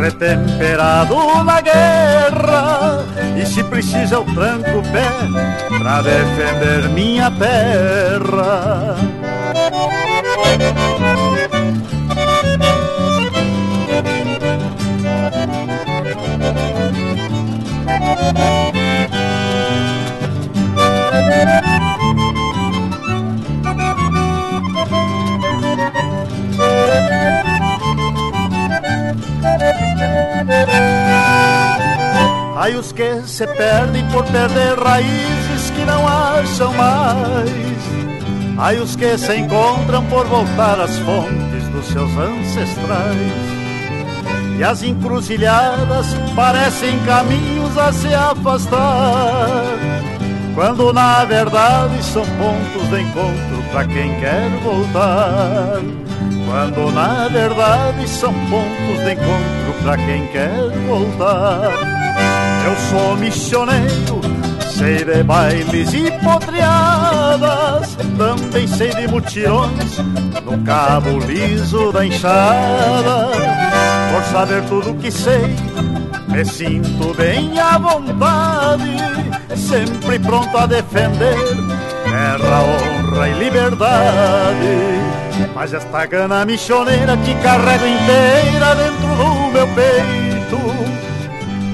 retemperado 0.00 1.44
na 1.44 1.60
guerra. 1.60 3.04
E 3.36 3.44
se 3.44 3.64
precisa 3.64 4.14
eu 4.16 4.24
tranco 4.24 4.78
o 4.78 4.82
pé 4.82 5.78
pra 5.78 6.00
defender 6.02 6.88
minha 6.90 7.30
terra. 7.30 8.96
Ai, 32.56 32.74
os 32.74 32.92
que 32.92 33.22
se 33.24 33.46
perdem 33.46 34.04
por 34.08 34.24
perder 34.24 34.78
raízes 34.78 35.70
que 35.70 35.84
não 35.84 36.06
acham 36.06 36.72
mais. 36.74 37.48
Ai, 38.58 38.76
os 38.78 38.96
que 38.96 39.16
se 39.16 39.36
encontram 39.36 40.04
por 40.06 40.26
voltar 40.26 40.80
às 40.80 40.98
fontes 40.98 41.68
dos 41.68 41.86
seus 41.86 42.10
ancestrais. 42.16 43.58
e 44.58 44.64
as 44.64 44.82
encruzilhadas 44.82 46.08
parecem 46.34 46.98
caminhos 47.06 47.78
a 47.78 47.92
se 47.92 48.12
afastar. 48.12 49.87
Quando 50.58 50.92
na 50.92 51.24
verdade 51.24 52.02
são 52.02 52.24
pontos 52.24 52.88
de 52.90 53.00
encontro 53.00 53.62
para 53.70 53.84
quem 53.84 54.12
quer 54.18 54.50
voltar. 54.64 55.80
Quando 56.48 56.90
na 56.90 57.28
verdade 57.28 58.08
são 58.08 58.34
pontos 58.50 59.04
de 59.04 59.12
encontro 59.12 59.82
para 59.84 59.96
quem 59.98 60.26
quer 60.26 60.68
voltar. 60.88 61.70
Eu 62.66 62.76
sou 62.90 63.16
missioneiro, 63.18 64.20
sei 64.76 65.04
de 65.04 65.22
bailes 65.22 65.94
e 65.94 66.10
potreadas, 66.24 67.96
também 68.18 68.66
sei 68.66 68.92
de 68.92 69.06
mutirões 69.06 69.98
no 70.44 70.58
cabo 70.64 71.20
liso 71.20 71.92
da 71.92 72.04
enxada. 72.04 73.28
Por 74.12 74.24
saber 74.24 74.64
tudo 74.64 74.98
que 75.00 75.12
sei, 75.12 75.54
me 76.38 76.44
sinto 76.44 77.12
bem 77.14 77.58
à 77.58 77.76
vontade, 77.78 78.96
sempre 79.56 80.20
pronto 80.20 80.56
a 80.56 80.66
defender 80.66 81.34
terra, 82.04 82.62
honra 82.62 83.28
e 83.28 83.32
liberdade. 83.32 84.78
Mas 85.52 85.74
esta 85.74 86.06
gana 86.06 86.44
missioneira 86.44 87.16
que 87.16 87.34
carrego 87.42 87.84
inteira 87.86 88.74
dentro 88.76 89.08
do 89.16 89.52
meu 89.52 89.66
peito 89.74 90.58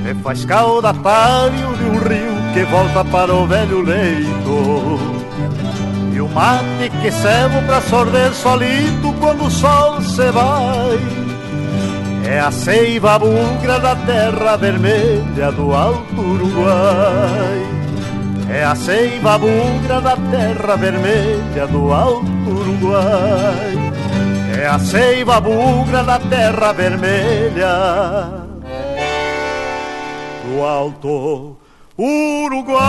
me 0.03 0.15
faz 0.23 0.47
caudatário 0.47 1.77
de 1.77 1.85
um 1.85 1.99
rio 1.99 2.55
que 2.55 2.65
volta 2.65 3.05
para 3.05 3.35
o 3.35 3.47
velho 3.47 3.83
leito. 3.83 4.99
E 6.11 6.21
o 6.23 6.29
mate 6.29 6.91
que 7.03 7.13
servo 7.13 7.61
pra 7.67 7.83
sorver 7.83 8.33
solito 8.33 9.13
quando 9.21 9.45
o 9.45 9.51
sol 9.51 10.01
se 10.01 10.31
vai. 10.31 11.24
É 12.27 12.41
a 12.41 12.51
seiva 12.51 13.19
bugra 13.19 13.79
da 13.79 13.95
terra 13.95 14.57
vermelha 14.57 15.53
do 15.53 15.75
Alto 15.75 16.21
Uruguai. 16.21 17.75
É 18.51 18.65
a 18.65 18.75
seiva 18.75 19.39
bugra 19.39 20.01
da 20.01 20.17
terra 20.17 20.77
vermelha 20.77 21.67
do 21.67 21.93
Alto 21.93 22.31
Uruguai. 22.47 23.93
É 24.61 24.67
a 24.67 24.79
seiva 24.79 25.41
bugra 25.41 26.03
da 26.03 26.19
terra 26.19 26.73
vermelha 26.73 28.45
do 30.45 30.63
Alto 30.63 31.57
Uruguai. 31.99 32.85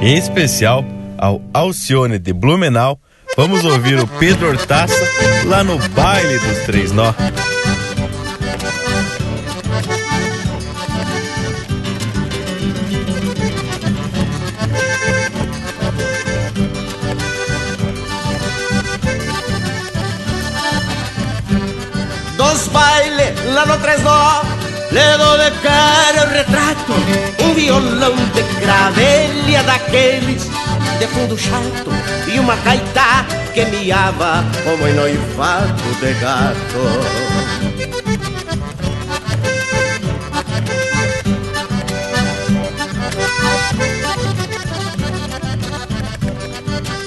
Em 0.00 0.16
especial 0.16 0.84
ao 1.18 1.42
Alcione 1.52 2.18
de 2.18 2.32
Blumenau, 2.32 3.00
vamos 3.38 3.64
ouvir 3.64 4.00
o 4.00 4.06
Pedro 4.18 4.48
Hortaça 4.48 5.08
lá 5.44 5.62
no 5.62 5.78
baile 5.90 6.40
dos 6.40 6.58
Três 6.64 6.90
Nó. 6.90 7.14
Dos 22.36 22.68
bailes 22.72 23.54
lá 23.54 23.66
no 23.66 23.78
Três 23.78 24.02
Nó 24.02 24.42
Le 24.90 25.16
dou 25.16 25.38
de 25.38 25.50
cara 25.62 26.26
o 26.26 26.30
retrato 26.32 26.92
Um 27.44 27.54
violão 27.54 28.16
de 28.34 28.42
gravelha 28.60 29.62
daqueles 29.62 30.47
De 30.98 31.06
fundo 31.06 31.38
chato 31.38 31.90
E 32.26 32.40
uma 32.40 32.56
gaita 32.56 33.24
que 33.54 33.64
miava 33.66 34.44
Como 34.64 34.88
em 34.88 34.94
noivado 34.94 35.94
de 36.00 36.12
gato. 36.14 37.38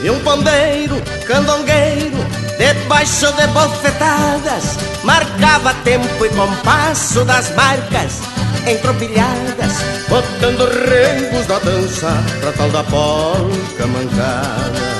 E 0.03 0.09
um 0.09 0.19
pandeiro 0.21 0.95
candongueiro 1.27 2.17
Debaixo 2.57 3.31
de 3.33 3.47
bofetadas 3.47 4.77
Marcava 5.03 5.73
tempo 5.83 6.25
e 6.25 6.29
compasso 6.29 7.25
das 7.25 7.53
marcas 7.55 8.30
Entropilhadas 8.67 9.73
Botando 10.07 10.65
rengos 10.65 11.47
na 11.47 11.59
dança 11.59 12.23
Pra 12.39 12.51
tal 12.51 12.69
da 12.69 12.83
polca 12.83 13.87
mancada 13.87 14.91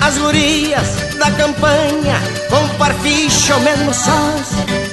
As 0.00 0.16
gurias 0.18 0.99
da 1.20 1.30
campanha 1.32 2.20
Com 2.48 2.66
parficho 2.78 3.60
mesmo 3.60 3.92
sós. 3.92 4.48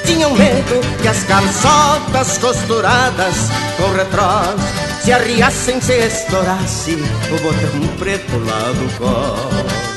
Tinham 0.05 0.36
medo 0.36 0.82
que 1.01 1.07
as 1.07 1.23
calçotas 1.23 2.38
costuradas 2.38 3.36
Com 3.78 3.91
retrós 3.93 4.59
Se 5.04 5.12
arriassem, 5.12 5.82
se 5.82 5.93
estourasse 5.93 6.95
O 7.32 7.39
botão 7.41 7.97
preto 7.97 8.37
lá 8.45 8.71
do 8.74 8.97
cós 8.97 9.87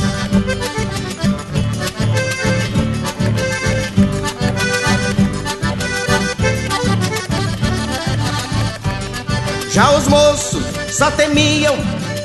Já 9.72 9.90
os 9.92 10.08
moços 10.08 10.64
só 10.90 11.10
temiam 11.12 11.76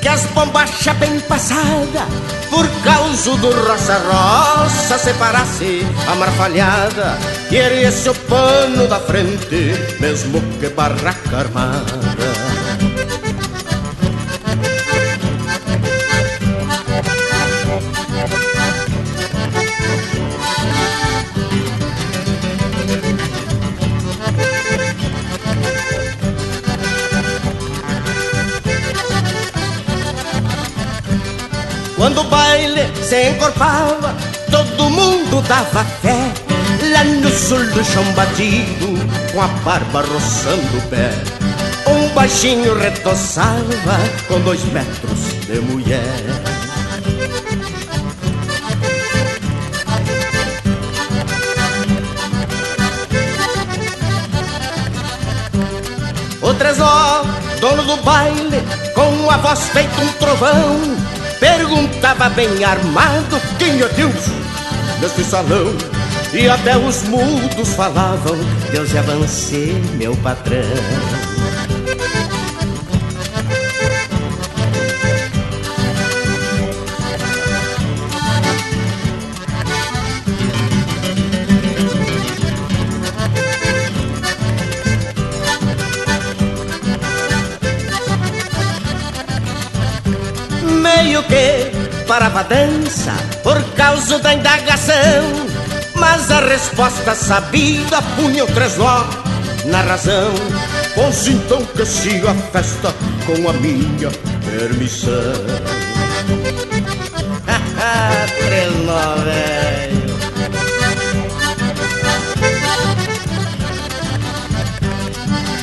que 0.02 0.08
as 0.08 0.26
bombachas 0.28 0.96
bem 0.98 1.20
passada 1.22 2.08
Por 2.56 2.70
causa 2.86 3.36
do 3.36 3.52
roça-roça 3.68 4.98
separasse 4.98 5.86
a 6.10 6.16
marfalhada 6.16 7.18
E 7.52 7.58
erguesse 7.58 8.08
o 8.08 8.16
pano 8.16 8.88
da 8.88 8.98
frente, 8.98 9.74
mesmo 10.00 10.40
que 10.58 10.70
barraca 10.70 11.38
armada 11.38 12.05
se 33.06 33.30
encorpava, 33.30 34.16
todo 34.50 34.90
mundo 34.90 35.42
dava 35.48 35.84
fé. 36.02 36.34
Lá 36.92 37.04
no 37.04 37.30
sul 37.30 37.64
do 37.72 37.84
chão 37.84 38.04
batido, 38.14 38.88
com 39.32 39.42
a 39.42 39.48
barba 39.64 40.02
roçando 40.02 40.78
o 40.78 40.82
pé. 40.90 41.12
Um 41.88 42.10
baixinho 42.16 42.78
retoçava 42.78 44.00
com 44.28 44.40
dois 44.42 44.64
metros 44.66 45.20
de 45.46 45.60
mulher. 45.62 46.24
O 56.42 56.54
Tresó, 56.56 57.24
dono 57.60 57.84
do 57.84 57.98
baile, 58.04 58.64
com 58.94 59.30
a 59.30 59.38
voz 59.38 59.60
feita 59.70 60.02
um 60.02 60.08
trovão, 60.14 61.05
perguntava 61.40 62.30
bem 62.30 62.64
armado 62.64 63.40
quem 63.58 63.82
é 63.82 63.88
Deus 63.90 64.26
neste 65.02 65.24
salão. 65.24 65.74
E 66.34 66.50
até 66.50 66.78
os 66.78 67.04
mudos 67.04 67.74
falavam, 67.76 68.38
Deus 68.72 68.94
é 68.94 69.02
você, 69.02 69.74
meu 69.98 70.16
patrão. 70.18 71.25
Dança 92.44 93.14
por 93.44 93.62
causa 93.76 94.20
da 94.20 94.34
indagação 94.34 95.48
Mas 95.96 96.30
a 96.32 96.40
resposta 96.40 97.16
sabida 97.16 98.02
punha 98.16 98.44
o 98.44 98.48
tresó 98.48 99.08
na 99.66 99.82
razão. 99.82 100.34
Pois 100.94 101.28
então 101.28 101.66
que 101.66 101.86
siga 101.86 102.32
a 102.32 102.36
festa 102.36 102.94
com 103.26 103.50
a 103.50 103.54
minha 103.54 104.10
permissão. 104.46 105.12
Trenó, 108.46 109.16
velho. 109.24 110.06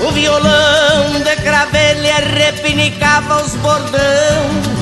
O 0.00 0.10
violão 0.10 1.20
de 1.24 1.36
cravelha 1.36 2.16
repinicava 2.16 3.42
os 3.44 3.54
bordão 3.56 4.81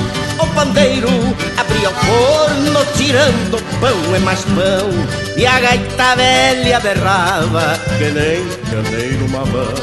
pandeiro 0.61 1.09
abria 1.57 1.89
o 1.89 1.93
forno 1.93 2.85
tirando 2.95 3.57
pão 3.79 4.15
e 4.15 4.19
mais 4.19 4.43
pão. 4.43 4.89
E 5.35 5.45
a 5.45 5.59
gaita 5.59 6.15
velha 6.15 6.79
berrava 6.79 7.79
que 7.97 8.11
nem 8.11 8.47
carneiro 8.69 9.27
mamão. 9.29 9.73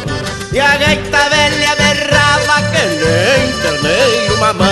E 0.53 0.61
a 0.61 0.77
gaita 0.77 1.31
velha 1.31 1.75
berrava 1.77 2.63
que 2.71 2.87
nem 3.03 3.53
carneiro 3.61 4.39
mamão. 4.39 4.69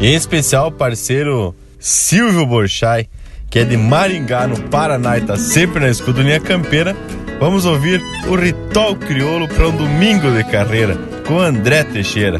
Em 0.00 0.14
especial 0.14 0.72
parceiro 0.72 1.54
Silvio 1.78 2.46
Borchai, 2.46 3.08
que 3.50 3.58
é 3.58 3.64
de 3.64 3.76
Maringá, 3.76 4.46
no 4.46 4.60
Paraná 4.68 5.18
e 5.18 5.22
tá 5.22 5.36
sempre 5.36 5.80
na 5.80 5.90
escudolinha 5.90 6.40
campeira, 6.40 6.96
vamos 7.38 7.64
ouvir 7.64 8.00
o 8.28 8.34
Ritual 8.34 8.96
Crioulo 8.96 9.48
para 9.48 9.68
um 9.68 9.76
domingo 9.76 10.30
de 10.30 10.44
carreira, 10.44 10.96
com 11.26 11.38
André 11.38 11.84
Teixeira. 11.84 12.38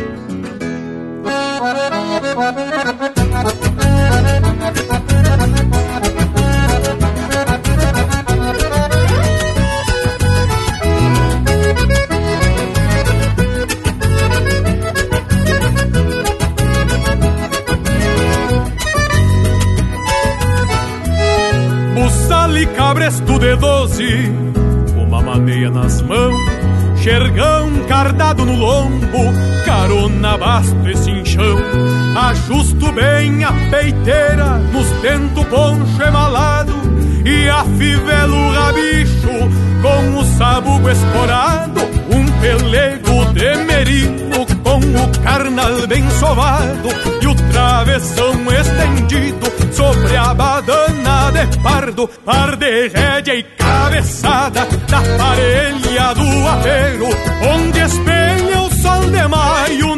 Basto 30.59 30.75
e. 30.83 31.57
Ajusto 32.17 32.93
bem 32.93 33.45
a 33.45 33.53
peiteira 33.71 34.59
nos 34.73 34.91
tento 35.01 35.45
poncho 35.45 36.03
emalado 36.03 36.73
e 37.25 37.49
afivelo 37.49 38.37
o 38.37 38.53
rabicho 38.53 39.29
com 39.83 40.19
o 40.19 40.25
sabugo 40.37 40.91
esporado, 40.91 41.81
um 42.11 42.27
pelego 42.41 43.33
de 43.35 43.57
merino 43.65 44.47
com 44.65 44.79
o 44.79 45.23
carnal 45.23 45.87
bem 45.87 46.09
sovado 46.11 46.89
e 47.23 47.27
o 47.27 47.35
travessão 47.53 48.35
estendido 48.53 49.47
sobre 49.73 50.17
a 50.17 50.35
badana 50.35 51.31
de 51.31 51.59
pardo, 51.59 52.09
par 52.25 52.57
de 52.57 52.89
rédea 52.89 53.35
e 53.37 53.43
cabeçada 53.43 54.67
da 54.89 55.01
parelha 55.17 56.15
do 56.15 56.49
apeiro, 56.49 57.07
onde 57.55 57.79
espelha 57.81 58.61
o 58.63 58.71
sol 58.75 59.11
de 59.11 59.29
maio 59.29 59.98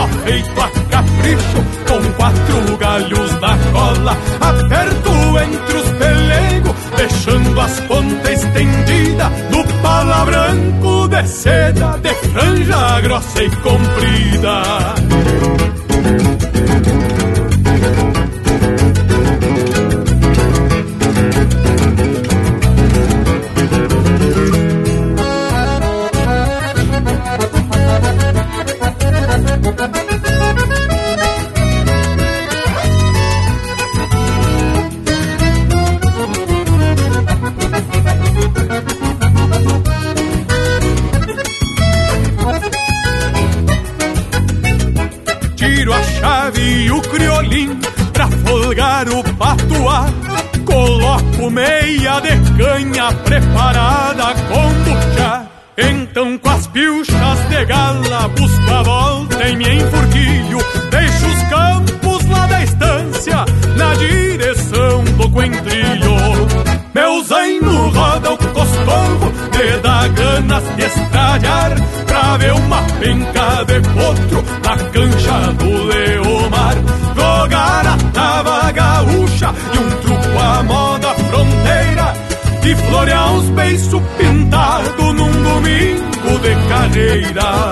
nó 0.00 0.08
feito 0.24 0.60
a 0.60 0.70
capricho 0.88 1.64
com 1.86 2.12
quatro 2.14 2.76
galhos 2.78 3.32
na 3.40 3.56
cola. 3.72 4.16
Aperto 4.40 5.38
entre 5.38 5.76
os 5.76 5.90
pelegos, 5.90 6.76
deixando 6.96 7.60
as 7.60 7.80
pontas 7.80 8.30
estendidas 8.30 9.32
do 9.50 9.82
pala 9.82 10.24
branco 10.24 11.08
de 11.08 11.26
seda, 11.26 11.98
de 11.98 12.14
franja 12.14 13.00
grossa 13.02 13.42
e 13.42 13.50
comprida. 13.56 14.62
Meia 51.50 52.20
de 52.20 52.62
canha 52.62 53.12
preparada 53.12 54.34
com 54.48 54.72
buchá. 54.84 55.46
Então 55.76 56.38
com 56.38 56.48
as 56.48 56.66
pilchas 56.68 57.48
de 57.48 57.64
gala 57.64 58.28
busco 58.28 58.70
a 58.70 58.82
volta 58.82 59.48
em 59.48 59.56
me 59.56 59.74
enfurquilho. 59.74 60.58
Deixo 60.90 61.26
os 61.26 61.42
campos 61.48 62.26
lá 62.28 62.46
da 62.46 62.62
estância 62.62 63.44
na 63.76 63.94
direção 63.94 65.04
do 65.04 65.30
coentrilho. 65.30 66.10
Meu 66.94 67.22
zaino 67.24 67.88
roda 67.90 68.32
o 68.32 68.36
costorro, 68.36 69.32
me 69.54 69.78
dá 69.80 70.08
ganas 70.08 70.64
de 70.74 70.82
estralhar 70.82 71.74
Pra 72.06 72.36
ver 72.36 72.52
uma 72.52 72.82
penca 72.98 73.64
de 73.64 73.80
potro 73.80 74.44
na 74.64 74.76
cancha 74.76 75.52
do 75.52 75.84
Leomar 75.84 76.74
Jogar 77.14 77.86
a 77.86 77.96
tava 78.12 78.72
gaúcha 78.72 79.54
e 79.72 79.78
um 79.78 79.99
E 82.70 82.76
florear 82.76 83.32
uns 83.32 83.48
beiços 83.50 84.00
pintados 84.16 85.14
num 85.14 85.42
domingo 85.42 86.38
de 86.38 86.68
carreira 86.68 87.70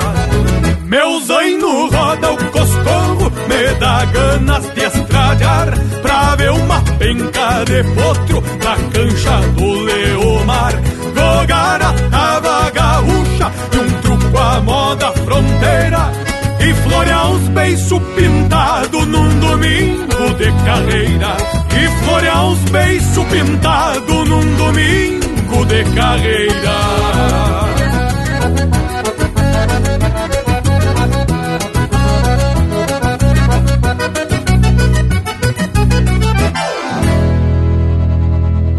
meu 0.89 1.20
zaino 1.20 1.89
roda 1.91 2.33
o 2.33 2.37
coscorro, 2.51 3.31
me 3.47 3.75
dá 3.79 4.05
ganas 4.07 4.65
de 4.75 4.81
estralhar 4.81 5.79
Pra 6.03 6.35
ver 6.35 6.51
uma 6.51 6.83
penca 6.99 7.65
de 7.65 7.85
potro 7.95 8.43
na 8.65 8.75
cancha 8.91 9.39
do 9.55 9.83
Leomar. 9.83 10.73
Jogar 11.15 11.83
a 11.83 11.93
tava 12.11 12.70
gaúcha 12.70 13.53
e 13.75 13.77
um 13.77 14.01
truco 14.01 14.39
à 14.39 14.61
moda 14.62 15.12
fronteira 15.12 16.11
E 16.59 16.73
florear 16.73 17.31
uns 17.33 17.49
beiços 17.51 18.03
pintados 18.16 19.07
num 19.07 19.39
domingo 19.39 20.35
de 20.39 20.51
carreira 20.65 21.57
Florear 22.05 22.47
uns 22.49 22.70
beiços 22.70 23.25
pintados 23.27 24.29
num 24.29 24.57
domingo 24.57 25.65
de 25.66 25.85
carreira 25.95 27.19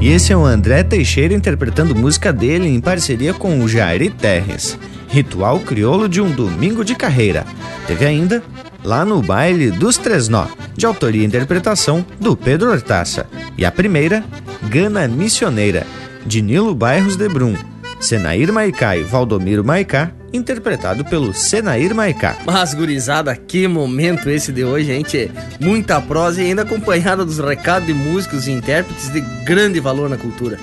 E 0.02 0.12
esse 0.12 0.32
é 0.32 0.38
o 0.38 0.46
André 0.46 0.82
Teixeira 0.82 1.34
interpretando 1.34 1.94
música 1.94 2.32
dele 2.32 2.70
em 2.70 2.80
parceria 2.80 3.34
com 3.34 3.62
o 3.62 3.68
Jairi 3.68 4.10
Terres. 4.10 4.80
Ritual 5.10 5.60
Crioulo 5.60 6.08
de 6.08 6.22
um 6.22 6.32
Domingo 6.32 6.86
de 6.86 6.96
Carreira. 6.96 7.46
Teve 7.86 8.06
ainda 8.06 8.42
Lá 8.84 9.04
no 9.04 9.22
Baile 9.22 9.72
dos 9.72 9.98
Três 9.98 10.28
Nó, 10.28 10.48
de 10.76 10.86
autoria 10.86 11.22
e 11.22 11.26
interpretação 11.26 12.06
do 12.20 12.36
Pedro 12.36 12.72
Hortaça. 12.72 13.28
E 13.58 13.66
a 13.66 13.72
primeira, 13.72 14.24
Gana 14.70 15.08
Missioneira, 15.08 15.86
de 16.26 16.42
Nilo 16.42 16.74
Bairros 16.74 17.16
de 17.16 17.28
Brum, 17.28 17.56
Senair 18.00 18.52
Maicá 18.54 18.96
e 18.96 19.04
Valdomiro 19.04 19.64
Maicá 19.64 20.12
interpretado 20.32 21.04
pelo 21.06 21.34
Senair 21.34 21.94
Maicá. 21.94 22.38
Mas, 22.46 22.74
gurizada, 22.74 23.36
que 23.36 23.68
momento 23.68 24.30
esse 24.30 24.52
de 24.52 24.64
hoje, 24.64 24.86
gente. 24.86 25.32
Muita 25.60 26.00
prosa 26.00 26.42
e 26.42 26.46
ainda 26.46 26.62
acompanhada 26.62 27.26
dos 27.26 27.40
recados 27.40 27.88
de 27.88 27.94
músicos 27.94 28.48
e 28.48 28.52
intérpretes 28.52 29.12
de 29.12 29.22
grande 29.44 29.80
valor 29.80 30.10
na 30.10 30.18
cultura. 30.18 30.58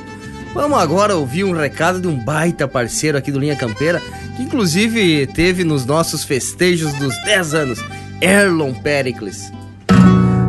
Vamos 0.54 0.78
agora 0.78 1.16
ouvir 1.16 1.44
um 1.44 1.52
recado 1.52 2.00
de 2.00 2.08
um 2.08 2.16
baita 2.16 2.66
parceiro 2.66 3.18
aqui 3.18 3.30
do 3.30 3.38
Linha 3.38 3.56
Campeira, 3.56 4.00
que 4.36 4.42
inclusive 4.42 5.26
teve 5.26 5.64
nos 5.64 5.84
nossos 5.84 6.24
festejos 6.24 6.94
dos 6.94 7.14
10 7.24 7.54
anos, 7.54 7.84
Erlon 8.20 8.72
Pericles. 8.74 9.52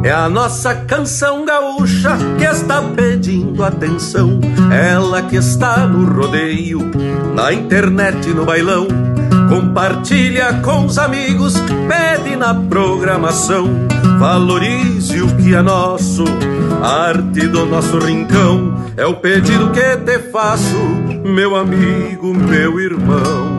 É 0.04 0.12
a 0.12 0.30
nossa 0.30 0.74
canção 0.74 1.44
gaúcha 1.44 2.18
que 2.38 2.46
está 2.46 2.82
pedindo 2.82 3.64
atenção. 3.64 4.40
Ela 4.72 5.24
que 5.24 5.36
está 5.36 5.86
no 5.86 6.06
rodeio, 6.06 6.80
na 7.36 7.52
internet, 7.52 8.30
no 8.30 8.46
bailão. 8.46 8.88
Compartilha 9.50 10.62
com 10.64 10.86
os 10.86 10.98
amigos, 10.98 11.56
pede 11.88 12.36
na 12.36 12.54
programação. 12.54 13.68
Valorize 14.18 15.22
o 15.22 15.36
que 15.36 15.54
é 15.54 15.62
nosso, 15.62 16.24
a 16.82 17.08
arte 17.10 17.48
do 17.48 17.66
nosso 17.66 18.00
rincão. 18.00 18.78
É 18.96 19.06
o 19.06 19.16
pedido 19.16 19.72
que 19.72 19.98
te 19.98 20.20
faço, 20.32 20.78
meu 21.26 21.56
amigo, 21.56 22.34
meu 22.34 22.80
irmão. 22.80 23.57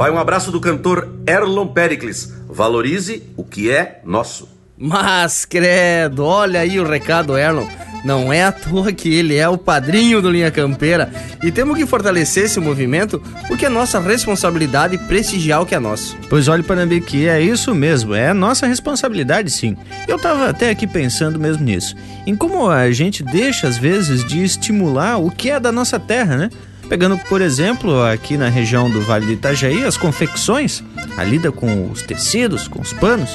Vai 0.00 0.10
um 0.10 0.16
abraço 0.16 0.50
do 0.50 0.58
cantor 0.62 1.10
Erlon 1.26 1.66
Pericles. 1.66 2.32
Valorize 2.48 3.22
o 3.36 3.44
que 3.44 3.70
é 3.70 4.00
nosso. 4.02 4.48
Mas, 4.78 5.44
credo, 5.44 6.24
olha 6.24 6.60
aí 6.60 6.80
o 6.80 6.88
recado, 6.88 7.36
Erlon. 7.36 7.66
Não 8.02 8.32
é 8.32 8.42
à 8.42 8.50
toa 8.50 8.94
que 8.94 9.12
ele 9.14 9.36
é 9.36 9.46
o 9.46 9.58
padrinho 9.58 10.22
do 10.22 10.30
Linha 10.30 10.50
Campeira. 10.50 11.12
E 11.44 11.52
temos 11.52 11.76
que 11.76 11.84
fortalecer 11.84 12.44
esse 12.44 12.58
movimento 12.58 13.22
porque 13.46 13.66
é 13.66 13.68
nossa 13.68 14.00
responsabilidade 14.00 14.96
prestigiar 14.96 15.60
o 15.60 15.66
que 15.66 15.74
é 15.74 15.78
nosso. 15.78 16.16
Pois 16.30 16.48
olha, 16.48 16.62
Panambique, 16.62 17.28
é 17.28 17.38
isso 17.38 17.74
mesmo, 17.74 18.14
é 18.14 18.32
nossa 18.32 18.66
responsabilidade 18.66 19.50
sim. 19.50 19.76
Eu 20.08 20.18
tava 20.18 20.48
até 20.48 20.70
aqui 20.70 20.86
pensando 20.86 21.38
mesmo 21.38 21.62
nisso. 21.62 21.94
Em 22.26 22.34
como 22.34 22.70
a 22.70 22.90
gente 22.90 23.22
deixa, 23.22 23.68
às 23.68 23.76
vezes, 23.76 24.24
de 24.24 24.42
estimular 24.42 25.18
o 25.18 25.30
que 25.30 25.50
é 25.50 25.60
da 25.60 25.70
nossa 25.70 26.00
terra, 26.00 26.38
né? 26.38 26.50
Pegando, 26.90 27.16
por 27.16 27.40
exemplo, 27.40 28.02
aqui 28.02 28.36
na 28.36 28.48
região 28.48 28.90
do 28.90 29.00
Vale 29.00 29.24
do 29.24 29.30
Itajaí, 29.30 29.84
as 29.84 29.96
confecções, 29.96 30.82
a 31.16 31.22
lida 31.22 31.52
com 31.52 31.88
os 31.88 32.02
tecidos, 32.02 32.66
com 32.66 32.80
os 32.80 32.92
panos. 32.92 33.30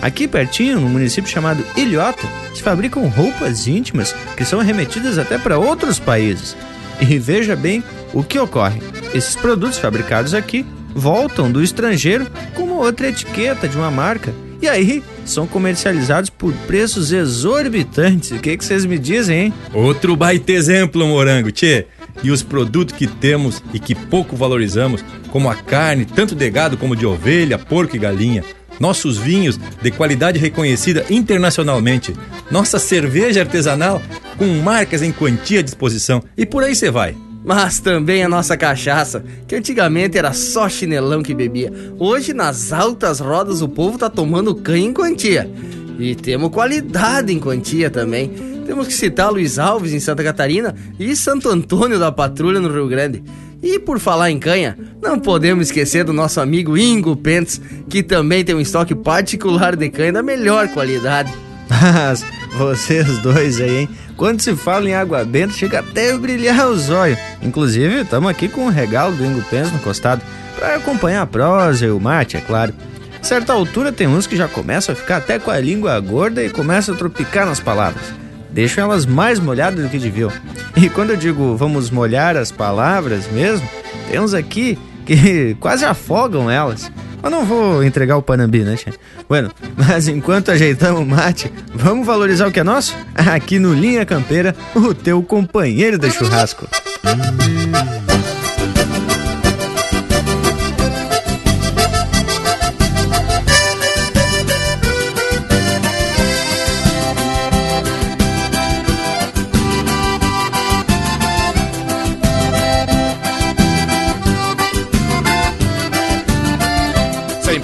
Aqui 0.00 0.26
pertinho, 0.26 0.80
no 0.80 0.88
município 0.88 1.30
chamado 1.30 1.62
Ilhota, 1.76 2.26
se 2.54 2.62
fabricam 2.62 3.06
roupas 3.06 3.66
íntimas 3.66 4.14
que 4.34 4.46
são 4.46 4.60
remetidas 4.60 5.18
até 5.18 5.36
para 5.36 5.58
outros 5.58 5.98
países. 5.98 6.56
E 6.98 7.18
veja 7.18 7.54
bem 7.54 7.84
o 8.14 8.24
que 8.24 8.38
ocorre: 8.38 8.80
esses 9.12 9.36
produtos 9.36 9.76
fabricados 9.76 10.32
aqui 10.32 10.64
voltam 10.94 11.52
do 11.52 11.62
estrangeiro 11.62 12.26
com 12.54 12.62
uma 12.62 12.76
outra 12.76 13.10
etiqueta 13.10 13.68
de 13.68 13.76
uma 13.76 13.90
marca 13.90 14.32
e 14.60 14.66
aí 14.66 15.02
são 15.26 15.46
comercializados 15.46 16.30
por 16.30 16.54
preços 16.66 17.12
exorbitantes. 17.12 18.30
O 18.30 18.38
que, 18.38 18.56
que 18.56 18.64
vocês 18.64 18.86
me 18.86 18.98
dizem, 18.98 19.38
hein? 19.38 19.54
Outro 19.74 20.16
baita 20.16 20.52
exemplo, 20.52 21.06
morango, 21.06 21.52
tchê. 21.52 21.86
E 22.22 22.30
os 22.30 22.42
produtos 22.42 22.96
que 22.96 23.06
temos 23.06 23.62
e 23.72 23.78
que 23.78 23.94
pouco 23.94 24.36
valorizamos, 24.36 25.04
como 25.30 25.50
a 25.50 25.54
carne, 25.54 26.04
tanto 26.04 26.34
de 26.34 26.50
gado 26.50 26.76
como 26.76 26.96
de 26.96 27.06
ovelha, 27.06 27.58
porco 27.58 27.96
e 27.96 27.98
galinha, 27.98 28.42
nossos 28.80 29.16
vinhos 29.16 29.58
de 29.82 29.90
qualidade 29.90 30.38
reconhecida 30.38 31.04
internacionalmente, 31.10 32.14
nossa 32.50 32.78
cerveja 32.78 33.40
artesanal 33.40 34.02
com 34.36 34.46
marcas 34.62 35.02
em 35.02 35.12
quantia 35.12 35.60
à 35.60 35.62
disposição 35.62 36.22
e 36.36 36.44
por 36.44 36.62
aí 36.62 36.74
você 36.74 36.90
vai. 36.90 37.16
Mas 37.44 37.78
também 37.78 38.24
a 38.24 38.28
nossa 38.28 38.56
cachaça, 38.56 39.24
que 39.46 39.54
antigamente 39.54 40.18
era 40.18 40.32
só 40.32 40.68
chinelão 40.68 41.22
que 41.22 41.32
bebia. 41.32 41.72
Hoje, 41.96 42.34
nas 42.34 42.72
altas 42.72 43.20
rodas, 43.20 43.62
o 43.62 43.68
povo 43.68 43.96
tá 43.96 44.10
tomando 44.10 44.52
canha 44.52 44.86
em 44.86 44.92
quantia. 44.92 45.48
E 45.96 46.16
temos 46.16 46.50
qualidade 46.50 47.32
em 47.32 47.38
quantia 47.38 47.88
também. 47.88 48.55
Temos 48.66 48.88
que 48.88 48.94
citar 48.94 49.30
Luiz 49.30 49.60
Alves 49.60 49.92
em 49.92 50.00
Santa 50.00 50.24
Catarina 50.24 50.74
e 50.98 51.14
Santo 51.14 51.48
Antônio 51.48 52.00
da 52.00 52.10
Patrulha 52.10 52.58
no 52.58 52.68
Rio 52.68 52.88
Grande. 52.88 53.22
E 53.62 53.78
por 53.78 54.00
falar 54.00 54.30
em 54.30 54.38
canha, 54.38 54.76
não 55.00 55.20
podemos 55.20 55.68
esquecer 55.68 56.02
do 56.04 56.12
nosso 56.12 56.40
amigo 56.40 56.76
Ingo 56.76 57.16
Pentes, 57.16 57.60
que 57.88 58.02
também 58.02 58.44
tem 58.44 58.54
um 58.54 58.60
estoque 58.60 58.94
particular 58.94 59.76
de 59.76 59.88
canha 59.88 60.12
da 60.12 60.22
melhor 60.22 60.68
qualidade. 60.68 61.32
Mas 61.70 62.24
vocês 62.58 63.18
dois 63.18 63.60
aí, 63.60 63.82
hein? 63.82 63.88
Quando 64.16 64.40
se 64.40 64.56
fala 64.56 64.88
em 64.88 64.94
água 64.94 65.24
benta, 65.24 65.54
chega 65.54 65.78
até 65.78 66.12
a 66.12 66.18
brilhar 66.18 66.68
os 66.68 66.90
olhos. 66.90 67.18
Inclusive, 67.42 68.02
estamos 68.02 68.28
aqui 68.28 68.48
com 68.48 68.66
um 68.66 68.70
regalo 68.70 69.14
do 69.14 69.24
Ingo 69.24 69.42
Pentes 69.48 69.72
no 69.72 69.78
costado, 69.78 70.22
para 70.58 70.74
acompanhar 70.74 71.22
a 71.22 71.26
prosa 71.26 71.86
e 71.86 71.90
o 71.90 72.00
mate, 72.00 72.36
é 72.36 72.40
claro. 72.40 72.74
A 73.20 73.24
certa 73.24 73.52
altura 73.52 73.92
tem 73.92 74.06
uns 74.06 74.26
que 74.26 74.36
já 74.36 74.48
começam 74.48 74.92
a 74.92 74.96
ficar 74.96 75.18
até 75.18 75.38
com 75.38 75.50
a 75.50 75.58
língua 75.58 75.98
gorda 76.00 76.42
e 76.42 76.50
começam 76.50 76.94
a 76.94 76.98
tropicar 76.98 77.46
nas 77.46 77.60
palavras 77.60 78.25
deixam 78.50 78.84
elas 78.84 79.06
mais 79.06 79.38
molhadas 79.38 79.82
do 79.82 79.88
que 79.88 79.98
deviam. 79.98 80.30
E 80.76 80.88
quando 80.88 81.10
eu 81.10 81.16
digo 81.16 81.56
vamos 81.56 81.90
molhar 81.90 82.36
as 82.36 82.50
palavras 82.50 83.26
mesmo, 83.30 83.68
tem 84.10 84.20
uns 84.20 84.34
aqui 84.34 84.78
que 85.04 85.56
quase 85.60 85.84
afogam 85.84 86.50
elas. 86.50 86.90
Eu 87.22 87.30
não 87.30 87.44
vou 87.44 87.82
entregar 87.82 88.16
o 88.16 88.22
Panambi, 88.22 88.60
né, 88.60 88.76
Tia? 88.76 88.92
Bueno, 89.28 89.50
mas 89.76 90.06
enquanto 90.06 90.50
ajeitamos 90.50 91.00
o 91.00 91.04
mate, 91.06 91.50
vamos 91.74 92.06
valorizar 92.06 92.46
o 92.46 92.52
que 92.52 92.60
é 92.60 92.64
nosso? 92.64 92.96
Aqui 93.14 93.58
no 93.58 93.74
Linha 93.74 94.04
Campeira, 94.04 94.54
o 94.74 94.94
teu 94.94 95.22
companheiro 95.22 95.98
de 95.98 96.10
churrasco. 96.10 96.68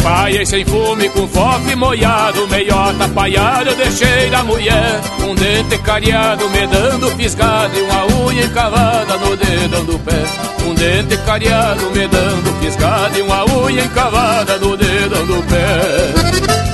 Paia 0.02 0.44
sem 0.46 0.64
fume, 0.64 1.08
com 1.10 1.28
fofe 1.28 1.76
molhado, 1.76 2.48
meiota 2.48 3.08
eu 3.70 3.76
deixei 3.76 4.30
da 4.30 4.42
mulher. 4.42 5.00
Um 5.28 5.34
dente 5.34 5.78
cariado, 5.78 6.48
me 6.50 6.66
dando 6.66 7.08
e 7.78 7.82
uma 7.82 8.06
unha 8.24 8.44
encavada 8.44 9.16
no 9.18 9.36
dedão 9.36 9.84
do 9.84 9.98
pé. 9.98 10.24
Um 10.66 10.74
dente 10.74 11.16
cariado, 11.24 11.90
me 11.90 12.08
dando 12.08 12.60
e 13.18 13.22
uma 13.22 13.44
unha 13.44 13.84
encavada 13.84 14.56
no 14.58 14.76
dedão 14.76 15.26
do 15.26 15.42
pé. 15.44 16.71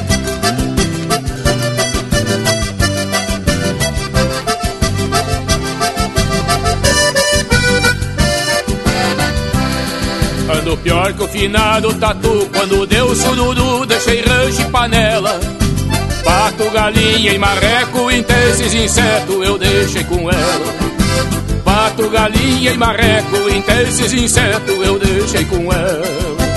Pior 10.88 11.12
que 11.12 11.22
o 11.22 11.28
finado 11.28 11.92
tatu 11.94 12.48
Quando 12.50 12.86
deu 12.86 13.14
sururu 13.14 13.84
deixei 13.84 14.22
rancho 14.22 14.62
e 14.62 14.64
panela. 14.70 15.38
Pato, 16.24 16.70
galinha 16.70 17.32
e 17.34 17.38
marreco 17.38 18.10
Intensos 18.10 18.72
insetos 18.72 19.46
eu 19.46 19.58
deixei 19.58 20.04
com 20.04 20.30
ela. 20.30 20.74
Pato, 21.62 22.08
galinha 22.08 22.72
e 22.72 22.78
marreco 22.78 23.50
Intensos 23.50 24.14
insetos 24.14 24.86
eu 24.86 24.98
deixei 24.98 25.44
com 25.44 25.70
ela 25.70 26.47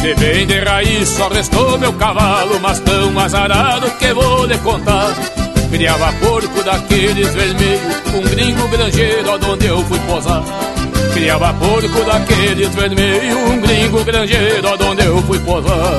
De 0.00 0.14
bem 0.14 0.46
de 0.46 0.60
raiz 0.60 1.08
só 1.08 1.28
restou 1.28 1.78
meu 1.78 1.92
cavalo, 1.94 2.60
mas 2.60 2.78
tão 2.80 3.18
azarado 3.18 3.90
que 3.98 4.12
vou 4.14 4.46
lhe 4.46 4.56
contar. 4.58 5.12
Criava 5.70 6.12
porco 6.14 6.62
daqueles 6.62 7.34
vermelhos, 7.34 7.96
um 8.14 8.22
gringo 8.22 8.68
granjeiro 8.68 9.32
onde 9.50 9.66
eu 9.66 9.84
fui 9.84 9.98
posar. 10.00 10.42
Criava 11.12 11.52
porco 11.54 12.04
daqueles 12.04 12.74
vermelhos, 12.74 13.36
um 13.36 13.60
gringo 13.60 14.04
granjeiro 14.04 14.68
onde 14.88 15.04
eu 15.04 15.22
fui 15.22 15.38
posar. 15.40 15.98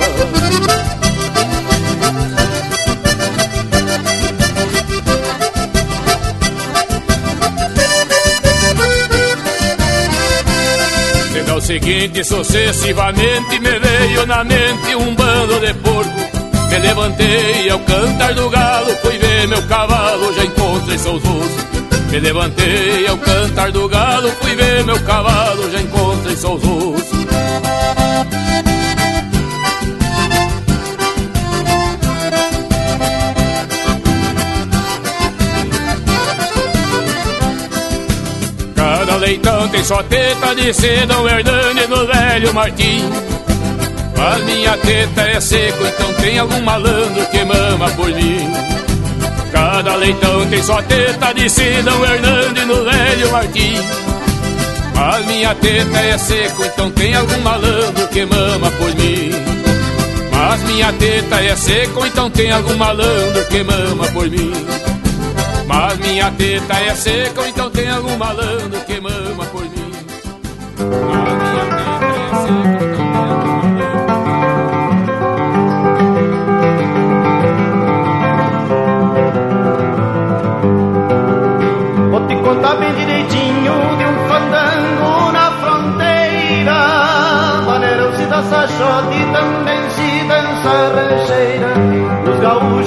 seguinte, 11.70 12.24
sucessivamente 12.24 13.60
me 13.60 13.78
veio 14.00 14.26
na 14.26 14.44
mente 14.44 14.96
um 14.96 15.14
bando 15.14 15.60
de 15.60 15.74
porco. 15.76 16.20
Me 16.70 16.78
levantei 16.80 17.70
ao 17.70 17.80
cantar 17.80 18.34
do 18.34 18.50
galo, 18.50 18.96
fui 19.02 19.18
ver 19.18 19.48
meu 19.48 19.62
cavalo, 19.64 20.34
já 20.34 20.46
encontrei 20.46 20.98
seus 20.98 21.24
ossos. 21.24 21.52
Me 22.10 22.20
levantei 22.20 23.08
ao 23.08 23.18
cantar 23.18 23.72
do 23.72 23.88
galo, 23.90 24.32
fui 24.42 24.56
ver 24.56 24.84
meu 24.86 25.00
cavalo, 25.04 25.72
já 25.72 25.82
encontrei 25.82 26.36
seus 26.36 26.64
ossos. 26.64 27.10
Cada 38.76 39.16
leitão 39.18 39.68
tem 39.68 39.84
sua 39.84 40.04
teta 40.04 40.56
de 40.56 40.74
seda, 40.74 41.20
um 41.20 41.28
herdane 41.28 41.88
no 41.88 42.08
velho 42.08 42.54
Martim. 42.54 43.28
Mas 44.20 44.44
minha 44.44 44.76
teta 44.76 45.22
é 45.22 45.40
seco, 45.40 45.82
então 45.82 46.14
tem 46.16 46.38
algum 46.38 46.62
malandro 46.62 47.26
que 47.28 47.46
mama 47.46 47.90
por 47.91 48.10
mim. 48.10 48.52
Cada 49.50 49.96
leitão 49.96 50.46
tem 50.48 50.62
só 50.62 50.82
teta 50.82 51.34
de 51.34 51.50
seda, 51.50 51.96
um 51.96 52.04
Hernani 52.04 52.66
no 52.66 52.84
velho 52.84 53.32
Martim. 53.32 53.76
Mas 54.94 55.26
minha 55.26 55.56
teta 55.56 56.00
é 56.00 56.18
seco, 56.18 56.66
então 56.66 56.91
tem 56.91 57.16
algum 57.16 57.40
malandro 57.40 58.08
que 58.10 58.26
mama 58.26 58.70
por 58.72 58.94
mim. 58.96 59.32
Mas 60.34 60.64
minha 60.64 60.91
teta 60.91 61.41
é 61.41 61.56
seco, 61.56 62.06
então 62.06 62.30
tem 62.30 62.52
algum 62.52 62.76
malandro 62.76 63.46
que 63.46 63.64
mama 63.64 64.06
por 64.12 64.30
mim. 64.30 64.52
Mas 65.66 65.98
minha 66.00 66.30
teta 66.32 66.74
é 66.74 66.94
seca, 66.94 67.48
então 67.48 67.70
tem 67.70 67.90
algum 67.90 68.18
malandro 68.18 68.82
que 68.86 69.00
mama 69.00 69.46
por 69.46 69.62
mim. 69.62 71.28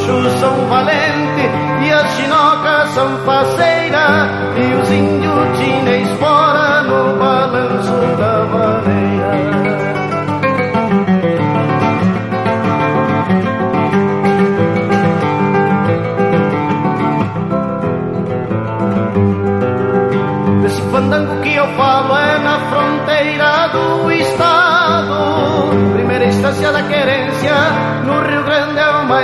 Gaúchos 0.07 0.33
são 0.41 0.69
valentes 0.69 1.87
e 1.87 1.93
as 1.93 2.11
chinocas 2.17 2.89
são 2.91 3.17
faceiras. 3.25 4.31
E 4.57 4.75
os 4.75 4.91
índios 4.91 5.59
tinham 5.59 6.02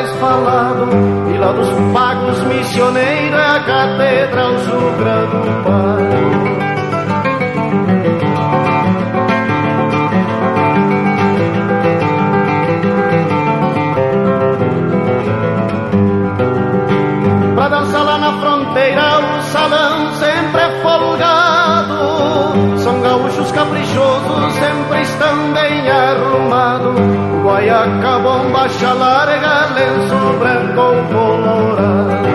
mais 0.08 0.20
falado. 0.20 0.88
E 1.34 1.38
lá 1.38 1.52
dos 1.52 1.68
pagos 1.92 2.42
missioneiros 2.44 3.38
é 3.38 3.46
a 3.46 3.60
catedral 3.60 4.58
sucra 4.58 5.26
do 5.26 5.64
Pai. 5.64 6.08
Pra 17.54 17.68
dançar 17.68 18.04
lá 18.04 18.18
na 18.18 18.40
fronteira 18.40 19.18
o 19.18 19.42
salão 19.42 20.12
sempre 20.14 20.60
é 20.60 20.80
folgado 20.80 22.78
São 22.78 23.00
gaúchos 23.00 23.50
caprichosos, 23.50 24.52
sempre 24.54 25.02
estão 25.02 25.52
bem 25.52 25.90
arrumados 25.90 27.17
Guaiaca, 27.58 28.12
bomba, 28.20 28.68
larga, 28.94 29.66
lenço 29.74 30.20
branco 30.38 30.86
colorado 31.10 32.28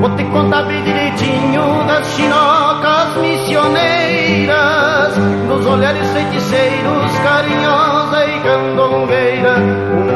Vou 0.00 0.10
te 0.16 0.24
contar 0.24 0.64
bem 0.64 0.82
direitinho 0.82 1.84
das 1.86 2.04
chinocas 2.16 3.16
missioneiras, 3.18 5.14
dos 5.46 5.66
olhares 5.66 6.08
feiticeiros, 6.08 7.18
carinhosa 7.22 8.26
e 8.26 8.40
candongueira, 8.40 9.54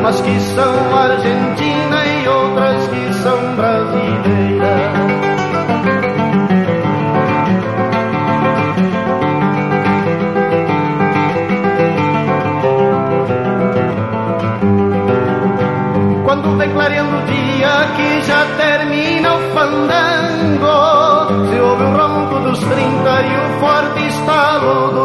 umas 0.00 0.20
que 0.20 0.40
são 0.40 0.67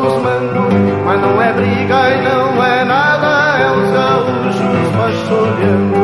Mas 0.04 1.22
não 1.22 1.42
é 1.42 1.54
briga 1.54 2.10
e 2.10 2.22
não 2.24 2.62
é 2.62 2.84
nada, 2.84 3.58
é 3.58 3.72
os 3.72 3.90
gaúchos 3.92 4.90
pastoreando 4.98 6.04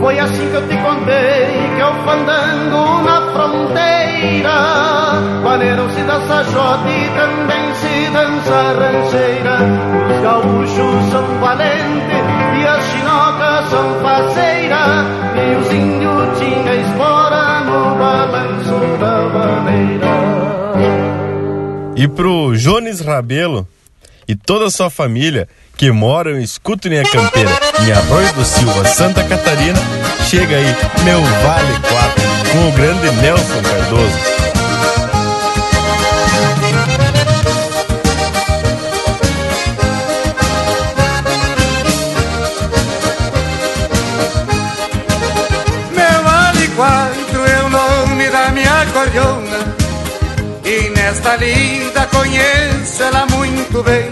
Foi 0.00 0.18
assim 0.18 0.50
que 0.50 0.56
eu 0.56 0.68
te 0.68 0.76
contei 0.78 1.64
que 1.76 1.80
é 1.80 1.86
o 1.86 1.94
fandango 2.04 3.02
na 3.04 3.20
fronteira. 3.32 4.58
Maneiram-se 5.44 6.02
dança 6.02 6.42
jote 6.44 6.88
e 6.88 7.10
também 7.10 7.74
se 7.74 8.10
dança 8.10 8.74
rancheira. 8.80 9.58
Os 10.10 10.20
gaúchos 10.20 11.10
são 11.12 11.40
valentes 11.40 12.13
E 15.70 16.38
tinham 16.38 16.74
espora 16.80 17.60
no 17.64 17.96
balanço 17.96 18.76
da 18.98 19.22
maneira. 19.28 20.14
E 21.96 22.08
pro 22.08 22.56
Jones 22.56 23.00
Rabelo 23.00 23.66
e 24.26 24.34
toda 24.34 24.66
a 24.66 24.70
sua 24.70 24.90
família 24.90 25.48
que 25.76 25.90
moram 25.90 26.38
e 26.38 26.44
escutam 26.44 26.92
a 26.92 27.04
campeira 27.04 27.50
em 27.86 27.92
Arroio 27.92 28.32
do 28.34 28.44
Silva, 28.44 28.84
Santa 28.84 29.24
Catarina, 29.24 29.78
chega 30.28 30.56
aí 30.56 30.76
meu 31.04 31.20
Vale 31.20 31.80
4 31.88 32.22
com 32.52 32.68
o 32.68 32.72
grande 32.72 33.10
Nelson 33.20 33.62
Cardoso. 33.62 34.33
Vale 46.76 47.24
quatro 47.24 47.46
é 47.46 47.64
o 47.64 47.68
nome 47.68 48.28
da 48.30 48.48
minha 48.50 48.86
cordiona 48.92 49.58
E 50.64 50.90
nesta 50.90 51.36
lida 51.36 52.06
conheço 52.06 53.02
ela 53.02 53.26
muito 53.26 53.82
bem. 53.82 54.10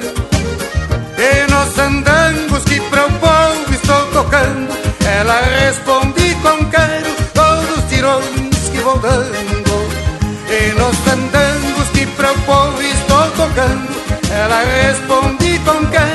E 1.18 1.51
nos 1.51 1.78
andangos 1.78 2.64
que 2.64 2.80
pro 2.80 3.10
povo 3.12 3.72
estou 3.72 4.06
tocando. 4.12 4.72
Ela 5.18 5.40
responde 5.40 6.34
com 6.43 6.64
quero 6.66 7.10
todos 7.32 7.78
os 7.78 7.90
tirões 7.90 8.68
que 8.70 8.78
vou 8.78 8.98
dando. 8.98 9.74
E 10.51 10.72
nos 10.78 10.97
andangos 11.09 11.89
que 11.94 12.06
pro 12.06 12.34
povo 12.40 12.82
estou 12.82 13.30
tocando. 13.30 13.93
Ela 14.30 14.62
responde 14.64 15.59
com 15.60 15.86
quero 15.86 16.11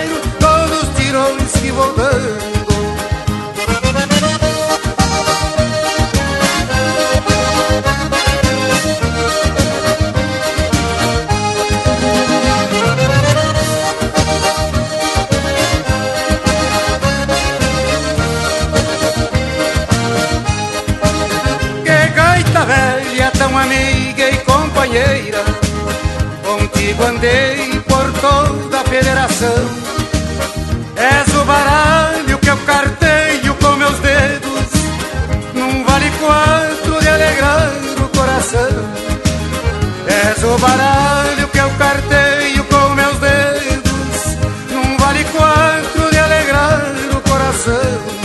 Baralho 40.60 41.48
que 41.50 41.58
eu 41.60 41.70
carteio 41.78 42.64
com 42.66 42.90
meus 42.96 43.18
dedos, 43.20 44.38
num 44.72 44.98
vale 44.98 45.24
quatro 45.26 46.12
de 46.12 46.18
alegrar 46.18 46.82
o 47.16 47.22
coração. 47.30 48.18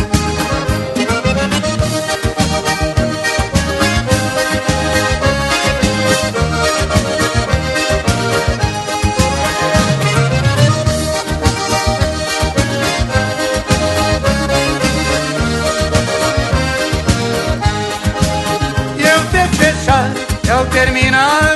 terminar 20.73 21.52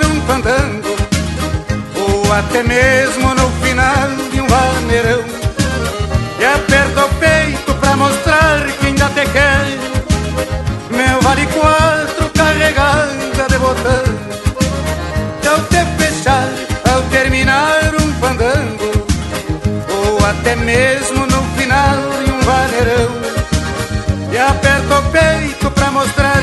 até 2.38 2.62
mesmo 2.62 3.34
no 3.34 3.50
final 3.62 4.08
de 4.30 4.40
um 4.40 4.46
vaneirão. 4.46 5.24
E 6.38 6.44
aperta 6.44 7.06
o 7.06 7.08
peito 7.14 7.74
pra 7.76 7.96
mostrar 7.96 8.66
que 8.78 8.86
ainda 8.86 9.06
te 9.06 9.26
quer. 9.32 9.66
Meu 10.90 11.20
vale 11.22 11.46
quatro 11.46 12.28
carregada 12.34 13.48
de 13.48 13.58
botão. 13.58 14.04
Ao 15.50 15.60
te 15.62 15.84
fechar, 15.96 16.48
ao 16.92 17.02
terminar 17.04 17.94
um 17.94 18.12
fandango, 18.20 18.90
ou 19.88 20.26
até 20.26 20.56
mesmo 20.56 21.24
no 21.26 21.42
final 21.56 21.96
de 22.22 22.32
um 22.32 22.40
vaneirão. 22.40 23.10
E 24.30 24.38
aperta 24.38 24.98
o 24.98 25.02
peito 25.10 25.70
pra 25.70 25.90
mostrar 25.90 26.35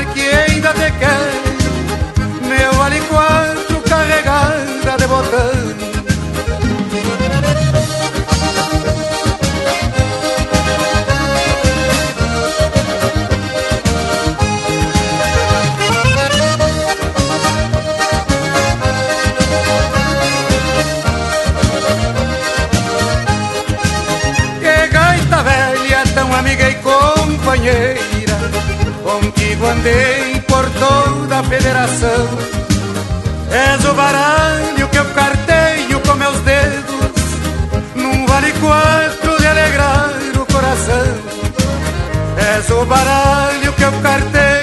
federação. 31.48 32.28
És 33.50 33.84
o 33.84 33.94
baralho 33.94 34.88
que 34.88 34.98
eu 34.98 35.04
carteio 35.06 36.00
com 36.00 36.14
meus 36.14 36.38
dedos. 36.40 36.94
Num 37.94 38.26
vale 38.26 38.52
quatro 38.52 39.38
de 39.38 39.46
alegrar 39.46 40.10
o 40.40 40.46
coração. 40.52 41.06
És 42.56 42.70
o 42.70 42.84
baralho 42.84 43.72
que 43.72 43.82
eu 43.82 43.92
carteio 44.02 44.53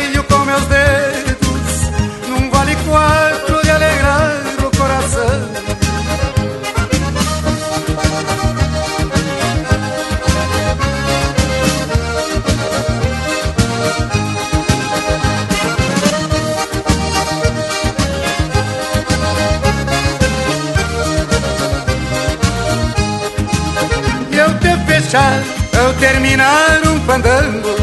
fechar, 25.12 25.44
ao 25.78 25.94
terminar 25.96 26.82
um 26.88 27.00
fandango. 27.02 27.76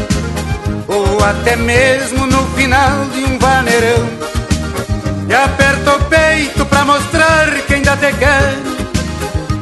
Ou 0.87 1.23
até 1.23 1.55
mesmo 1.55 2.25
no 2.25 2.43
final 2.55 3.05
de 3.13 3.23
um 3.23 3.37
vaneirão. 3.37 4.09
E 5.27 5.33
aperto 5.35 5.91
o 5.91 6.03
peito 6.05 6.65
pra 6.65 6.85
mostrar 6.85 7.47
que 7.67 7.75
ainda 7.75 7.95
te 7.97 8.11
quero. 8.13 8.79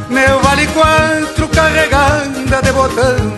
Meu 0.10 0.40
vale 0.40 0.66
quatro 0.68 1.48
carregada 1.50 2.62
de 2.64 2.72
botão. 2.72 3.34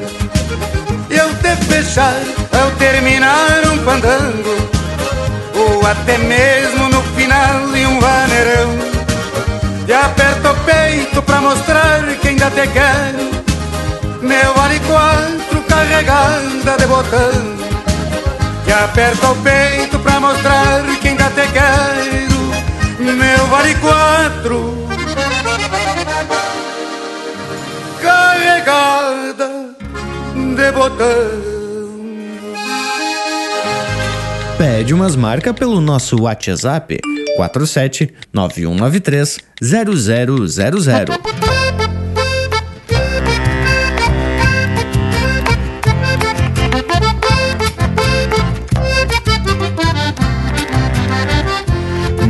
E 1.10 1.18
eu 1.18 1.34
te 1.36 1.56
fechar, 1.66 2.22
ao 2.62 2.70
terminar 2.72 3.62
um 3.66 3.80
fandango. 3.80 4.70
Ou 5.56 5.88
até 5.88 6.20
mesmo 6.20 6.88
no 6.90 7.02
final 7.16 7.68
de 7.74 7.86
um 7.88 8.00
vaneirão. 8.00 8.70
E 9.88 9.94
aperto 9.94 10.50
o 10.50 10.56
peito 10.66 11.22
pra 11.24 11.42
mostrar 11.42 12.04
que 12.22 12.28
ainda 12.28 12.52
te 12.52 12.68
quero 12.68 13.39
Meu 14.22 14.54
vale 14.54 14.80
quatro 14.82 15.62
carregada 15.68 16.78
de 16.78 16.88
botão. 16.88 17.58
E 18.68 18.72
aperto 18.72 19.32
o 19.32 19.36
peito 19.38 20.00
pra 20.00 20.20
mostrar 20.20 20.84
que 21.02 21.08
ainda 21.08 21.30
te 21.30 21.48
quero. 21.52 23.16
Meu 23.16 23.48
vale 23.48 23.76
quatro 23.76 24.88
Carregada 28.02 29.76
de 30.36 30.72
botão. 30.72 31.50
Pede 34.58 34.94
umas 34.94 35.16
marcas 35.16 35.54
pelo 35.54 35.80
nosso 35.80 36.24
WhatsApp 36.24 37.00
47 37.38 38.14
9193 38.34 39.40
0000. 39.62 41.39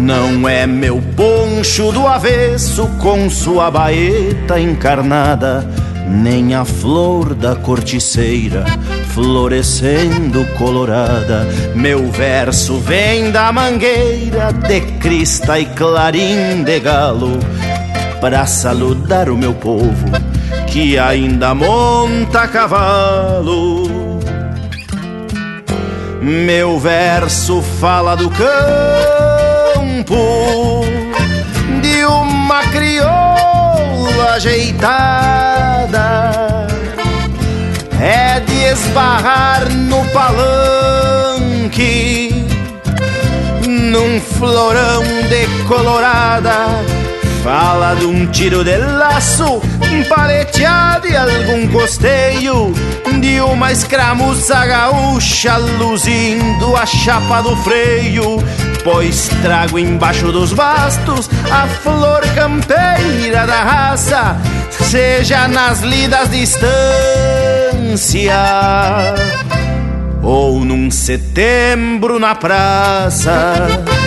Não 0.10 0.50
é 0.50 0.66
meu 0.66 1.00
poncho 1.16 1.92
do 1.92 2.08
avesso 2.08 2.88
com 2.98 3.30
sua 3.30 3.70
baeta 3.70 4.60
encarnada, 4.60 5.64
nem 6.08 6.56
a 6.56 6.66
flor 6.66 7.36
da 7.36 7.56
corticeira 7.56 8.66
florescendo 9.14 10.44
colorada. 10.58 11.48
Meu 11.76 12.10
verso 12.10 12.80
vem 12.80 13.30
da 13.30 13.52
mangueira 13.52 14.52
de 14.52 14.82
crista 14.98 15.60
e 15.60 15.68
clarim 15.68 16.64
de 16.64 16.80
galo, 16.80 17.38
pra 18.20 18.48
saludar 18.48 19.30
o 19.30 19.38
meu 19.38 19.54
povo 19.54 20.08
que 20.66 20.98
ainda 20.98 21.54
monta 21.54 22.48
cavalo. 22.48 23.88
Meu 26.20 26.80
verso 26.80 27.62
fala 27.62 28.16
do 28.16 28.28
campo 28.32 29.19
de 31.82 32.04
uma 32.06 32.64
crioula 32.72 34.34
ajeitada. 34.36 35.98
É 38.02 38.40
de 38.40 38.64
esbarrar 38.64 39.70
no 39.70 40.04
palanque, 40.06 41.28
num 43.68 44.20
florão 44.20 45.04
de 45.30 45.46
colorada. 45.68 46.99
Fala 47.44 47.96
de 47.96 48.06
um 48.06 48.26
tiro 48.28 48.64
de 48.64 48.76
laço, 48.78 49.62
paleteado 50.10 51.08
e 51.08 51.16
algum 51.16 51.68
costeio 51.70 52.74
De 53.20 53.40
uma 53.42 53.72
escramuça 53.72 54.66
gaúcha 54.66 55.58
luzindo 55.58 56.76
a 56.76 56.86
chapa 56.86 57.42
do 57.42 57.56
freio 57.58 58.44
Pois 58.84 59.30
trago 59.42 59.80
embaixo 59.80 60.32
dos 60.32 60.54
bastos 60.54 61.30
a 61.52 61.68
flor 61.68 62.22
campeira 62.36 63.46
da 63.46 63.64
raça 63.64 64.38
Seja 64.70 65.48
nas 65.48 65.82
lidas 65.82 66.30
distância 66.30 66.74
Ou 70.22 70.64
num 70.66 70.92
setembro 70.92 72.20
na 72.20 72.36
praça 72.36 73.99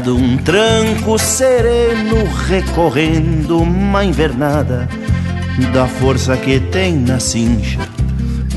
Um 0.00 0.38
tranco 0.38 1.18
sereno 1.18 2.24
recorrendo 2.48 3.60
uma 3.60 4.02
invernada 4.02 4.88
Da 5.70 5.86
força 5.86 6.34
que 6.34 6.58
tem 6.58 6.96
na 6.96 7.20
cincha 7.20 7.78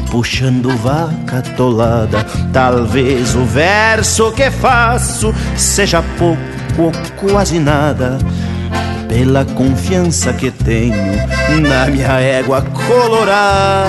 Puxando 0.10 0.70
vaca 0.78 1.42
tolada 1.58 2.26
Talvez 2.54 3.36
o 3.36 3.44
verso 3.44 4.32
que 4.32 4.50
faço 4.50 5.36
Seja 5.58 6.02
pouco 6.18 6.40
ou 6.78 6.94
quase 7.18 7.60
nada 7.60 8.18
Pela 9.10 9.44
confiança 9.44 10.32
que 10.32 10.50
tenho 10.50 11.18
Na 11.68 11.88
minha 11.88 12.18
égua 12.22 12.62
colorada. 12.62 13.86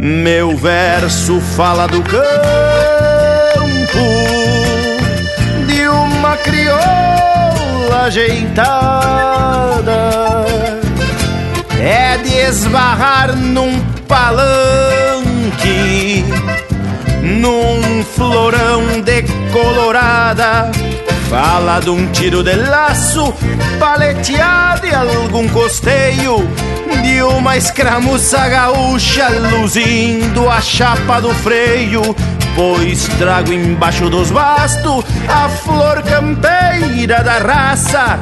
Meu 0.00 0.56
verso 0.56 1.40
fala 1.40 1.86
do 1.86 2.02
campo 2.02 2.81
crioula 6.42 8.04
ajeitada 8.06 9.62
é 11.80 12.16
de 12.18 12.34
esbarrar 12.34 13.34
num 13.34 13.80
palanque 14.06 15.02
num 17.22 18.04
florão 18.04 19.00
de 19.00 19.22
colorada. 19.52 20.70
Fala 21.30 21.80
de 21.80 21.88
um 21.88 22.06
tiro 22.12 22.42
de 22.42 22.54
laço, 22.54 23.32
paleteado 23.78 24.86
e 24.86 24.94
algum 24.94 25.48
costeio 25.48 26.46
de 27.02 27.22
uma 27.22 27.56
escramuça 27.56 28.48
gaúcha, 28.48 29.28
luzindo 29.28 30.48
a 30.50 30.60
chapa 30.60 31.20
do 31.20 31.30
freio. 31.36 32.14
Pois 32.54 33.08
trago 33.18 33.52
embaixo 33.52 34.10
dos 34.10 34.30
bastos 34.30 35.04
a 35.28 35.48
flor 35.48 36.02
campeira 36.02 37.22
da 37.22 37.38
raça, 37.38 38.20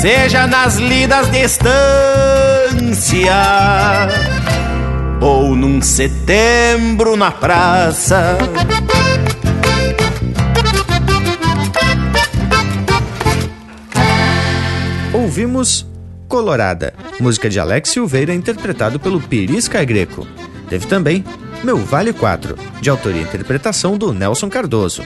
seja 0.00 0.46
nas 0.46 0.76
lidas 0.76 1.30
de 1.30 1.38
estância 1.42 1.74
ou 5.20 5.54
num 5.54 5.82
setembro 5.82 7.16
na 7.16 7.30
praça. 7.30 8.38
Ouvimos 15.12 15.86
Colorada, 16.26 16.94
música 17.20 17.48
de 17.48 17.58
Alex 17.58 17.90
Silveira 17.90 18.32
interpretado 18.32 18.98
pelo 19.00 19.20
Pirisca 19.20 19.84
Greco. 19.84 20.26
Teve 20.68 20.86
também 20.86 21.24
Meu 21.62 21.76
Vale 21.76 22.12
4, 22.12 22.56
de 22.80 22.88
autoria 22.88 23.20
e 23.20 23.24
interpretação 23.24 23.98
do 23.98 24.12
Nelson 24.12 24.48
Cardoso. 24.48 25.02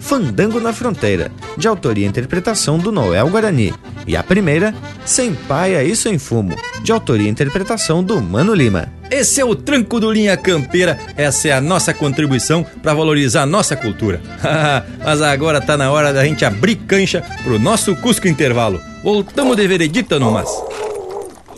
Fandango 0.00 0.60
na 0.60 0.72
Fronteira, 0.72 1.30
de 1.56 1.66
autoria 1.68 2.04
e 2.04 2.08
interpretação 2.08 2.78
do 2.78 2.90
Noel 2.90 3.28
Guarani. 3.30 3.72
E 4.06 4.16
a 4.16 4.22
primeira, 4.22 4.74
Sem 5.06 5.34
Paia 5.34 5.82
e 5.82 5.96
Sem 5.96 6.18
Fumo, 6.18 6.54
de 6.82 6.92
autoria 6.92 7.26
e 7.26 7.30
interpretação 7.30 8.02
do 8.02 8.20
Mano 8.20 8.52
Lima. 8.52 8.92
Esse 9.10 9.40
é 9.40 9.44
o 9.44 9.54
Tranco 9.54 10.00
do 10.00 10.12
Linha 10.12 10.36
Campeira, 10.36 10.98
essa 11.16 11.48
é 11.48 11.52
a 11.52 11.60
nossa 11.60 11.94
contribuição 11.94 12.66
para 12.82 12.92
valorizar 12.92 13.42
a 13.42 13.46
nossa 13.46 13.76
cultura. 13.76 14.20
Mas 15.02 15.22
agora 15.22 15.60
tá 15.60 15.76
na 15.76 15.90
hora 15.90 16.12
da 16.12 16.24
gente 16.24 16.44
abrir 16.44 16.76
cancha 16.76 17.24
pro 17.42 17.58
nosso 17.58 17.94
Cusco 17.96 18.26
Intervalo. 18.26 18.80
Voltamos 19.02 19.56
de 19.56 19.66
veredita 19.66 20.18
no 20.18 20.32
mas. 20.32 20.50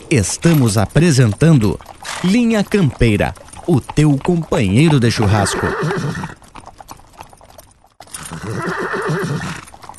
Estamos 0.09 0.77
apresentando 0.77 1.79
Linha 2.23 2.63
Campeira, 2.63 3.33
o 3.67 3.81
teu 3.81 4.17
companheiro 4.23 4.97
de 4.97 5.11
churrasco. 5.11 5.67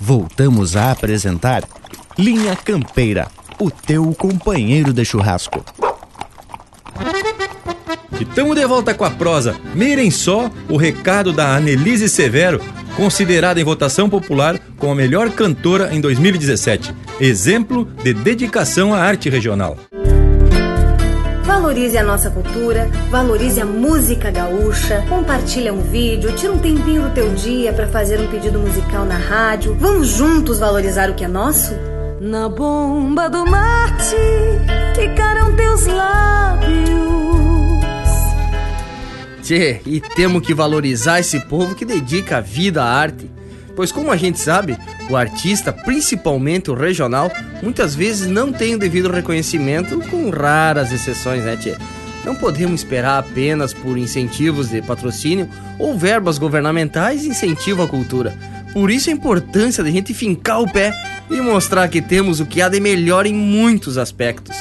Voltamos 0.01 0.75
a 0.75 0.91
apresentar 0.91 1.65
Linha 2.19 2.57
Campeira, 2.57 3.29
o 3.61 3.71
teu 3.71 4.15
companheiro 4.15 4.91
de 4.91 5.05
churrasco. 5.05 5.63
E 8.19 8.25
tamo 8.25 8.55
de 8.55 8.65
volta 8.67 8.95
com 8.95 9.05
a 9.05 9.11
prosa. 9.11 9.55
Mirem 9.75 10.11
só 10.11 10.51
o 10.69 10.79
recado 10.79 11.31
da 11.31 11.55
Anelise 11.55 12.09
Severo, 12.09 12.61
considerada 12.97 13.61
em 13.61 13.65
votação 13.65 14.09
popular 14.09 14.59
como 14.79 14.93
a 14.93 14.97
melhor 14.97 15.31
cantora 15.31 15.95
em 15.95 16.01
2017. 16.01 16.95
Exemplo 17.21 17.85
de 18.03 18.15
dedicação 18.15 18.95
à 18.95 19.01
arte 19.03 19.29
regional. 19.29 19.77
Valorize 21.49 21.97
a 21.97 22.05
nossa 22.05 22.31
cultura, 22.31 22.91
valorize 23.11 23.59
a 23.59 23.65
música 23.65 24.31
gaúcha, 24.31 25.03
compartilha 25.09 25.73
um 25.73 25.81
vídeo, 25.81 26.31
tira 26.37 26.53
um 26.53 26.59
tempinho 26.59 27.05
do 27.05 27.15
teu 27.15 27.33
dia 27.33 27.73
para 27.73 27.89
fazer 27.89 28.21
um 28.21 28.27
pedido 28.27 28.59
musical 28.59 29.07
na 29.07 29.17
rádio. 29.17 29.75
Vamos 29.81 30.09
juntos 30.09 30.59
valorizar 30.59 31.09
o 31.09 31.15
que 31.15 31.25
é 31.25 31.29
nosso? 31.29 31.73
Na 32.21 32.51
bomba 32.51 33.31
do 33.31 33.47
mate 33.47 34.15
ficaram 34.95 35.57
teus 35.57 35.87
lábios. 35.87 36.69
Tchê, 39.43 39.81
e 39.87 40.03
temos 40.03 40.47
que 40.47 40.53
valorizar 40.53 41.19
esse 41.19 41.41
povo 41.41 41.75
que 41.75 41.87
dedica 41.87 42.37
a 42.37 42.41
vida 42.43 42.83
à 42.83 42.93
arte. 42.93 43.38
Pois, 43.79 43.93
como 43.93 44.11
a 44.11 44.17
gente 44.17 44.41
sabe, 44.41 44.77
o 45.09 45.17
artista, 45.17 45.73
principalmente 45.73 46.69
o 46.69 46.75
regional, 46.75 47.31
muitas 47.63 47.95
vezes 47.95 48.27
não 48.27 48.53
tem 48.53 48.75
o 48.75 48.79
devido 48.79 49.09
reconhecimento, 49.09 50.01
com 50.11 50.31
raras 50.31 50.91
exceções, 50.91 51.45
né, 51.45 51.57
Tchê? 51.57 51.77
Não 52.25 52.35
podemos 52.35 52.81
esperar 52.81 53.21
apenas 53.21 53.73
por 53.73 53.97
incentivos 53.97 54.71
de 54.71 54.83
patrocínio 54.83 55.49
ou 55.79 55.97
verbas 55.97 56.39
governamentais 56.39 57.25
incentivo 57.25 57.81
à 57.81 57.87
cultura. 57.87 58.37
Por 58.73 58.91
isso 58.91 59.11
a 59.11 59.13
importância 59.13 59.85
de 59.85 59.91
a 59.91 59.93
gente 59.93 60.13
fincar 60.13 60.61
o 60.61 60.69
pé 60.69 60.93
e 61.31 61.41
mostrar 61.41 61.87
que 61.87 62.03
temos 62.03 62.41
o 62.41 62.47
que 62.47 62.61
há 62.61 62.69
de 62.69 62.81
melhor 62.81 63.27
em 63.27 63.33
muitos 63.33 63.97
aspectos. 63.97 64.57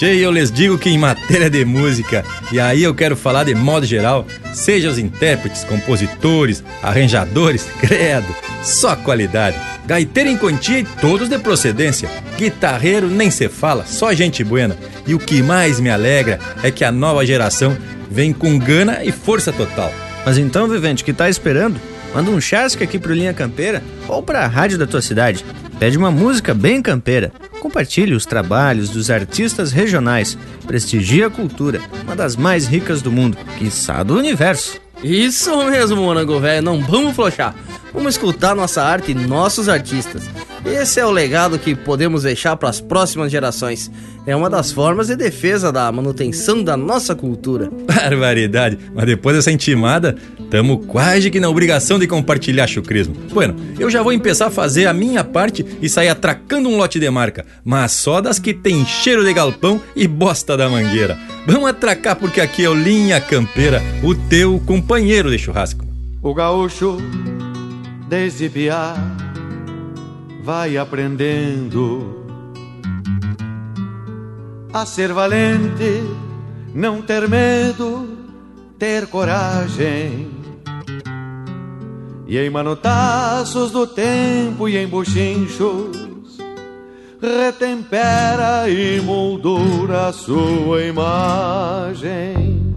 Tchê, 0.00 0.16
eu 0.16 0.32
lhes 0.32 0.50
digo 0.50 0.78
que 0.78 0.88
em 0.88 0.96
matéria 0.96 1.50
de 1.50 1.62
música, 1.62 2.24
e 2.50 2.58
aí 2.58 2.82
eu 2.82 2.94
quero 2.94 3.14
falar 3.14 3.44
de 3.44 3.54
modo 3.54 3.84
geral, 3.84 4.26
seja 4.50 4.88
os 4.88 4.96
intérpretes, 4.96 5.62
compositores, 5.62 6.64
arranjadores, 6.82 7.68
credo, 7.78 8.34
só 8.62 8.96
qualidade. 8.96 9.60
Gaiteiro 9.84 10.30
em 10.30 10.38
quantia 10.38 10.78
e 10.78 10.84
todos 10.84 11.28
de 11.28 11.38
procedência. 11.38 12.08
Guitarreiro 12.38 13.10
nem 13.10 13.30
se 13.30 13.46
fala, 13.50 13.84
só 13.84 14.14
gente 14.14 14.42
buena. 14.42 14.74
E 15.06 15.14
o 15.14 15.18
que 15.18 15.42
mais 15.42 15.78
me 15.78 15.90
alegra 15.90 16.38
é 16.62 16.70
que 16.70 16.82
a 16.82 16.90
nova 16.90 17.26
geração 17.26 17.76
vem 18.10 18.32
com 18.32 18.58
gana 18.58 19.04
e 19.04 19.12
força 19.12 19.52
total. 19.52 19.92
Mas 20.24 20.38
então, 20.38 20.66
Vivente, 20.66 21.04
que 21.04 21.12
tá 21.12 21.28
esperando? 21.28 21.78
Manda 22.14 22.30
um 22.30 22.40
chasque 22.40 22.82
aqui 22.82 22.98
pro 22.98 23.12
Linha 23.12 23.34
Campeira 23.34 23.82
ou 24.08 24.22
pra 24.22 24.46
rádio 24.46 24.78
da 24.78 24.86
tua 24.86 25.02
cidade. 25.02 25.44
Pede 25.78 25.98
uma 25.98 26.10
música 26.10 26.54
bem 26.54 26.80
campeira. 26.80 27.30
Compartilhe 27.60 28.14
os 28.14 28.24
trabalhos 28.24 28.88
dos 28.88 29.10
artistas 29.10 29.70
regionais. 29.70 30.36
Prestigie 30.66 31.24
a 31.24 31.30
cultura, 31.30 31.80
uma 32.02 32.16
das 32.16 32.34
mais 32.34 32.66
ricas 32.66 33.02
do 33.02 33.12
mundo, 33.12 33.36
quiçá 33.58 34.02
do 34.02 34.16
universo. 34.16 34.80
Isso 35.02 35.56
mesmo, 35.64 35.96
Morango 35.96 36.40
Velho, 36.40 36.62
não 36.62 36.80
vamos 36.80 37.14
flochar. 37.14 37.54
Vamos 37.92 38.14
escutar 38.14 38.54
nossa 38.54 38.82
arte 38.82 39.12
e 39.12 39.14
nossos 39.14 39.68
artistas. 39.68 40.28
Esse 40.64 41.00
é 41.00 41.06
o 41.06 41.10
legado 41.10 41.58
que 41.58 41.74
podemos 41.74 42.24
deixar 42.24 42.54
para 42.56 42.68
as 42.68 42.80
próximas 42.80 43.32
gerações. 43.32 43.90
É 44.26 44.36
uma 44.36 44.50
das 44.50 44.70
formas 44.70 45.06
de 45.06 45.16
defesa 45.16 45.72
da 45.72 45.90
manutenção 45.90 46.62
da 46.62 46.76
nossa 46.76 47.14
cultura. 47.14 47.70
Barbaridade, 47.86 48.78
mas 48.94 49.06
depois 49.06 49.34
dessa 49.34 49.50
intimada, 49.50 50.16
tamo 50.50 50.78
quase 50.80 51.30
que 51.30 51.40
na 51.40 51.48
obrigação 51.48 51.98
de 51.98 52.06
compartilhar 52.06 52.66
chucrismo. 52.66 53.14
Bueno, 53.32 53.56
eu 53.78 53.90
já 53.90 54.02
vou 54.02 54.12
começar 54.18 54.46
a 54.46 54.50
fazer 54.50 54.86
a 54.86 54.92
minha 54.92 55.24
parte 55.24 55.64
e 55.80 55.88
sair 55.88 56.08
atracando 56.08 56.68
um 56.68 56.76
lote 56.76 57.00
de 57.00 57.08
marca, 57.08 57.46
mas 57.64 57.92
só 57.92 58.20
das 58.20 58.38
que 58.38 58.52
tem 58.52 58.84
cheiro 58.84 59.24
de 59.24 59.32
galpão 59.32 59.80
e 59.96 60.06
bosta 60.06 60.56
da 60.56 60.68
mangueira. 60.68 61.18
Vamos 61.46 61.70
atracar 61.70 62.16
porque 62.16 62.40
aqui 62.40 62.64
é 62.64 62.68
o 62.68 62.74
Linha 62.74 63.18
Campeira, 63.18 63.82
o 64.02 64.14
teu 64.14 64.60
companheiro 64.66 65.30
de 65.30 65.38
churrasco. 65.38 65.86
O 66.22 66.34
gaúcho, 66.34 66.98
desde 68.10 68.50
piar, 68.50 68.94
vai 70.42 70.76
aprendendo 70.76 72.24
a 74.72 74.86
ser 74.86 75.12
valente, 75.12 76.02
não 76.74 77.02
ter 77.02 77.28
medo, 77.28 78.16
ter 78.78 79.06
coragem. 79.06 80.30
E 82.26 82.38
em 82.38 82.48
manotaços 82.48 83.72
do 83.72 83.86
tempo 83.86 84.68
e 84.68 84.76
em 84.76 84.86
buchinchos, 84.86 86.38
retempera 87.20 88.68
e 88.68 89.00
moldura 89.00 90.08
a 90.08 90.12
sua 90.12 90.82
imagem. 90.82 92.72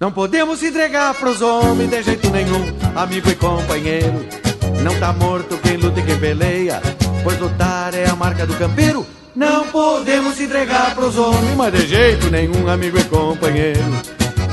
Não 0.00 0.10
podemos 0.10 0.62
entregar 0.64 1.14
pros 1.14 1.40
homens 1.40 1.88
de 1.88 2.02
jeito 2.02 2.28
nenhum, 2.30 2.74
amigo 2.96 3.30
e 3.30 3.36
companheiro. 3.36 4.51
Não 4.82 4.98
tá 4.98 5.12
morto 5.12 5.56
quem 5.58 5.76
luta 5.76 6.00
e 6.00 6.02
quem 6.02 6.18
peleia, 6.18 6.80
pois 7.22 7.38
lutar 7.38 7.94
é 7.94 8.08
a 8.08 8.16
marca 8.16 8.46
do 8.46 8.54
campeiro. 8.54 9.06
Não 9.34 9.66
podemos 9.68 10.40
entregar 10.40 10.94
pros 10.94 11.16
homens, 11.16 11.56
mas 11.56 11.72
de 11.72 11.86
jeito 11.86 12.30
nenhum, 12.30 12.68
amigo 12.68 12.98
e 12.98 13.04
companheiro. 13.04 13.80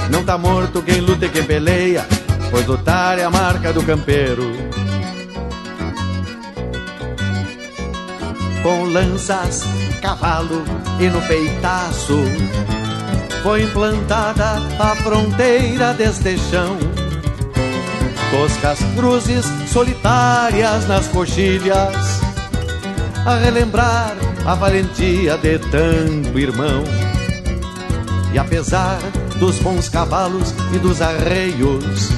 Não 0.10 0.24
tá 0.24 0.38
morto 0.38 0.82
quem 0.82 1.02
luta 1.02 1.26
e 1.26 1.30
quem 1.30 1.44
peleia, 1.44 2.06
pois 2.52 2.66
lutar 2.66 3.18
é 3.18 3.24
a 3.24 3.30
marca 3.30 3.74
do 3.74 3.84
campeiro. 3.84 4.52
Com 8.62 8.84
lanças, 8.86 9.64
cavalo 10.02 10.64
e 11.00 11.08
no 11.08 11.22
peitaço 11.22 12.18
foi 13.42 13.64
implantada 13.64 14.62
a 14.80 14.96
fronteira 14.98 15.94
deste 15.94 16.38
chão. 16.38 16.78
Toscas 18.32 18.80
cruzes 18.96 19.46
solitárias 19.68 20.88
nas 20.88 21.08
coxilhas, 21.08 22.22
a 23.26 23.36
relembrar 23.36 24.16
a 24.46 24.56
valentia 24.56 25.38
de 25.38 25.58
tanto 25.60 26.38
irmão. 26.38 26.84
E 28.32 28.38
apesar 28.38 29.00
dos 29.38 29.58
bons 29.60 29.90
cavalos 29.90 30.54
e 30.74 30.78
dos 30.78 31.02
arreios, 31.02 32.10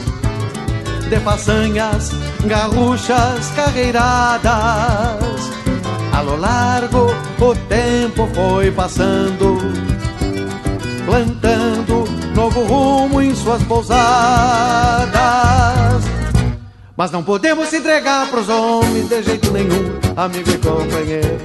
de 1.09 1.19
façanhas, 1.21 2.11
garruchas, 2.45 3.49
carreiradas, 3.55 4.41
a 6.11 6.21
lo 6.21 6.35
largo 6.35 7.07
o 7.39 7.55
tempo 7.67 8.27
foi 8.35 8.69
passando 8.71 9.57
plantando 11.05 12.10
novo 12.41 12.63
rumo 12.63 13.21
em 13.21 13.35
suas 13.35 13.61
pousadas. 13.63 15.13
Mas 16.97 17.11
não 17.11 17.23
podemos 17.23 17.69
se 17.69 17.77
entregar 17.77 18.27
pros 18.31 18.49
homens 18.49 19.07
de 19.07 19.21
jeito 19.21 19.51
nenhum, 19.51 19.99
amigo 20.15 20.49
e 20.49 20.57
companheiro. 20.57 21.37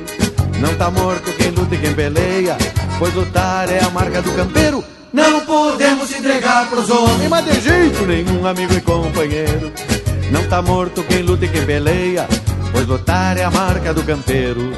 Não 0.58 0.74
tá 0.76 0.90
morto 0.90 1.30
quem 1.36 1.50
luta 1.50 1.74
e 1.74 1.78
quem 1.78 1.92
peleia, 1.92 2.56
pois 2.98 3.12
lutar 3.12 3.70
é 3.70 3.84
a 3.84 3.90
marca 3.90 4.22
do 4.22 4.32
campeiro. 4.32 4.82
Não 5.12 5.40
podemos 5.40 6.08
se 6.08 6.16
entregar 6.18 6.66
pros 6.70 6.88
homens, 6.88 7.28
mas 7.28 7.44
de 7.44 7.60
jeito 7.60 8.06
nenhum, 8.06 8.46
amigo 8.46 8.72
e 8.72 8.80
companheiro. 8.80 9.70
Não 10.30 10.48
tá 10.48 10.62
morto 10.62 11.04
quem 11.04 11.20
luta 11.20 11.44
e 11.44 11.48
quem 11.48 11.66
peleia, 11.66 12.26
pois 12.72 12.86
lutar 12.86 13.36
é 13.36 13.44
a 13.44 13.50
marca 13.50 13.92
do 13.92 14.02
campeiro. 14.02 14.72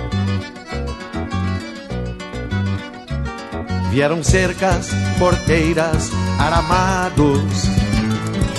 Vieram 3.90 4.22
cercas, 4.22 4.90
porteiras, 5.18 6.10
aramados. 6.38 7.66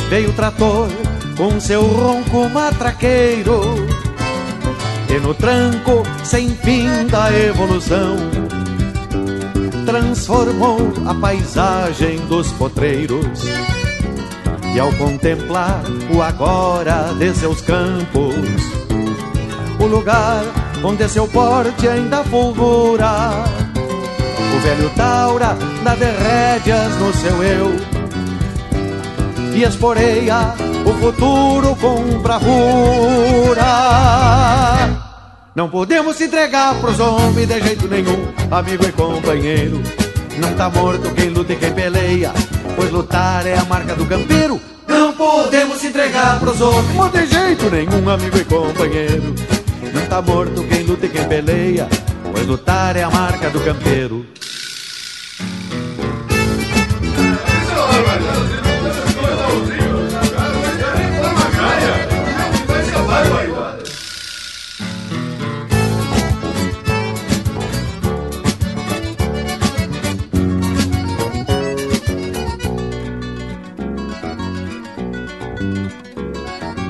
Veio 0.09 0.29
o 0.29 0.33
trator 0.33 0.89
com 1.37 1.59
seu 1.59 1.85
ronco 1.85 2.49
matraqueiro. 2.49 3.61
E 5.09 5.19
no 5.19 5.33
tranco 5.33 6.03
sem 6.23 6.49
fim 6.49 7.07
da 7.07 7.31
evolução, 7.31 8.17
transformou 9.85 10.77
a 11.07 11.13
paisagem 11.15 12.19
dos 12.27 12.51
potreiros. 12.51 13.43
E 14.75 14.79
ao 14.79 14.91
contemplar 14.93 15.81
o 16.13 16.21
agora 16.21 17.13
de 17.17 17.33
seus 17.33 17.61
campos, 17.61 18.35
o 19.79 19.85
lugar 19.87 20.43
onde 20.83 21.07
seu 21.09 21.27
porte 21.27 21.87
ainda 21.87 22.23
fulgura, 22.23 23.45
o 24.59 24.61
velho 24.61 24.89
Taura 24.89 25.55
de 25.55 26.05
rédeas 26.05 26.95
no 26.97 27.13
seu 27.13 27.41
eu 27.41 27.75
e 29.55 29.63
esporeia 29.63 30.53
o 30.85 30.93
futuro 30.93 31.75
com 31.77 32.19
bravura. 32.19 33.65
Não 35.55 35.69
podemos 35.69 36.17
se 36.17 36.25
entregar 36.25 36.75
pros 36.75 36.99
homens 36.99 37.47
de 37.47 37.61
jeito 37.61 37.87
nenhum, 37.87 38.27
amigo 38.51 38.85
e 38.85 38.91
companheiro. 38.91 39.81
Não 40.37 40.53
tá 40.53 40.69
morto 40.69 41.09
quem 41.15 41.29
luta 41.29 41.53
e 41.53 41.55
quem 41.55 41.73
peleia, 41.73 42.31
pois 42.75 42.91
lutar 42.91 43.47
é 43.47 43.57
a 43.57 43.63
marca 43.65 43.95
do 43.95 44.05
campeiro. 44.05 44.59
Não 44.87 45.13
podemos 45.13 45.79
se 45.79 45.87
entregar 45.87 46.39
pros 46.39 46.59
homens, 46.61 47.11
de 47.11 47.25
jeito 47.25 47.69
nenhum, 47.69 48.09
amigo 48.09 48.37
e 48.37 48.45
companheiro. 48.45 49.33
Não 49.93 50.05
tá 50.07 50.21
morto 50.21 50.63
quem 50.65 50.83
luta 50.83 51.05
e 51.05 51.09
quem 51.09 51.23
peleia, 51.25 51.87
pois 52.31 52.45
lutar 52.45 52.95
é 52.95 53.03
a 53.03 53.09
marca 53.09 53.49
do 53.49 53.59
campeiro. 53.61 54.25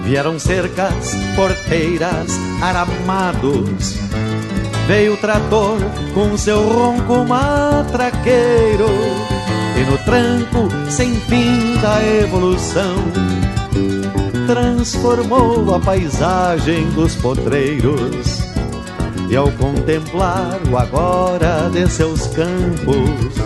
Vieram 0.09 0.39
cercas, 0.39 1.15
porteiras, 1.35 2.31
aramados. 2.61 3.93
Veio 4.87 5.13
o 5.13 5.17
trator 5.17 5.79
com 6.15 6.35
seu 6.35 6.67
ronco 6.67 7.23
matraqueiro. 7.25 8.89
E 9.80 9.84
no 9.84 9.97
tranco 9.99 10.68
sem 10.89 11.15
fim 11.22 11.77
da 11.81 12.03
evolução, 12.03 12.95
transformou 14.45 15.73
a 15.73 15.80
paisagem 15.80 16.89
dos 16.89 17.15
potreiros. 17.15 18.41
E 19.30 19.38
ao 19.38 19.49
contemplar 19.53 20.60
o 20.69 20.77
agora 20.77 21.69
de 21.72 21.89
seus 21.89 22.27
campos, 22.27 23.38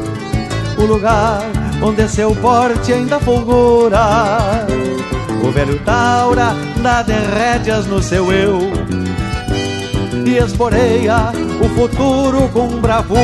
o 0.76 0.86
lugar 0.86 1.44
onde 1.84 2.08
seu 2.08 2.34
porte 2.38 2.94
ainda 2.94 3.20
fulgura, 3.20 4.66
o 5.44 5.52
velho 5.52 5.78
Taura 5.86 6.56
dá 6.82 7.04
de 7.04 7.14
rédeas 7.14 7.86
no 7.86 8.02
seu 8.02 8.32
eu 8.32 8.58
e 10.26 10.38
esporeia 10.38 11.32
o 11.62 11.70
futuro 11.76 12.50
com 12.50 12.80
bravura. 12.80 13.24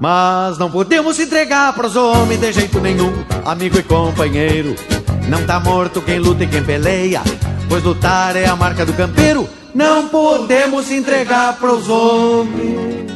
Mas 0.00 0.56
não 0.56 0.70
podemos 0.70 1.20
entregar 1.20 1.74
pros 1.74 1.94
homens 1.94 2.40
de 2.40 2.50
jeito 2.52 2.80
nenhum, 2.80 3.12
amigo 3.44 3.78
e 3.78 3.82
companheiro. 3.82 4.74
Não 5.28 5.44
tá 5.44 5.60
morto 5.60 6.00
quem 6.00 6.18
luta 6.18 6.42
e 6.42 6.46
quem 6.46 6.64
peleia, 6.64 7.20
pois 7.68 7.84
lutar 7.84 8.34
é 8.34 8.46
a 8.46 8.56
marca 8.56 8.86
do 8.86 8.94
campeiro. 8.94 9.46
Não 9.74 10.08
podemos 10.08 10.90
entregar 10.90 11.58
pros 11.58 11.86
homens, 11.90 13.12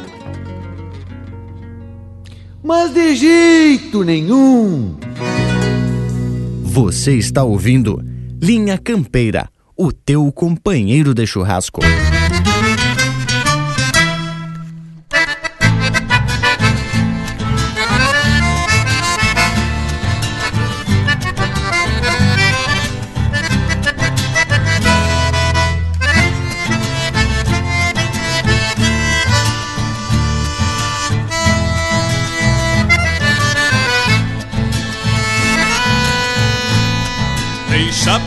mas 2.63 2.93
de 2.93 3.15
jeito 3.15 4.03
nenhum. 4.03 4.95
Você 6.61 7.15
está 7.15 7.43
ouvindo 7.43 7.99
Linha 8.39 8.77
Campeira, 8.77 9.49
o 9.75 9.91
teu 9.91 10.31
companheiro 10.31 11.15
de 11.15 11.25
churrasco. 11.25 11.81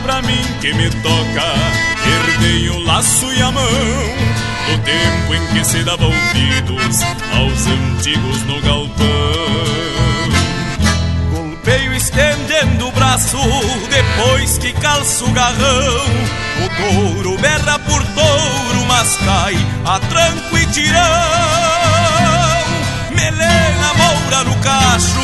Pra 0.03 0.21
mim 0.21 0.41
que 0.61 0.71
me 0.73 0.87
toca, 0.89 1.43
herdei 2.05 2.69
o 2.69 2.79
laço 2.85 3.25
e 3.33 3.41
a 3.41 3.51
mão 3.51 3.63
do 3.63 4.77
tempo 4.83 5.33
em 5.33 5.47
que 5.47 5.65
se 5.65 5.83
dava 5.83 6.05
ouvidos 6.05 7.01
aos 7.35 7.67
antigos 7.67 8.43
no 8.43 8.61
galpão. 8.61 9.09
Golpeio 11.31 11.93
estendendo 11.93 12.87
o 12.87 12.91
braço 12.91 13.37
depois 13.89 14.59
que 14.59 14.71
calço 14.73 15.25
o 15.25 15.31
garrão. 15.31 16.05
O 16.65 16.69
touro 16.77 17.37
berra 17.39 17.79
por 17.79 18.03
touro, 18.03 18.85
mas 18.87 19.17
cai 19.17 19.55
a 19.85 19.99
tranco 19.99 20.57
e 20.57 20.65
tirão. 20.67 21.01
Melena 23.15 23.93
moura 23.95 24.43
no 24.43 24.55
cacho, 24.57 25.19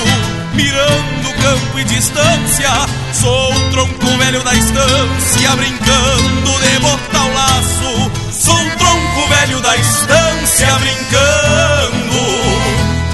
mirando 0.53 1.41
campo 1.41 1.79
e 1.79 1.83
distância. 1.83 2.84
Sou 3.25 3.51
o 3.51 3.69
tronco 3.71 4.17
velho 4.19 4.43
da 4.43 4.53
estância, 4.53 5.55
brincando 5.55 6.59
de 6.61 6.79
botar 6.79 7.25
o 7.25 7.33
laço. 7.33 8.11
Sou 8.31 8.53
o 8.53 8.69
tronco 8.77 9.27
velho 9.29 9.59
da 9.61 9.75
estância, 9.75 10.67
brincando 10.75 12.19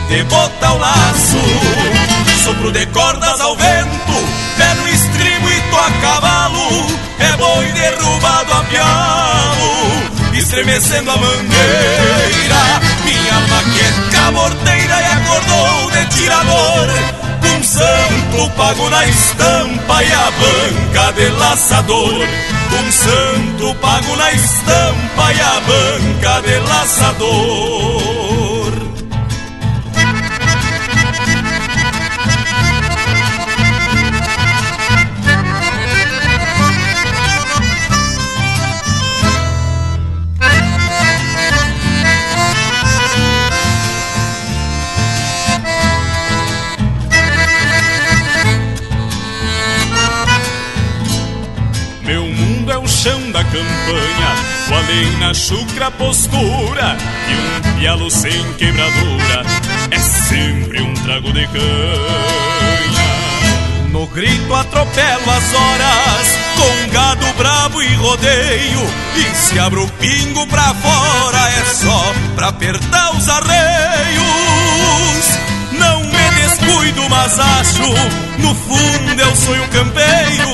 de 0.09 0.21
botar 0.25 0.73
o 0.73 0.79
laço. 0.79 1.37
Sopro 2.43 2.73
de 2.73 2.85
cordas 2.87 3.39
ao 3.39 3.55
vento, 3.55 4.27
pé 4.57 4.73
no 4.73 4.89
estribo 4.89 5.49
e 5.49 5.61
tô 5.69 5.77
a 5.77 5.91
cavalo. 6.01 6.87
É 7.17 7.37
boi 7.37 7.71
derrubado 7.71 8.51
a 8.51 8.63
pialo, 8.65 10.37
estremecendo 10.37 11.09
a 11.09 11.15
mangueira. 11.15 12.81
Minha 13.05 13.39
maqueca 13.47 13.70
pago 18.61 18.89
na 18.91 19.07
estampa 19.07 20.03
e 20.03 20.11
a 20.11 20.31
banca 20.39 21.11
de 21.13 21.29
laçador. 21.29 22.13
Um 22.79 22.91
santo 22.91 23.75
pago 23.81 24.15
na 24.15 24.31
estampa 24.33 25.33
e 25.33 25.41
a 25.41 25.61
banca 25.61 26.41
de 26.41 26.59
laçador. 26.59 28.30
O 53.51 53.53
campanha, 53.53 54.35
além 54.73 55.17
na 55.17 55.33
chucra 55.33 55.91
postura, 55.91 56.95
e 57.27 57.35
um 57.35 57.79
pialo 57.79 58.09
sem 58.09 58.53
quebradura 58.53 59.43
é 59.91 59.99
sempre 59.99 60.81
um 60.81 60.93
trago 60.93 61.33
de 61.33 61.45
canha. 61.47 63.11
No 63.89 64.07
grito 64.07 64.55
atropelo 64.55 65.31
as 65.31 65.53
horas, 65.53 66.39
com 66.55 66.91
gado 66.93 67.25
bravo 67.37 67.83
e 67.83 67.93
rodeio, 67.95 68.89
e 69.17 69.35
se 69.35 69.59
abro 69.59 69.83
o 69.83 69.89
pingo 69.89 70.47
pra 70.47 70.73
fora 70.73 71.49
é 71.49 71.65
só 71.65 72.13
pra 72.35 72.47
apertar 72.47 73.17
os 73.17 73.27
descuido, 76.81 77.09
mas 77.09 77.39
acho 77.39 77.83
No 78.39 78.55
fundo 78.55 79.21
eu 79.21 79.35
sou 79.35 79.55
um 79.55 79.67
campeiro 79.67 80.49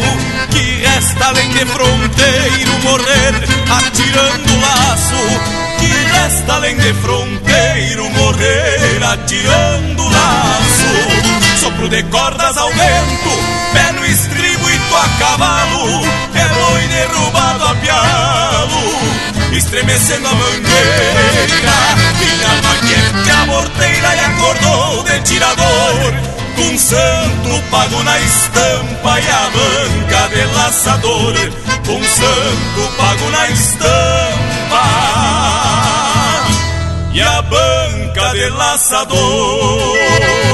Que 0.52 0.86
resta 0.86 1.26
além 1.26 1.50
de 1.50 1.66
fronteiro 1.66 2.80
Morrer 2.84 3.34
atirando 3.70 4.62
laço 4.62 5.80
Que 5.80 5.88
resta 5.88 6.54
além 6.54 6.76
de 6.78 6.94
fronteiro 6.96 8.10
Morrer 8.12 9.04
atirando 9.04 10.04
laço. 10.04 11.60
Sopro 11.60 11.90
de 11.90 12.04
cordas 12.04 12.58
ao 12.58 12.70
vento 12.70 13.30
Pé 13.74 13.92
no 13.94 14.06
estribo 14.06 14.70
e 14.70 14.80
tô 14.90 14.96
a 14.96 15.10
cavalo 15.20 16.06
É 16.34 16.48
boi 16.48 16.88
derrubado 16.88 17.68
a 17.68 17.76
pialo 17.76 19.37
estremecendo 19.58 20.28
a 20.28 20.34
mangueira. 20.34 21.96
Minha 22.20 22.62
maquete 22.62 23.32
a 23.32 23.46
morteira 23.46 24.16
e 24.16 24.20
acordou 24.20 25.04
de 25.04 25.20
tirador. 25.22 26.14
Com 26.56 26.78
santo 26.78 27.64
pago 27.70 28.04
na 28.04 28.20
estampa 28.20 29.20
e 29.20 29.30
a 29.30 29.50
banca 29.50 30.28
de 30.30 30.46
laçador. 30.56 31.34
Com 31.86 32.04
santo 32.04 32.98
pago 32.98 33.30
na 33.32 33.50
estampa 33.50 33.88
e 37.14 37.22
a 37.22 37.42
banca 37.42 38.34
de 38.34 38.50
laçador. 38.50 40.47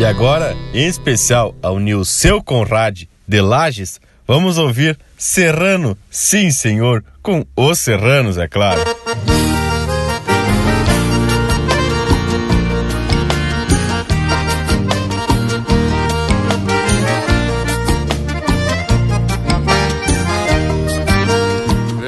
E 0.00 0.04
agora, 0.06 0.56
em 0.72 0.86
especial 0.86 1.54
ao 1.62 1.78
Nilceu 1.78 2.42
Conrad 2.42 3.02
de 3.28 3.40
Lages, 3.42 4.00
vamos 4.26 4.56
ouvir 4.56 4.98
Serrano, 5.18 5.94
sim 6.10 6.50
senhor, 6.50 7.04
com 7.22 7.44
os 7.54 7.78
Serranos, 7.78 8.38
é 8.38 8.48
claro. 8.48 8.80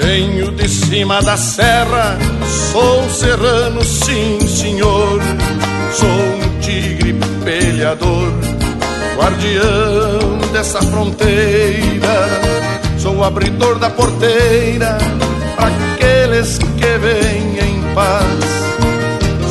Venho 0.00 0.50
de 0.52 0.66
cima 0.66 1.20
da 1.20 1.36
serra, 1.36 2.16
sou 2.72 3.10
serrano, 3.10 3.84
sim 3.84 4.40
senhor. 4.46 5.20
Sou 5.92 6.08
um 6.08 6.60
tigre 6.60 7.01
peleador, 7.44 8.32
guardião 9.16 10.38
dessa 10.52 10.82
fronteira. 10.82 12.28
Sou 12.98 13.22
abridor 13.24 13.78
da 13.78 13.88
porteira 13.90 14.98
para 15.56 15.68
aqueles 15.68 16.58
que 16.58 16.98
vêm 16.98 17.58
em 17.58 17.80
paz. 17.94 18.44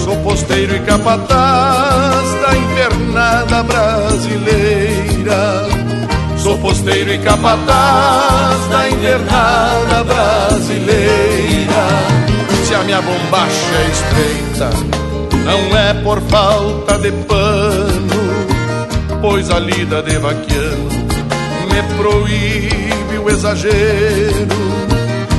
Sou 0.03 0.15
posteiro 0.17 0.75
e 0.75 0.79
capataz 0.79 2.41
da 2.41 2.57
invernada 2.57 3.63
brasileira. 3.63 5.69
Sou 6.37 6.57
posteiro 6.57 7.13
e 7.13 7.19
capataz 7.19 8.67
da 8.69 8.89
invernada 8.89 10.03
brasileira. 10.03 11.87
Se 12.65 12.73
a 12.73 12.83
minha 12.83 13.01
bombacha 13.01 13.75
é 13.75 13.87
estreita, 13.91 14.71
não 15.45 15.77
é 15.77 15.93
por 15.95 16.21
falta 16.21 16.97
de 16.97 17.11
pano, 17.11 18.21
pois 19.21 19.49
a 19.49 19.59
lida 19.59 20.01
de 20.03 20.17
vaquiano 20.17 20.89
me 21.71 21.81
proíbe 21.97 23.17
o 23.17 23.29
exagero. 23.29 24.47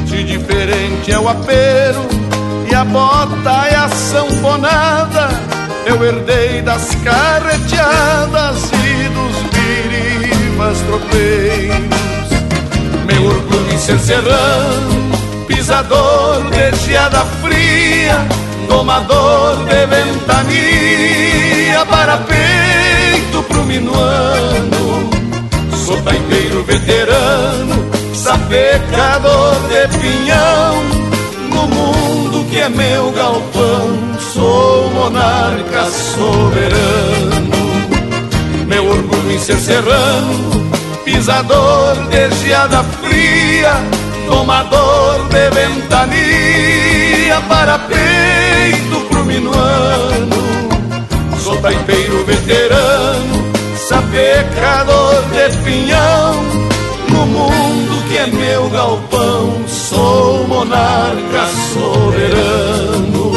Se 0.07 0.23
diferente 0.24 1.12
é 1.12 1.19
o 1.19 1.29
apero 1.29 2.07
e 2.70 2.74
a 2.74 2.85
bota 2.85 3.66
é 3.69 3.77
a 3.77 3.89
sanfonada, 3.89 5.29
eu 5.87 6.05
herdei 6.05 6.62
das 6.62 6.95
carreteadas 6.97 8.70
e 8.73 9.09
dos 9.09 9.37
virivas 9.53 10.79
tropeiros. 10.81 12.03
Meu 13.07 13.24
orgulho 13.24 13.73
em 13.73 13.79
ser 13.79 13.99
serrano, 13.99 15.47
pisador 15.47 16.51
de 16.51 16.77
geada 16.87 17.24
fria 17.43 18.43
domador 18.69 19.57
de 19.65 19.87
ventania 19.87 21.87
para 21.87 22.19
peito 22.19 23.43
pro 23.49 23.65
minuano. 23.65 25.11
Sou 25.85 26.01
taipeiro 26.03 26.63
veterano, 26.65 27.91
sapecador 28.15 29.55
de 29.69 29.89
pinhão. 29.99 30.85
No 31.53 31.67
mundo 31.69 32.45
que 32.51 32.59
é 32.59 32.69
meu 32.69 33.11
galpão, 33.13 33.99
sou 34.33 34.91
monarca 34.91 35.85
soberano. 36.15 37.63
Meu 38.67 38.87
orgulho 38.87 39.33
em 39.33 39.39
ser 39.39 39.59
serrano, 39.59 40.71
pisador 41.05 41.95
de 42.11 42.31
geada 42.45 42.83
fria, 43.03 43.75
tomador 44.27 45.29
de 45.29 45.51
ventania 45.51 47.02
para 47.41 47.79
peito 47.79 49.01
pro 49.09 49.25
minuano. 49.25 50.43
Sou 51.39 51.57
taipeiro 51.59 52.25
veterano, 52.25 53.53
sapecador 53.77 55.23
de 55.33 55.57
pinhão. 55.59 56.35
No 57.09 57.27
mundo 57.27 58.09
que 58.09 58.19
é 58.19 58.27
meu 58.27 58.69
galpão, 58.71 59.67
sou 59.67 60.47
monarca 60.47 61.47
soberano. 61.73 63.33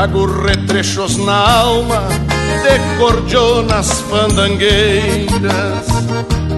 Trago 0.00 0.24
retrechos 0.24 1.18
na 1.18 1.60
alma 1.60 2.08
de 2.08 2.98
cordionas 2.98 4.00
fandangueiras, 4.08 5.86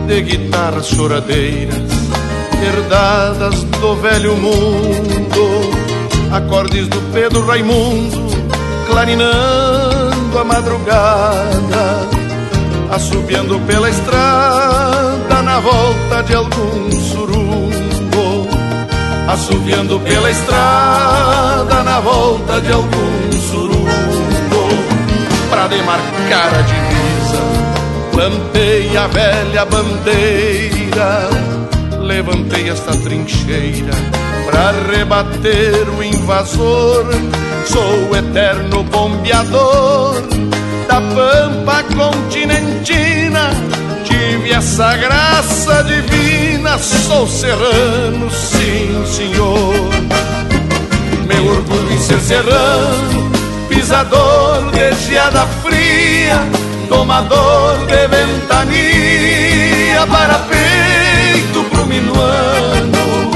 de 0.06 0.22
guitarras 0.22 0.86
choradeiras, 0.86 1.90
herdadas 2.64 3.64
do 3.80 3.96
velho 3.96 4.36
mundo, 4.36 5.72
acordes 6.30 6.86
do 6.86 7.00
Pedro 7.12 7.44
Raimundo, 7.44 8.28
clarinando 8.86 10.38
a 10.38 10.44
madrugada, 10.44 12.08
assobiando 12.92 13.58
pela 13.66 13.90
estrada 13.90 15.42
na 15.42 15.58
volta 15.58 16.22
de 16.22 16.34
algum 16.36 16.92
surumbo 16.92 17.82
assoviando 19.32 19.98
pela 20.00 20.30
estrada 20.30 21.82
na 21.82 22.00
volta 22.00 22.60
de 22.60 22.72
algum 22.72 23.21
para 25.52 25.68
demarcar 25.68 26.54
a 26.54 26.62
divisa. 26.62 27.42
Plantei 28.10 28.96
a 28.96 29.06
velha 29.06 29.66
bandeira, 29.66 31.28
levantei 32.00 32.70
esta 32.70 32.92
trincheira 32.96 33.92
para 34.46 34.72
rebater 34.90 35.86
o 35.98 36.02
invasor. 36.02 37.04
Sou 37.66 38.10
o 38.10 38.16
eterno 38.16 38.82
bombeador 38.84 40.22
da 40.88 41.00
pampa 41.00 41.84
continentina 41.94 43.50
tive 44.04 44.52
essa 44.52 44.96
graça 44.96 45.84
divina, 45.84 46.78
sou 46.78 47.26
serrano, 47.26 48.30
sim 48.30 49.04
senhor. 49.06 49.74
Meu 51.26 51.46
orgulho 51.46 51.92
em 51.92 51.98
ser 51.98 52.20
serrano, 52.20 53.31
pisador 53.72 54.70
de 54.72 54.94
geada 55.06 55.46
fria, 55.62 56.38
tomador 56.88 57.78
de 57.86 58.06
ventania 58.08 60.06
para 60.06 60.38
peito 60.50 61.64
pro 61.70 61.86
minuano. 61.86 63.30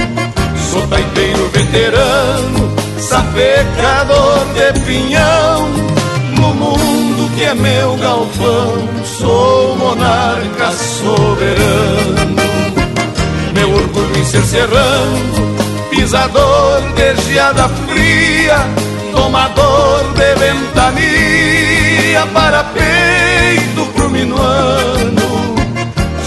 Sou 0.70 0.86
taipeiro 0.88 1.48
veterano, 1.52 2.76
sapecador 2.98 4.44
de 4.54 4.80
pinhão 4.80 5.86
galpão, 8.06 9.04
sou 9.04 9.76
monarca 9.76 10.70
soberano. 10.72 12.36
Meu 13.54 13.70
orgulho 13.72 14.18
em 14.18 14.24
ser 14.24 14.42
serrano, 14.42 15.56
pisador 15.90 16.82
de 16.94 17.14
geada 17.32 17.68
fria, 17.68 18.58
tomador 19.16 20.12
de 20.14 20.34
ventania 20.34 22.26
para 22.32 22.62
peito 22.64 23.86
pro 23.94 24.10
minuano. 24.10 25.56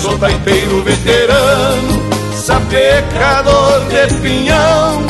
Sou 0.02 0.18
taipeiro 0.18 0.82
veterano, 0.84 2.02
sapecador 2.34 3.82
de 3.90 4.14
pinhão, 4.22 5.02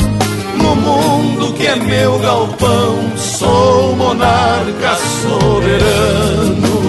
no 0.56 0.76
mundo 0.76 1.54
que 1.54 1.66
é 1.66 1.74
meu 1.76 2.18
galpão, 2.18 3.16
sou 3.16 3.96
monarca 3.96 4.94
soberano. 5.22 6.80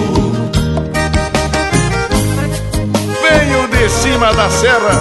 Venho 3.22 3.68
de 3.68 3.88
cima 3.88 4.32
da 4.34 4.50
serra 4.50 5.00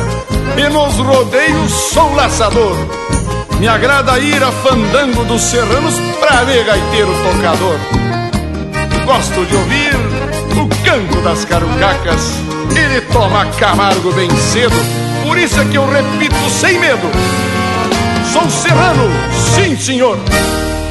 e 0.57 0.69
nos 0.69 0.95
rodeios 0.97 1.71
sou 1.71 2.15
laçador. 2.15 3.00
Me 3.61 3.67
agrada 3.67 4.17
ir 4.17 4.41
a 4.41 4.51
fandango 4.51 5.23
dos 5.23 5.39
serranos 5.39 5.93
pra 6.19 6.43
ver 6.45 6.65
gaiteiro 6.65 7.11
tocador. 7.21 7.77
Gosto 9.05 9.45
de 9.45 9.55
ouvir 9.55 9.93
o 10.59 10.83
canto 10.83 11.21
das 11.21 11.45
carucacas 11.45 12.39
e 12.71 12.89
de 12.95 13.01
tomar 13.13 13.51
camargo 13.57 14.11
bem 14.13 14.31
cedo. 14.31 14.73
Por 15.21 15.37
isso 15.37 15.61
é 15.61 15.65
que 15.65 15.77
eu 15.77 15.87
repito 15.87 16.49
sem 16.49 16.79
medo: 16.79 17.07
sou 18.33 18.49
serrano, 18.49 19.07
sim 19.53 19.77
senhor. 19.77 20.17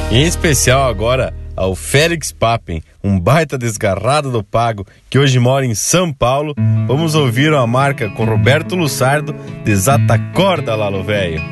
Em 0.09 0.23
especial 0.23 0.89
agora 0.89 1.35
ao 1.57 1.75
Félix 1.75 2.31
Papen, 2.31 2.85
um 3.03 3.19
baita 3.19 3.59
desgarrado 3.59 4.31
do 4.31 4.45
pago 4.45 4.87
que 5.11 5.19
hoje 5.19 5.41
mora 5.41 5.67
em 5.67 5.75
São 5.75 6.13
Paulo. 6.13 6.55
Vamos 6.87 7.17
ouvir 7.17 7.53
uma 7.53 7.67
marca 7.67 8.09
com 8.11 8.25
Roberto 8.25 8.77
Lussardo, 8.77 9.35
Desata 9.65 10.17
Corda 10.33 10.77
Lalo 10.77 11.03
Velho. 11.03 11.43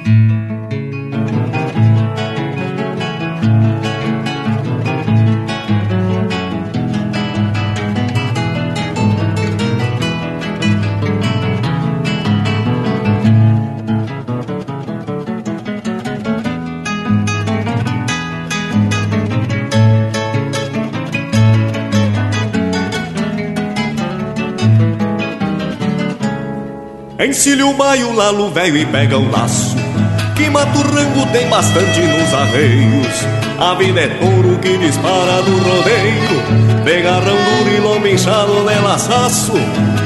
Encilha 27.20 27.66
o 27.66 27.74
baio, 27.74 28.15
lalo 28.15 28.49
velho 28.49 28.77
e 28.77 28.86
pega 28.86 29.19
o 29.19 29.28
laço 29.28 29.74
Que 30.36 30.49
mata 30.49 30.78
o 30.78 30.82
rango 30.82 31.27
tem 31.32 31.49
bastante 31.49 32.01
nos 32.01 32.32
arreios. 32.32 33.27
A 33.59 33.74
vida 33.74 34.03
é 34.03 34.07
touro 34.07 34.57
que 34.61 34.78
dispara 34.78 35.43
do 35.43 35.59
rodeio 35.59 36.85
De 36.85 37.03
garrão 37.03 37.35
duro 37.35 37.74
e 37.77 37.81
lombo 37.81 38.07
inchado 38.07 38.53
de 38.65 38.81
laçaço 38.81 39.55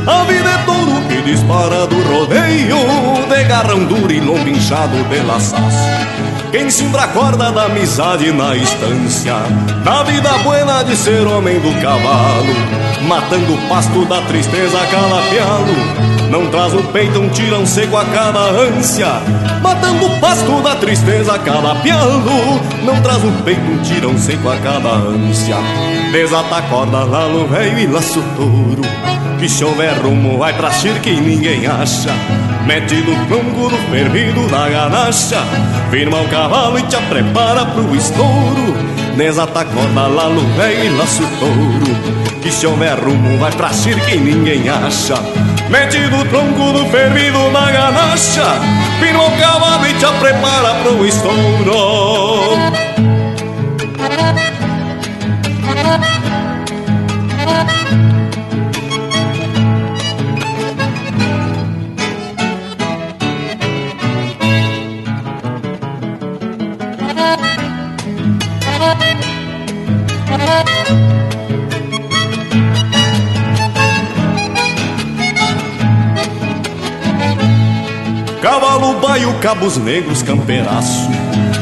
A 0.06 0.24
vida 0.24 0.48
é 0.48 0.58
touro 0.64 1.06
que 1.06 1.20
dispara 1.30 1.86
do 1.86 2.00
rodeio 2.02 2.78
De 3.28 3.44
garrão 3.44 3.84
duro 3.84 4.10
e 4.10 4.18
lombo 4.18 4.48
inchado 4.48 4.96
de 5.04 5.20
laçaço 5.20 6.12
quem 6.50 6.68
cimbra 6.68 7.04
a 7.04 7.08
corda 7.08 7.50
da 7.50 7.64
amizade 7.64 8.30
na 8.30 8.54
estância 8.54 9.36
Da 9.82 10.02
vida 10.02 10.28
buena 10.44 10.82
de 10.82 10.94
ser 10.94 11.26
homem 11.26 11.58
do 11.60 11.72
cavalo 11.80 12.54
Matando 13.08 13.54
o 13.54 13.68
pasto 13.70 14.04
da 14.04 14.20
tristeza 14.20 14.78
calapialo 14.90 16.21
Não 16.32 16.46
traz 16.46 16.72
no 16.72 16.82
peito 16.84 17.20
um 17.20 17.28
tirão 17.28 17.66
seco 17.66 17.94
a 17.94 18.06
cada 18.06 18.38
ânsia. 18.38 19.06
Matando 19.60 20.06
o 20.06 20.18
pasto 20.18 20.62
da 20.62 20.74
tristeza 20.76 21.38
calapialo 21.38 22.58
Não 22.82 23.02
traz 23.02 23.22
no 23.22 23.32
peito 23.42 23.60
um 23.60 23.82
tirão 23.82 24.16
seco 24.16 24.48
a 24.48 24.56
cada 24.56 24.92
ânsia. 24.92 25.56
Desata 26.10 26.56
a 26.56 26.62
corda 26.62 27.04
lá 27.04 27.28
no 27.28 27.46
velho 27.46 27.78
e 27.80 27.86
laço 27.86 28.24
touro. 28.34 28.80
Que 29.38 29.46
chover 29.46 29.92
rumo 30.02 30.38
vai 30.38 30.54
pra 30.54 30.70
circa 30.70 31.10
e 31.10 31.20
ninguém 31.20 31.66
acha. 31.66 32.14
Mete 32.64 32.94
no 32.94 33.26
tronco 33.26 33.68
do 33.68 33.76
fervido 33.90 34.48
da 34.48 34.70
ganacha. 34.70 35.42
Firma 35.90 36.18
o 36.18 36.28
cavalo 36.28 36.78
e 36.78 36.82
te 36.84 36.96
prepara 37.10 37.66
pro 37.66 37.94
estouro. 37.94 38.74
Desata 39.18 39.60
a 39.60 39.64
corda 39.66 40.06
lá 40.06 40.30
no 40.30 40.40
velho 40.56 40.84
e 40.86 40.96
laço 40.96 41.24
touro. 41.38 42.40
Que 42.40 42.50
se 42.50 42.66
houver 42.66 42.98
rumo 42.98 43.36
vai 43.36 43.52
pra 43.52 43.68
circa 43.68 44.14
e 44.14 44.16
ninguém 44.18 44.66
acha 44.70 45.20
Mete 45.72 46.06
no 46.08 46.22
tronco 46.26 46.70
do 46.70 46.84
fervido 46.90 47.50
da 47.50 47.70
ganacha 47.70 48.60
Firma 49.00 49.22
o 49.22 49.30
cavalo 49.38 49.86
e 49.86 49.94
te 49.94 50.06
prepara 50.20 50.74
pro 50.82 51.06
estouro 51.06 52.42
Baio, 79.12 79.34
cabos 79.42 79.76
negros, 79.76 80.22
campeiraço 80.22 81.06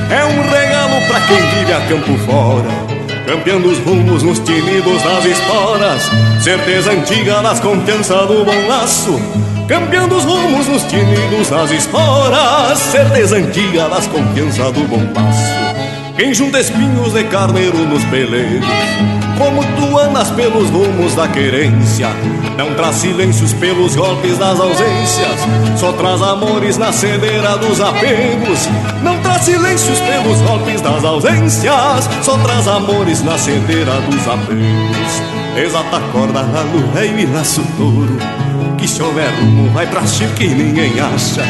É 0.08 0.24
um 0.24 0.40
regalo 0.48 1.04
pra 1.08 1.20
quem 1.22 1.36
vive 1.36 1.72
a 1.72 1.80
campo 1.80 2.16
fora 2.18 2.68
Campeando 3.26 3.68
os 3.68 3.78
rumos 3.78 4.22
nos 4.22 4.38
tinidos 4.38 5.02
das 5.02 5.24
esporas. 5.24 6.02
Certeza 6.44 6.92
antiga 6.92 7.42
das 7.42 7.58
confiança 7.58 8.24
do 8.24 8.44
bom 8.44 8.68
laço 8.68 9.20
Campeando 9.66 10.14
os 10.14 10.22
rumos 10.22 10.68
nos 10.68 10.84
tinidos 10.84 11.50
das 11.50 11.72
esporas. 11.72 12.78
Certeza 12.78 13.38
antiga 13.38 13.88
das 13.88 14.06
confiança 14.06 14.70
do 14.70 14.86
bom 14.86 15.04
laço 15.12 16.14
Quem 16.16 16.32
junta 16.32 16.60
espinhos 16.60 17.14
de 17.14 17.24
carneiro 17.24 17.78
nos 17.78 18.04
peleiros 18.04 18.64
como 19.40 19.64
tu 19.64 19.98
andas 19.98 20.30
pelos 20.32 20.68
rumos 20.68 21.14
da 21.14 21.26
querência 21.26 22.08
Não 22.60 22.74
traz 22.74 22.96
silêncios 22.96 23.54
pelos 23.54 23.96
golpes 23.96 24.36
das 24.36 24.60
ausências 24.60 25.40
Só 25.78 25.94
traz 25.94 26.20
amores 26.20 26.76
na 26.76 26.92
cedeira 26.92 27.56
dos 27.56 27.80
apegos. 27.80 28.68
Não 29.02 29.18
traz 29.22 29.44
silêncios 29.44 29.98
pelos 30.00 30.42
golpes 30.42 30.82
das 30.82 31.02
ausências 31.02 32.10
Só 32.22 32.36
traz 32.36 32.68
amores 32.68 33.22
na 33.22 33.38
cedeira 33.38 33.92
dos 34.02 34.28
apegos. 34.28 35.22
Exata 35.56 36.02
corda 36.12 36.42
no 36.42 36.92
rei 36.92 37.20
e 37.20 37.26
laço 37.32 37.62
touro. 37.78 38.18
Que 38.76 38.86
se 38.86 39.02
houver 39.02 39.30
rumo 39.40 39.70
vai 39.70 39.86
pra 39.86 40.06
chique 40.06 40.44
e 40.44 40.48
ninguém 40.48 41.00
acha. 41.00 41.42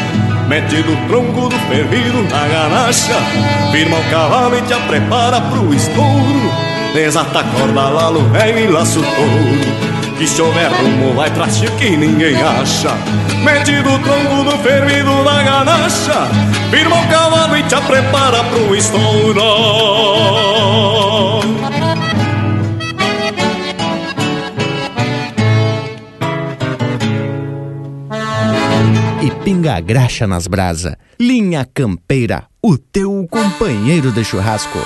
Mete 0.47 0.77
no 0.77 0.95
tronco 1.09 1.49
do 1.49 1.59
fervido 1.67 2.23
na 2.23 2.47
ganacha. 2.47 3.15
Firma 3.73 3.97
o 3.97 4.09
cavalo 4.09 4.57
e 4.57 4.61
te 4.61 4.75
prepara 4.87 5.41
pro 5.41 5.73
estouro. 5.73 6.53
Desata 6.93 7.39
a 7.39 7.43
corda 7.43 8.11
no 8.11 8.29
velho 8.29 8.59
e 8.59 8.67
laço 8.67 9.01
touro 9.01 9.91
Que 10.21 10.27
se 10.27 10.39
houver 10.39 10.71
rumo 10.71 11.15
vai 11.15 11.31
pra 11.31 11.49
chique 11.49 11.83
e 11.83 11.97
ninguém 11.97 12.35
acha 12.35 12.95
Mete 13.43 13.71
no 13.77 13.97
tronco 13.97 14.43
do 14.43 14.55
fervido 14.59 15.23
da 15.23 15.41
ganacha 15.41 16.27
Firma 16.69 16.95
o 16.95 17.07
cavalo 17.07 17.57
e 17.57 17.63
te 17.63 17.75
prepara 17.87 18.43
pro 18.43 18.75
estouro 18.75 19.41
e 29.23 29.31
pinga 29.43 29.75
a 29.75 29.79
graxa 29.79 30.25
nas 30.25 30.47
brasa. 30.47 30.97
Linha 31.19 31.65
Campeira, 31.73 32.45
o 32.61 32.75
teu 32.77 33.27
companheiro 33.29 34.11
de 34.11 34.23
churrasco. 34.23 34.79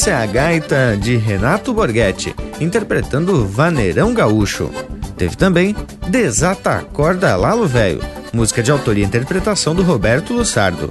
Essa 0.00 0.12
é 0.12 0.14
a 0.14 0.24
gaita 0.24 0.96
de 0.98 1.14
Renato 1.18 1.74
Borghetti, 1.74 2.34
interpretando 2.58 3.46
Vaneirão 3.46 4.14
Gaúcho. 4.14 4.70
Teve 5.14 5.36
também 5.36 5.76
Desata 6.08 6.76
a 6.76 6.80
Corda 6.80 7.36
Lalo 7.36 7.66
Velho, 7.66 8.00
música 8.32 8.62
de 8.62 8.70
autoria 8.70 9.04
e 9.04 9.06
interpretação 9.06 9.74
do 9.74 9.82
Roberto 9.82 10.32
Lussardo. 10.32 10.90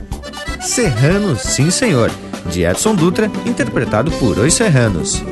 Serrano 0.62 1.36
Sim 1.36 1.72
Senhor, 1.72 2.12
de 2.52 2.64
Edson 2.64 2.94
Dutra, 2.94 3.32
interpretado 3.48 4.12
por 4.12 4.38
Os 4.38 4.54
Serranos. 4.54 5.24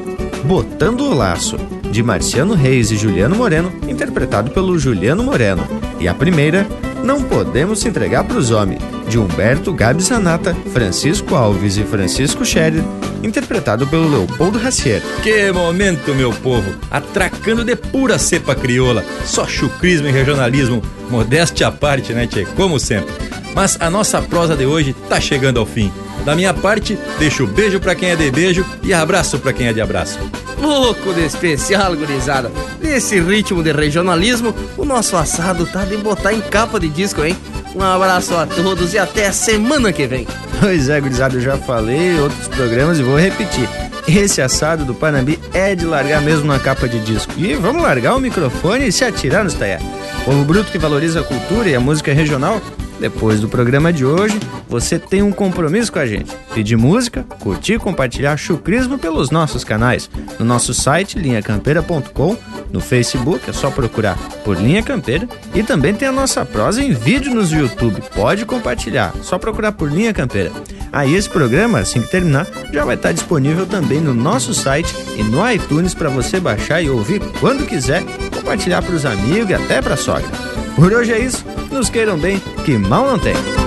Botando 0.44 1.02
o 1.02 1.14
Laço, 1.14 1.58
de 1.92 2.02
Marciano 2.02 2.56
Reis 2.56 2.90
e 2.90 2.98
Juliano 2.98 3.36
Moreno, 3.36 3.72
interpretado 3.88 4.50
pelo 4.50 4.80
Juliano 4.80 5.24
Moreno. 5.24 5.68
E 6.00 6.08
a 6.08 6.16
primeira, 6.16 6.66
Não 7.04 7.22
Podemos 7.22 7.82
Se 7.82 7.88
Entregar 7.88 8.24
para 8.24 8.40
os 8.40 8.50
Homens, 8.50 8.82
de 9.08 9.20
Humberto 9.20 9.72
Gabi 9.72 10.02
Zanata, 10.02 10.56
Francisco 10.74 11.36
Alves 11.36 11.78
e 11.78 11.84
Francisco 11.84 12.44
Scherer, 12.44 12.84
interpretado 13.24 13.88
pelo 13.88 14.10
Leopoldo 14.10 14.58
Racier. 14.58 15.02
Que 15.24 15.52
momento, 15.52 16.14
meu 16.14 16.32
povo! 16.32 16.74
Atracando 16.90 17.64
de 17.64 17.76
pura 17.76 18.18
cepa 18.18 18.56
crioula, 18.56 19.04
só 19.26 19.48
chucrismo 19.48 20.08
e 20.08 20.12
regionalismo, 20.12 20.82
modéstia 21.10 21.68
à 21.68 21.72
parte, 21.72 22.14
né, 22.14 22.28
tchê? 22.28 22.46
Como 22.56 22.80
sempre. 22.80 23.14
Mas 23.54 23.78
a 23.80 23.90
nossa 23.90 24.22
prosa 24.22 24.56
de 24.56 24.66
hoje 24.66 24.96
tá 25.10 25.20
chegando 25.20 25.60
ao 25.60 25.66
fim. 25.66 25.92
Da 26.24 26.36
minha 26.36 26.54
parte, 26.54 26.98
deixo 27.18 27.48
beijo 27.48 27.80
para 27.80 27.96
quem 27.96 28.10
é 28.10 28.16
de 28.16 28.30
beijo 28.30 28.66
e 28.84 28.94
abraço 28.94 29.40
para 29.40 29.54
quem 29.54 29.68
é 29.68 29.74
de 29.74 29.80
abraço. 29.80 30.20
Louco 30.62 31.14
de 31.14 31.26
especial, 31.26 31.96
gurizada. 31.96 32.52
Nesse 32.82 33.20
ritmo 33.20 33.64
de 33.64 33.72
regionalismo, 33.72 34.54
o 34.76 34.84
nosso 34.84 35.16
assado 35.16 35.66
tá 35.66 35.86
de 35.86 35.96
botar 35.98 36.34
em 36.34 36.42
capa 36.42 36.80
de 36.80 36.90
disco, 36.90 37.24
hein? 37.24 37.38
Um 37.76 37.82
abraço 37.82 38.36
a 38.36 38.46
todos 38.46 38.94
e 38.94 39.00
até 39.00 39.28
a 39.28 39.32
semana 39.32 39.94
que 39.94 40.06
vem. 40.08 40.28
Pois 40.60 40.90
é, 40.90 41.00
gurizada, 41.00 41.36
eu 41.36 41.42
já 41.42 41.58
falei 41.58 42.16
em 42.16 42.20
outros 42.20 42.48
programas 42.48 43.00
e 43.00 43.04
vou 43.04 43.18
repetir. 43.18 43.70
Esse 44.08 44.42
assado 44.42 44.86
do 44.86 44.96
Panambi 44.96 45.40
é 45.54 45.76
de 45.76 45.86
largar 45.86 46.22
mesmo 46.22 46.46
na 46.46 46.60
capa 46.60 46.88
de 46.88 47.00
disco. 47.00 47.34
E 47.38 47.54
vamos 47.56 47.82
largar 47.82 48.16
o 48.16 48.20
microfone 48.20 48.88
e 48.88 48.92
se 48.92 49.04
atirar 49.04 49.44
nos 49.44 49.54
taiá. 49.54 49.80
Povo 50.26 50.44
bruto 50.46 50.72
que 50.72 50.78
valoriza 50.78 51.20
a 51.20 51.24
cultura 51.24 51.70
e 51.70 51.76
a 51.76 51.80
música 51.80 52.14
regional 52.14 52.62
depois 53.00 53.40
do 53.40 53.48
programa 53.48 53.94
de 53.94 54.04
hoje, 54.04 54.40
você 54.68 54.98
tem 54.98 55.22
um 55.22 55.32
compromisso 55.32 55.92
com 55.92 56.00
a 56.00 56.06
gente. 56.06 56.36
Pedir 56.54 56.76
música, 56.76 57.24
curtir 57.40 57.78
compartilhar 57.78 58.36
chucrismo 58.38 58.98
pelos 58.98 59.30
nossos 59.30 59.64
canais. 59.64 60.10
No 60.40 60.46
nosso 60.46 60.74
site, 60.74 61.20
linhacampeira.com, 61.20 62.36
no 62.72 62.80
Facebook, 62.80 63.50
é 63.50 63.54
só 63.54 63.70
procurar 63.72 64.18
por 64.44 64.58
Linha 64.58 64.84
Campeira. 64.84 65.28
E 65.54 65.64
também 65.64 65.94
tem 65.94 66.08
a 66.08 66.12
nossa 66.12 66.46
prosa 66.46 66.82
em 66.82 66.94
vídeo 66.94 67.34
nos 67.34 67.52
YouTube. 67.52 68.02
Pode 68.16 68.46
compartilhar, 68.46 69.14
só 69.22 69.38
procurar 69.38 69.72
por 69.72 69.92
Linha 69.92 70.14
Campeira. 70.14 70.52
Aí 70.92 71.16
esse 71.16 71.30
programa, 71.30 71.80
assim 71.80 72.02
que 72.02 72.10
terminar, 72.10 72.48
já 72.72 72.86
vai 72.86 72.96
estar 72.96 73.12
disponível 73.12 73.66
também 73.66 74.00
no 74.00 74.14
nosso 74.14 74.54
site 74.54 74.96
e 75.18 75.24
no 75.24 75.50
iTunes 75.50 75.94
para 75.94 76.10
você 76.10 76.40
baixar 76.40 76.82
e 76.82 76.90
ouvir 76.90 77.22
quando 77.40 77.66
quiser, 77.66 78.04
compartilhar 78.34 78.82
para 78.82 78.96
os 78.96 79.06
amigos 79.06 79.50
e 79.50 79.54
até 79.54 79.82
para 79.82 79.96
a 79.96 79.98
sogra. 79.98 80.30
Por 80.76 80.94
hoje 80.94 81.12
é 81.12 81.20
isso. 81.20 81.46
Nos 81.72 81.90
queiram 81.90 82.18
bem, 82.18 82.40
que 82.64 82.78
mal 82.78 83.06
não 83.06 83.20
tem. 83.20 83.67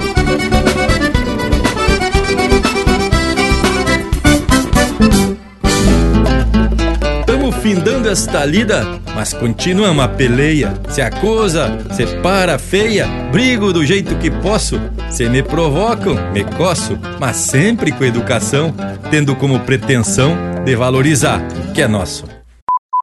Findando 8.11 8.13
esta 8.13 8.45
lida, 8.45 9.01
mas 9.15 9.33
continua 9.33 9.91
uma 9.91 10.09
peleia. 10.09 10.73
Se 10.89 11.01
a 11.01 11.11
coisa 11.11 11.79
se 11.93 12.07
para 12.19 12.59
feia, 12.59 13.07
brigo 13.31 13.73
do 13.73 13.85
jeito 13.85 14.17
que 14.17 14.31
posso. 14.31 14.81
Se 15.11 15.29
me 15.29 15.43
provocam, 15.43 16.15
me 16.33 16.45
coço, 16.45 16.99
mas 17.19 17.37
sempre 17.37 17.93
com 17.93 18.05
educação, 18.05 18.75
tendo 19.11 19.35
como 19.37 19.61
pretensão 19.61 20.37
de 20.65 20.75
valorizar 20.75 21.41
o 21.69 21.73
que 21.73 21.83
é 21.83 21.89
nosso. 21.89 22.25